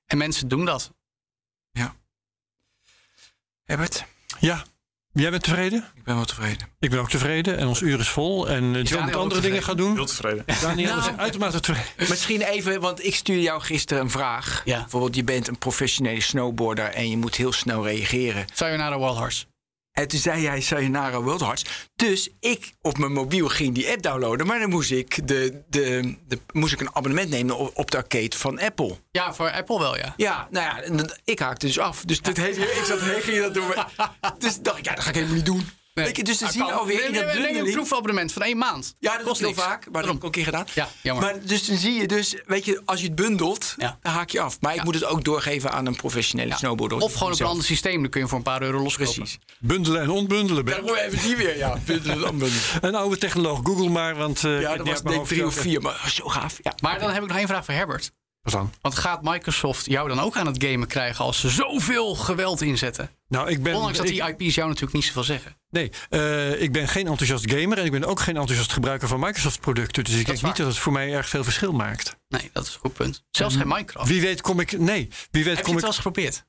[0.06, 0.90] En mensen doen dat.
[3.68, 4.04] Herbert,
[4.40, 4.64] Ja.
[5.12, 5.84] Jij bent tevreden?
[5.94, 6.68] ik ben wel tevreden.
[6.78, 8.48] Ik ben ook tevreden en ons uur is vol.
[8.48, 9.94] En uh, John moet ook andere dingen gaan doen.
[9.94, 10.44] Heel tevreden.
[10.60, 11.10] Daniel Nou.
[11.10, 12.08] is uitermate tevreden.
[12.08, 14.62] Misschien even, want ik stuurde jou gisteren een vraag.
[14.64, 14.80] Ja.
[14.80, 18.46] Bijvoorbeeld, je bent een professionele snowboarder en je moet heel snel reageren.
[18.54, 19.46] Sayonara Wild Hearts.
[19.98, 21.64] En toen zei jij Sayonara World Hearts.
[21.96, 24.46] Dus ik op mijn mobiel ging die app downloaden.
[24.46, 27.96] Maar dan moest ik, de, de, de, moest ik een abonnement nemen op, op de
[27.96, 28.96] arcade van Apple.
[29.10, 30.14] Ja, voor Apple wel, ja.
[30.16, 32.04] Ja, nou ja, ik haakte dus af.
[32.04, 33.74] Dus dit hele, ik zat heen, ging je dat doen.
[34.38, 35.68] Dus dacht ik, ja, dat ga ik helemaal niet doen.
[36.04, 36.78] Weet je, dus dan zie je kan.
[36.78, 38.94] alweer in Nee, dat een proefabonnement van één maand.
[38.98, 40.66] Ja, dat Kost heel vaak, maar dat heb ik ook een keer gedaan.
[40.74, 41.24] Ja, jammer.
[41.24, 43.98] Maar dus dan zie je dus, weet je, als je het bundelt, Ja.
[44.02, 44.60] dan haak je af.
[44.60, 46.56] Maar ik moet het ook doorgeven aan een professionele Ja.
[46.56, 46.98] snowboarder.
[46.98, 48.00] Of gewoon op een ander systeem.
[48.00, 49.14] Dan kun je voor een paar euro loskopen.
[49.14, 49.38] Precies.
[49.58, 50.64] Bundelen en ontbundelen.
[50.64, 50.74] Ben.
[50.74, 51.78] Dan moet je even die weer, ja.
[51.84, 52.62] Bundelen dan bundelen.
[52.80, 54.14] Een oude technoloog, Google maar.
[54.16, 56.58] Want, uh, Ja, dat was denk drie of vier, maar zo gaaf.
[56.62, 56.72] Ja.
[56.82, 58.10] Maar dan heb ik nog één vraag voor Herbert.
[58.42, 58.72] Wat dan?
[58.80, 63.10] Want gaat Microsoft jou dan ook aan het gamen krijgen als ze zoveel geweld inzetten?
[63.28, 65.56] Nou, ik ben, Ondanks dat ik- die IP's jou natuurlijk niet zoveel zeggen.
[65.70, 69.20] Nee, eh, ik ben geen enthousiast gamer en ik ben ook geen enthousiast gebruiker van
[69.20, 70.04] Microsoft producten.
[70.04, 72.16] Dus ik denk niet dat het voor mij erg veel verschil maakt.
[72.28, 73.24] Nee, dat is een goed punt.
[73.30, 74.08] Zelfs geen Minecraft.
[74.08, 74.78] Wie weet kom ik.
[74.78, 75.80] Nee, wie weet heb je kom het ik.
[75.80, 76.44] wel eens geprobeerd?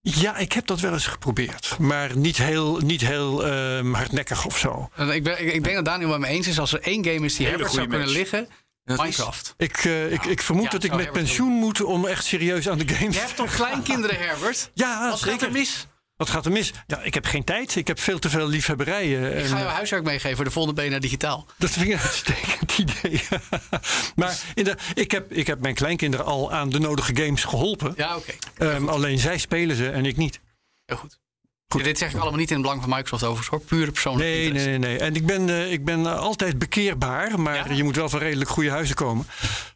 [0.00, 1.78] Ja, ik heb dat wel eens geprobeerd.
[1.78, 4.90] Maar niet heel, niet heel ehm, hardnekkig of zo.
[5.12, 6.58] Ik, ben, ik, ik denk dat Daniel het met me eens is.
[6.58, 8.12] Als er één game is die Herbert zou kunnen match.
[8.18, 8.48] liggen,
[8.86, 9.54] Minecraft.
[9.56, 12.68] Ik, eh, ik, ik vermoed Ja, dat ik met Herbert pensioen moet om echt serieus
[12.68, 14.70] aan de games Je hebt toch kleinkinderen, Herbert?
[14.74, 15.86] Ja, Wat gaat er mis?
[16.16, 16.72] Wat gaat er mis?
[16.86, 17.76] Ja, ik heb geen tijd.
[17.76, 19.36] Ik heb veel te veel liefhebberijen.
[19.36, 21.46] Ik En, ga je eh, huiswerk meegeven voor de volgende BNR Digitaal.
[21.58, 23.22] dat vind ik een uitstekend idee.
[24.16, 27.92] maar in de, ik, heb, ik heb mijn kleinkinderen al aan de nodige games geholpen.
[27.96, 28.32] Ja, oké.
[28.56, 30.40] Ehm, alleen zij spelen ze en ik niet.
[30.84, 31.18] Heel goed.
[31.68, 33.60] Ja, dit zeg ik allemaal niet in het belang van Microsoft overigens hoor.
[33.78, 34.68] Pure persoonlijke Nee, interesse.
[34.68, 34.98] nee, nee, nee.
[34.98, 37.76] En ik ben, eh, ik ben altijd bekeerbaar, maar Ja?
[37.76, 39.26] je moet wel van redelijk goede huizen komen.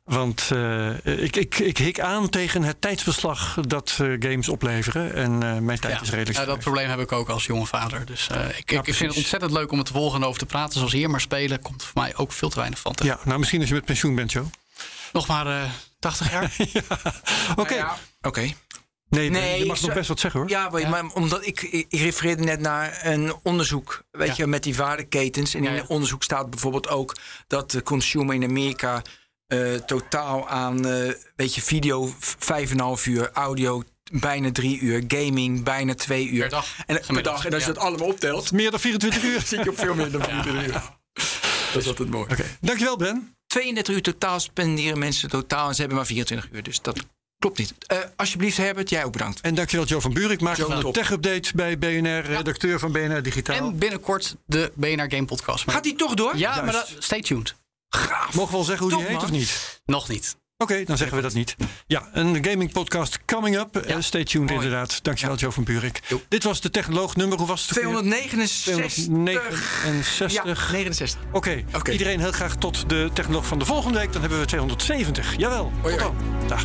[0.05, 5.15] Want eh, ik, ik, ik hik aan tegen het tijdsbeslag dat eh, games opleveren.
[5.15, 6.01] En mijn tijd Ja.
[6.01, 6.65] is redelijk Ja, dat schaars.
[6.65, 8.07] probleem heb ik ook als jonge vader.
[8.07, 10.79] Dus ik, ik vind het ontzettend leuk om het te volgen en over te praten
[10.79, 11.11] zoals hier.
[11.11, 12.95] Maar spelen komt voor mij ook veel te weinig van.
[12.95, 13.19] terecht.
[13.19, 14.45] Ja, nou misschien als je met pensioen bent, Joe.
[15.13, 15.63] Nog maar eh
[15.99, 16.53] 80 jaar.
[17.57, 17.75] Oké.
[17.85, 18.53] Ja, Oké.
[19.11, 20.49] Nee, Nee, je mag nog best wat zeggen hoor.
[20.49, 24.35] Ja, maar, maar omdat ik, ik refereerde net naar een onderzoek, weet Ja.
[24.37, 25.55] je, met die waardeketens.
[25.55, 29.03] En in het onderzoek staat bijvoorbeeld ook dat de consumer in Amerika
[29.47, 33.83] eh, totaal aan, eh, weet je, video v- vijf en een half uur, audio
[34.13, 36.41] bijna drie uur, gaming bijna twee uur.
[36.41, 37.45] Per dag, En, per gemiddeld, dag.
[37.47, 39.41] En als je dat allemaal optelt, Meer dan 24 uur.
[39.47, 40.73] zit je op veel meer dan 24 uur.
[41.73, 42.27] Dat is altijd mooi.
[42.61, 43.35] Dankjewel Ben.
[43.47, 46.63] 32 uur totaal spenderen mensen totaal en ze hebben maar 24 uur.
[46.63, 46.99] Dus dat
[47.41, 47.75] klopt niet.
[47.87, 49.41] Eh, alsjeblieft, Herbert, jij ook bedankt.
[49.41, 50.41] En dankjewel Joe van Buurik.
[50.41, 53.57] Maak van de tech-update bij BNR, redacteur van BNR Digitaal.
[53.57, 55.67] en binnenkort de BNR Game Podcast.
[55.67, 56.37] Maar- Gaat die toch door?
[56.37, 57.55] Ja, maar dat, stay tuned.
[57.89, 58.35] Gaaf.
[58.35, 59.25] Mogen we wel zeggen hoe die heet man.
[59.25, 59.81] of niet?
[59.87, 60.37] Nog niet.
[60.57, 61.57] Oké, dan zeggen we dat niet.
[61.87, 63.77] Ja, een gaming podcast coming up.
[63.77, 64.65] Eh, stay tuned Mooi.
[64.65, 65.05] inderdaad.
[65.05, 66.01] Dankjewel Joe van Buurik.
[66.09, 66.21] Jo.
[66.29, 67.39] Dit was de technoloog nummer.
[67.39, 67.71] Hoe was het?
[67.79, 67.93] ook weer?
[67.93, 68.93] 269.
[68.93, 70.67] 269.
[70.67, 71.21] Ja, 69.
[71.33, 71.91] Oké, Oké.
[71.91, 74.13] iedereen heel graag tot de technoloog van de volgende week.
[74.13, 75.35] Dan hebben we 270.
[75.37, 75.73] Jawel.
[75.83, 76.17] Hoi, Tot dan.
[76.49, 76.65] Dag.